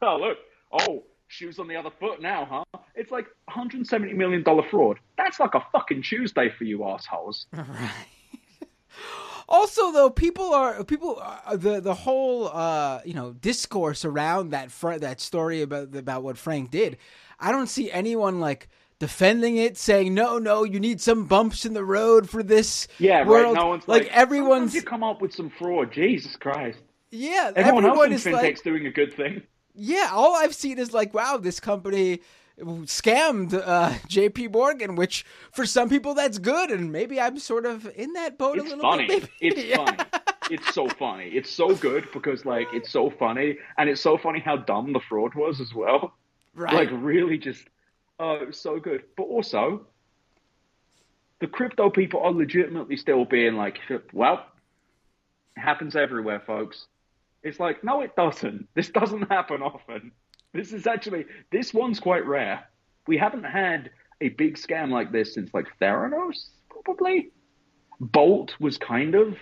[0.02, 0.38] oh look,
[0.72, 2.80] oh shoes on the other foot now, huh?
[2.94, 4.98] It's like 170 million dollar fraud.
[5.18, 7.46] That's like a fucking Tuesday for you assholes.
[7.56, 9.25] Right.
[9.48, 14.70] Also, though, people are people uh, the the whole uh, you know discourse around that
[14.72, 16.96] fr- that story about about what Frank did.
[17.38, 18.68] I don't see anyone like
[18.98, 22.88] defending it, saying no, no, you need some bumps in the road for this.
[22.98, 23.52] Yeah, right.
[23.54, 25.92] No one's like, like, everyone's "Sometimes you come up with some fraud.
[25.92, 26.78] Jesus Christ.
[27.10, 27.52] yeah.
[27.54, 29.42] Everyone, everyone else in fintech's like doing a good thing.
[29.74, 30.10] yeah.
[30.12, 32.20] All I've seen is like wow, this company
[32.60, 34.48] scammed uh, J.P.
[34.48, 38.58] Morgan, which for some people that's good, and maybe I'm sort of in that boat
[38.58, 39.06] a little funny.
[39.06, 39.22] bit.
[39.40, 39.54] maybe.
[39.56, 39.76] It's Yeah.
[39.84, 39.98] funny.
[40.48, 41.26] It's so funny.
[41.28, 45.00] It's so good because like it's so funny, and it's so funny how dumb the
[45.00, 46.14] fraud was as well.
[46.54, 46.72] Right.
[46.72, 47.64] Like really, just
[48.20, 49.02] oh, it was so good.
[49.16, 49.86] But also,
[51.40, 53.78] the crypto people are legitimately still being like,
[54.12, 54.46] well,
[55.56, 56.86] it happens everywhere, folks.
[57.42, 58.68] It's like, no, it doesn't.
[58.74, 60.12] This doesn't happen often.
[60.56, 62.64] This is actually this one's quite rare.
[63.06, 67.30] We haven't had a big scam like this since like Theranos, probably.
[68.00, 69.36] Bolt was kind of.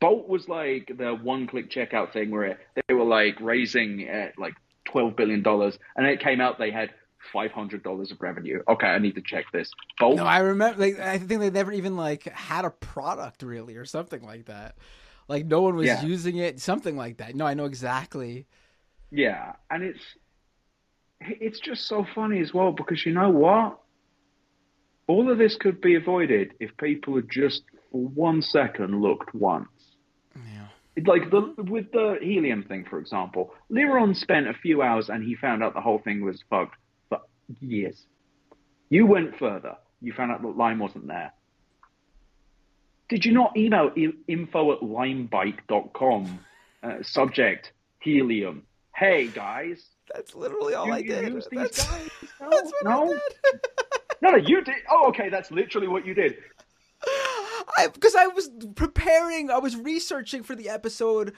[0.00, 4.54] Bolt was like the one-click checkout thing where they were like raising uh, like
[4.84, 6.90] twelve billion dollars, and it came out they had
[7.32, 8.62] five hundred dollars of revenue.
[8.68, 9.70] Okay, I need to check this.
[9.98, 10.16] Bolt.
[10.16, 10.80] No, I remember.
[10.80, 14.76] Like, I think they never even like had a product really, or something like that.
[15.26, 16.02] Like no one was Yeah.
[16.02, 17.34] using it, something like that.
[17.34, 18.46] No, I know exactly.
[19.10, 20.02] Yeah, and it's
[21.20, 23.78] it's just so funny as well because you know what?
[25.06, 29.68] All of this could be avoided if people had just for one second looked once.
[30.36, 30.66] Yeah.
[31.06, 35.34] Like the with the helium thing, for example, Liron spent a few hours and he
[35.34, 36.76] found out the whole thing was fucked
[37.08, 37.20] for
[37.60, 38.04] years.
[38.90, 39.76] You went further.
[40.00, 41.32] You found out that lime wasn't there.
[43.08, 43.90] Did you not email
[44.26, 46.40] info at limebike.com?
[46.82, 48.64] Uh, subject helium.
[48.98, 49.90] Hey guys.
[50.12, 51.32] That's literally all I did.
[51.32, 52.10] Use these that's, guys?
[52.40, 53.06] No, that's no.
[53.06, 53.60] Did.
[54.22, 54.74] no, no, you did.
[54.90, 56.36] Oh, okay, that's literally what you did.
[57.76, 61.34] I because I was preparing, I was researching for the episode,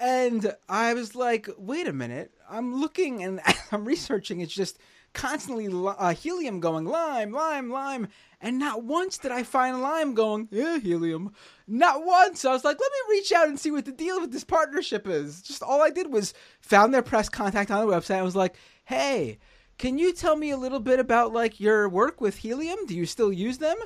[0.00, 3.40] and I was like, wait a minute, I'm looking and
[3.72, 4.40] I'm researching.
[4.40, 4.78] It's just
[5.12, 8.08] constantly uh, helium going lime, lime, lime,
[8.40, 11.32] and not once did I find lime going yeah helium.
[11.66, 12.44] Not once.
[12.44, 15.06] I was like, let me reach out and see what the deal with this partnership
[15.06, 15.42] is.
[15.42, 18.16] Just all I did was found their press contact on the website.
[18.16, 19.38] I was like, hey.
[19.78, 22.84] Can you tell me a little bit about like your work with helium?
[22.86, 23.76] Do you still use them?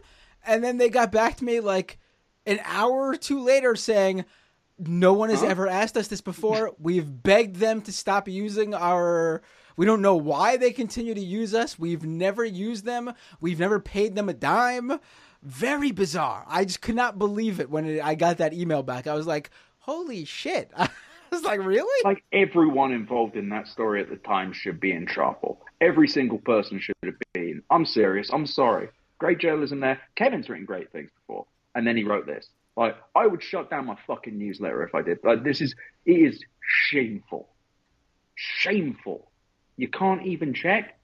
[0.44, 2.00] And then they got back to me like
[2.46, 4.24] an hour or two later saying,
[4.76, 5.46] No one has Huh?
[5.46, 6.72] ever asked us this before.
[6.80, 9.42] We've begged them to stop using our.
[9.76, 11.78] We don't know why they continue to use us.
[11.78, 13.12] We've never used them.
[13.40, 15.00] We've never paid them a dime.
[15.42, 16.44] Very bizarre.
[16.48, 19.06] I just could not believe it when it, I got that email back.
[19.06, 20.70] I was like, Holy shit.
[20.76, 20.88] I
[21.30, 22.04] was like, Really?
[22.04, 25.60] Like everyone involved in that story at the time should be in trouble.
[25.80, 27.62] Every single person should have been.
[27.70, 28.30] I'm serious.
[28.32, 28.88] I'm sorry.
[29.18, 30.00] Great journalism there.
[30.16, 32.48] Kevin's written great things before, and then he wrote this.
[32.76, 35.18] Like I would shut down my fucking newsletter if I did.
[35.22, 35.74] Like this is
[36.04, 36.42] it is
[36.88, 37.48] shameful,
[38.34, 39.30] shameful.
[39.76, 40.98] You can't even check.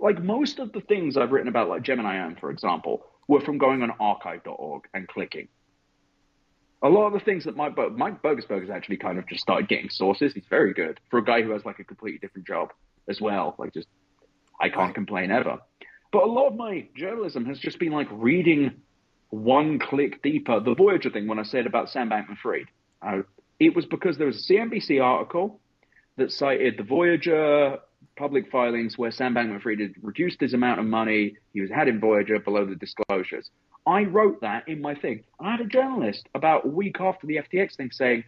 [0.00, 3.58] Like most of the things I've written about, like Gemini Earn, for example, were from
[3.58, 5.48] going on archive.org and clicking.
[6.82, 9.68] A lot of the things that Mike, Mike Burgersburg has actually kind of just started
[9.68, 10.34] getting sources.
[10.34, 12.72] He's very good for a guy who has like a completely different job
[13.08, 13.54] as well.
[13.58, 13.88] Like just,
[14.60, 15.58] I can't complain ever.
[16.12, 18.82] But a lot of my journalism has just been like reading
[19.30, 20.60] one click deeper.
[20.60, 22.66] The Voyager thing, when I said about Sam Bankman Fried,
[23.02, 23.22] uh,
[23.58, 25.60] it was because there was a CNBC article
[26.16, 27.78] that cited the Voyager
[28.16, 31.88] public filings where Sam Bankman Fried had reduced his amount of money he was had
[31.88, 33.50] in Voyager below the disclosures.
[33.86, 35.24] I wrote that in my thing.
[35.40, 38.24] I had a journalist about a week after the FTX thing saying,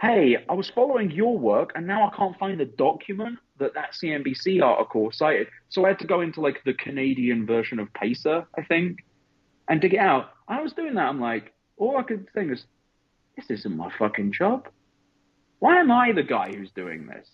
[0.00, 3.94] Hey, I was following your work and now I can't find the document that that
[3.94, 5.48] CNBC article cited.
[5.70, 8.98] So I had to go into like the Canadian version of Pacer, I think,
[9.68, 10.32] and dig it out.
[10.48, 11.08] I was doing that.
[11.08, 12.64] I'm like, all I could think is,
[13.36, 14.68] this isn't my fucking job.
[15.58, 17.28] Why am I the guy who's doing this?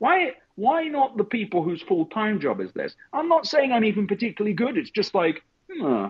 [0.00, 2.94] Why why not the people whose full time job is this?
[3.12, 4.76] I'm not saying I'm even particularly good.
[4.76, 6.06] It's just like, hmm.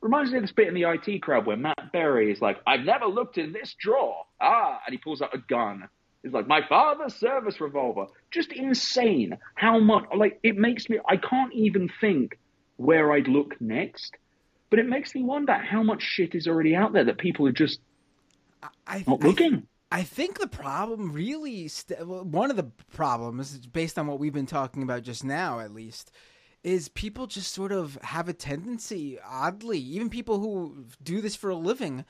[0.00, 2.80] Reminds me of this bit in the IT crowd where Matt Berry is like, I've
[2.80, 4.26] never looked in this drawer.
[4.40, 5.88] Ah, and he pulls out a gun.
[6.24, 8.06] He's like, my father's service revolver.
[8.32, 12.36] Just insane how much, like, it makes me, I can't even think
[12.78, 14.16] where I'd look next.
[14.70, 17.52] But it makes me wonder how much shit is already out there that people are
[17.52, 17.78] just
[18.88, 19.68] I, not I- looking.
[19.92, 24.46] I think the problem really, st- one of the problems, based on what we've been
[24.46, 26.10] talking about just now, at least,
[26.64, 31.50] is people just sort of have a tendency, oddly, even people who do this for
[31.50, 32.06] a living,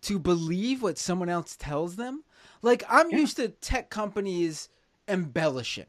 [0.00, 2.24] to believe what someone else tells them.
[2.62, 4.68] Like, I'm used to tech companies
[5.06, 5.86] embellishing.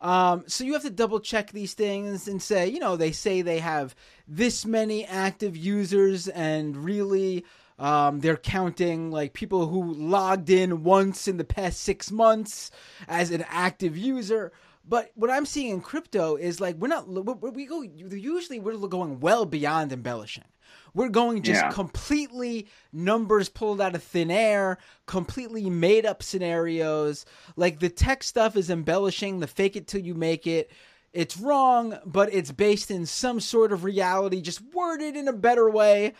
[0.00, 3.42] Um, so you have to double check these things and say, you know, they say
[3.42, 3.96] they have
[4.28, 7.44] this many active users, and really,
[7.78, 12.70] um, they're counting like people who logged in once in the past six months
[13.08, 14.52] as an active user.
[14.86, 18.76] But what I'm seeing in crypto is like we're not we we go usually we're
[18.88, 20.44] going well beyond embellishing.
[20.92, 21.70] We're going just Yeah.
[21.72, 27.24] completely numbers pulled out of thin air, completely made up scenarios.
[27.56, 30.70] Like the tech stuff is embellishing, the fake it till you make it.
[31.12, 35.68] It's wrong, but it's based in some sort of reality, just worded in a better
[35.70, 36.12] way.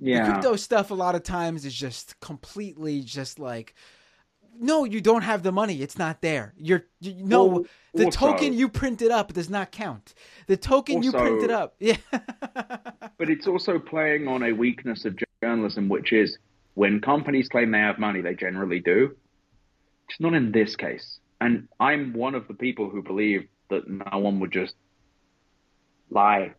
[0.00, 3.74] The crypto stuff a lot of times is just completely just like
[4.60, 5.82] no, you don't have the money.
[5.82, 6.52] It's not there.
[6.56, 10.14] You're you, no Well, the also- token you printed up does not count.
[10.46, 11.76] The token you printed up.
[11.80, 11.96] Yeah.
[12.10, 16.38] But it's also playing on a weakness of journalism, which is
[16.74, 19.16] when companies claim they have money, they generally do.
[20.08, 21.18] It's not in this case.
[21.40, 24.74] And I'm one of the people who believe that no one would just
[26.10, 26.54] lie,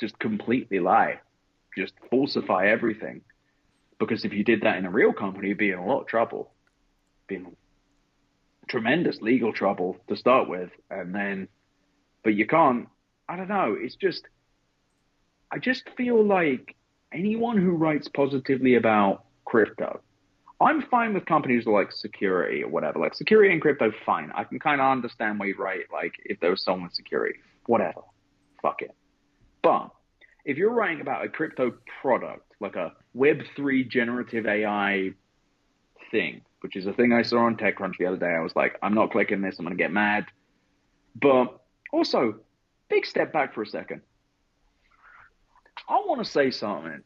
[0.00, 1.20] just completely lie,
[1.76, 3.22] just falsify everything.
[3.98, 6.06] Because if you did that in a real company, you'd be in a lot of
[6.06, 6.52] trouble.
[7.26, 7.56] Be in
[8.68, 10.70] tremendous legal trouble to start with.
[10.90, 11.48] And then,
[12.24, 12.88] but you can't,
[13.28, 14.26] I don't know, it's just,
[15.50, 16.76] I just feel like
[17.12, 20.00] anyone who writes positively about crypto,
[20.60, 22.98] I'm fine with companies like security or whatever.
[22.98, 24.30] Like security and crypto, fine.
[24.34, 28.02] I can kind of understand why you write like if there was someone security, whatever,
[28.60, 28.94] fuck it.
[29.62, 29.90] But
[30.44, 35.12] if you're writing about a crypto product, like a Web3 generative AI
[36.10, 38.78] thing, which is a thing I saw on TechCrunch the other day, I was like,
[38.82, 40.26] I'm not clicking this, I'm going to get mad.
[41.20, 41.58] But
[41.92, 42.36] also,
[42.88, 44.02] big step back for a second.
[45.88, 47.02] I want to say something.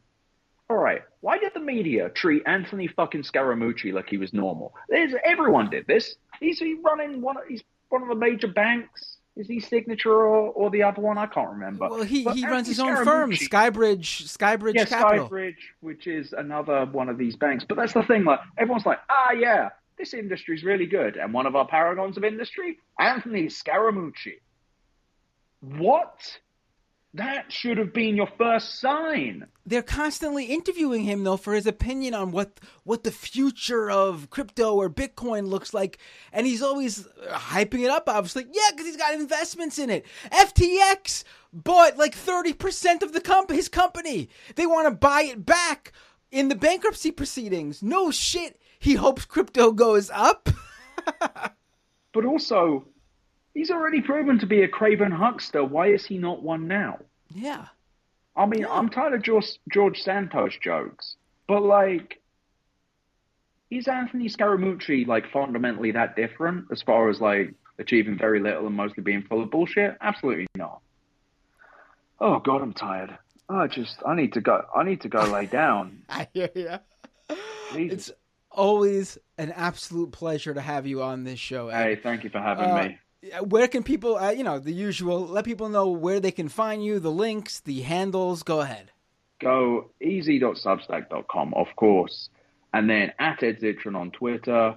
[0.69, 4.73] All right, why did the media treat Anthony fucking Scaramucci like he was normal?
[4.89, 6.15] There's, everyone did this.
[6.39, 7.35] He's he running one.
[7.47, 9.17] He's one of the major banks.
[9.35, 11.17] Is he Signature or, or the other one?
[11.17, 11.89] I can't remember.
[11.89, 15.27] Well, he, But he runs his own firm, Skybridge Skybridge yeah, Capital.
[15.27, 17.65] Skybridge, which is another one of these banks.
[17.67, 18.23] But that's the thing.
[18.23, 22.23] Like everyone's like, ah, yeah, this industry's really good, and one of our paragons of
[22.23, 24.39] industry, Anthony Scaramucci.
[25.59, 26.39] What?
[27.15, 29.47] That should have been your first sign.
[29.65, 34.75] They're constantly interviewing him though for his opinion on what what the future of crypto
[34.75, 35.97] or Bitcoin looks like,
[36.33, 38.09] and he's always hyping it up.
[38.09, 40.05] Obviously, yeah, because he's got investments in it.
[40.29, 41.23] FTX
[41.53, 44.29] bought like thirty percent of the comp his company.
[44.55, 45.93] They want to buy it back
[46.31, 47.81] in the bankruptcy proceedings.
[47.81, 48.59] No shit.
[48.77, 50.49] He hopes crypto goes up.
[52.15, 52.87] But also,
[53.55, 55.63] he's already proven to be a craven huckster.
[55.63, 56.99] Why is he not one now?
[57.33, 57.65] yeah.
[58.37, 61.15] I mean, I'm tired of George, George Santos jokes,
[61.47, 62.21] but like,
[63.71, 68.75] is Anthony Scaramucci like fundamentally that different as far as like achieving very little and
[68.75, 69.95] mostly being full of bullshit?
[70.01, 70.81] Absolutely not.
[72.19, 73.17] Oh God, I'm tired.
[73.47, 74.65] I just, I need to go.
[74.75, 76.03] I need to go lay down.
[76.09, 76.77] I hear ya.
[77.73, 78.09] Jesus.
[78.09, 78.11] It's
[78.51, 81.69] always an absolute pleasure to have you on this show.
[81.69, 81.83] Ed.
[81.83, 82.99] Hey, thank you for having Uh, me.
[83.41, 86.83] Where can people, uh, you know, the usual, let people know where they can find
[86.83, 88.43] you, the links, the handles.
[88.43, 88.91] Go ahead.
[89.41, 92.29] Go ez.substack.com, of course,
[92.73, 94.75] and then at Ed Zitron on Twitter.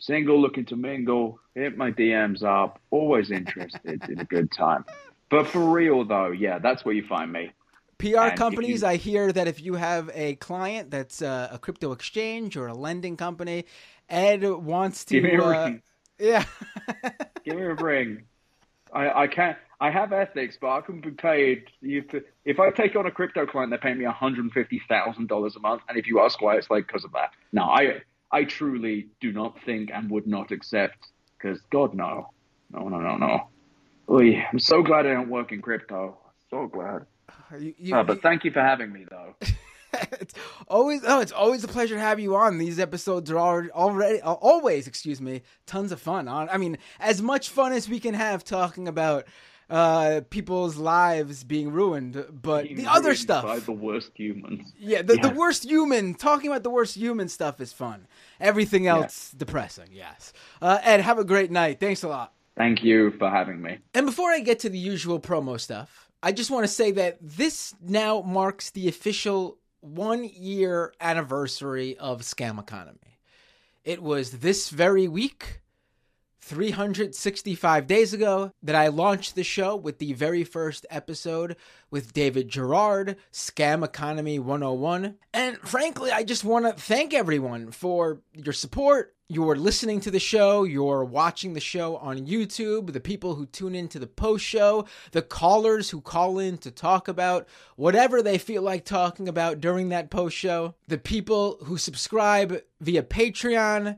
[0.00, 1.38] Single, looking to mingle.
[1.54, 2.80] Hit my DMs up.
[2.90, 4.84] Always interested in a good time.
[5.30, 7.52] But for real though, yeah, that's where you find me.
[7.98, 11.58] PR And companies, you- I hear that if you have a client that's uh, a
[11.58, 13.66] crypto exchange or a lending company,
[14.08, 15.14] Ed wants to.
[15.14, 15.82] Give me a uh, ring.
[16.18, 16.44] yeah.
[17.44, 18.22] Give me a ring.
[18.92, 19.56] I, I can't.
[19.80, 21.64] I have ethics, but I can be paid.
[21.80, 22.04] If,
[22.44, 25.56] if I take on a crypto client, they pay me one hundred fifty thousand dollars
[25.56, 27.30] a month, and if you ask why, it's like because of that.
[27.52, 30.98] No, I I truly do not think and would not accept
[31.38, 32.30] because God no,
[32.72, 33.48] no, no, no, no.
[34.10, 36.18] Oy, I'm so glad I don't work in crypto.
[36.50, 37.06] So glad.
[37.58, 39.34] You- you- Uh, but thank you for having me, though.
[39.92, 40.34] it's
[40.68, 42.58] always oh, it's always a pleasure to have you on.
[42.58, 46.28] These episodes are already, already uh, always, excuse me, tons of fun.
[46.28, 49.26] On I mean, as much fun as we can have talking about
[49.70, 53.44] uh, people's lives being ruined, but Being the other stuff.
[53.44, 54.72] by the worst humans.
[54.78, 56.14] Yeah, the, the worst human.
[56.14, 58.06] Talking about the worst human stuff is fun.
[58.40, 59.90] Everything else depressing.
[59.92, 60.32] Yes.
[60.60, 61.78] Uh, Ed, have a great night.
[61.78, 62.32] Thanks a lot.
[62.56, 63.78] Thank you for having me.
[63.94, 67.18] And before I get to the usual promo stuff, I just want to say that
[67.22, 73.18] this now marks the official one year anniversary of Scam Economy.
[73.84, 75.62] It was this very week,
[76.42, 81.56] 365 days ago, that I launched the show with the very first episode
[81.90, 85.16] with David Gerard, Scam Economy 101.
[85.32, 90.18] And frankly, I just want to thank everyone for your support, your listening to the
[90.18, 94.86] show, you're watching the show on YouTube, the people who tune into the post show,
[95.12, 97.46] the callers who call in to talk about
[97.76, 103.04] whatever they feel like talking about during that post show, the people who subscribe via
[103.04, 103.96] Patreon,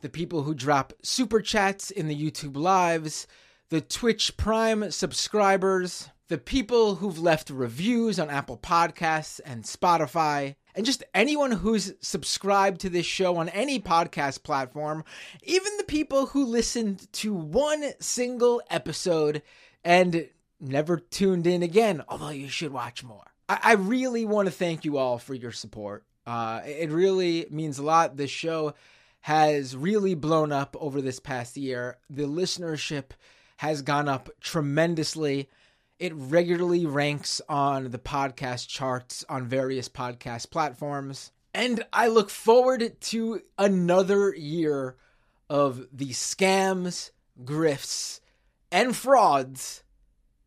[0.00, 3.28] the people who drop super chats in the YouTube lives,
[3.68, 10.86] the Twitch Prime subscribers, the people who've left reviews on Apple Podcasts and Spotify, and
[10.86, 15.04] just anyone who's subscribed to this show on any podcast platform,
[15.42, 19.42] even the people who listened to one single episode
[19.84, 20.26] and
[20.58, 23.30] never tuned in again, although you should watch more.
[23.46, 26.02] I, I really want to thank you all for your support.
[26.26, 28.16] Uh, it really means a lot.
[28.16, 28.72] This show
[29.20, 31.98] has really blown up over this past year.
[32.08, 33.10] The listenership
[33.58, 35.50] has gone up tremendously.
[36.02, 41.30] It regularly ranks on the podcast charts on various podcast platforms.
[41.54, 44.96] And I look forward to another year
[45.48, 47.12] of the scams,
[47.44, 48.18] grifts,
[48.72, 49.84] and frauds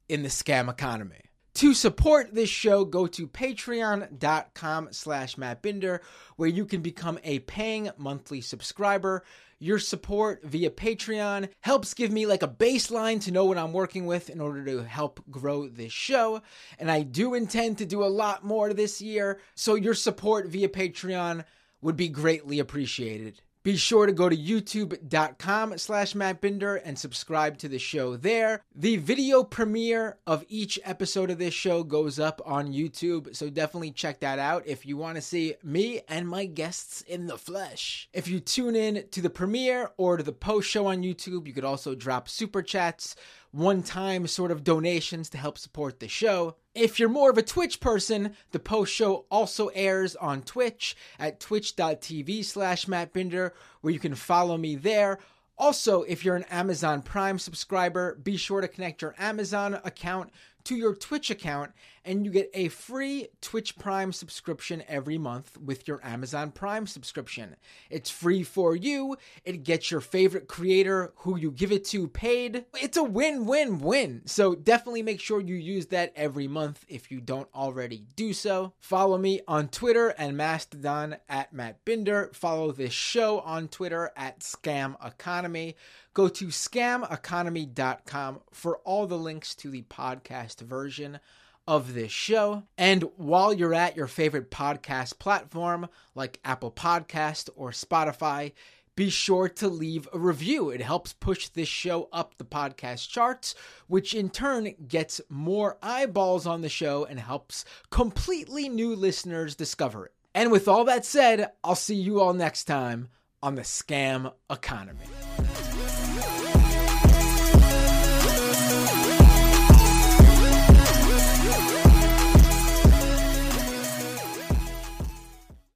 [0.10, 1.22] in the scam economy.
[1.54, 6.02] To support this show, go to patreon.com slash Matt Binder,
[6.36, 9.24] where you can become a paying monthly subscriber.
[9.60, 14.06] Your support via Patreon helps give me like a baseline to know what I'm working
[14.06, 16.42] with in order to help grow this show.
[16.78, 20.68] And I do intend to do a lot more this year, so your support via
[20.68, 21.46] Patreon
[21.82, 23.42] would be greatly appreciated.
[23.66, 28.64] Be sure to go to youtube.com slash Matt Binder and subscribe to the show there.
[28.76, 33.90] The video premiere of each episode of this show goes up on YouTube, so definitely
[33.90, 38.08] check that out if you want to see me and my guests in the flesh.
[38.14, 41.54] If you tune in to the premiere or to the post show on YouTube, you
[41.54, 43.16] could also drop super chats
[43.50, 46.56] one time sort of donations to help support the show.
[46.76, 51.40] If you're more of a Twitch person, the post show also airs on Twitch at
[51.40, 55.20] twitch.tv slash Matt Binder, where you can follow me there.
[55.58, 60.32] Also, if you're an Amazon Prime subscriber, be sure to connect your Amazon account
[60.66, 61.72] to your Twitch account,
[62.06, 67.56] and you get a free Twitch Prime subscription every month with your Amazon Prime subscription.
[67.90, 72.66] It's free for you, it gets your favorite creator who you give it to paid.
[72.76, 74.22] It's a win win win.
[74.26, 78.74] So definitely make sure you use that every month if you don't already do so.
[78.80, 82.30] Follow me on Twitter and Mastodon at Matt Binder.
[82.34, 85.76] Follow this show on Twitter at Scam Economy.
[86.14, 91.20] Go to scameconomy.com for all the links to the podcast version
[91.68, 92.64] of this show.
[92.78, 98.54] And while you're at your favorite podcast platform like Apple Podcast or Spotify,
[98.96, 100.70] be sure to leave a review.
[100.70, 103.54] It helps push this show up the podcast charts,
[103.88, 110.06] which in turn gets more eyeballs on the show and helps completely new listeners discover
[110.06, 110.14] it.
[110.34, 113.10] And with all that said, I'll see you all next time
[113.44, 115.06] on the Scam Economy.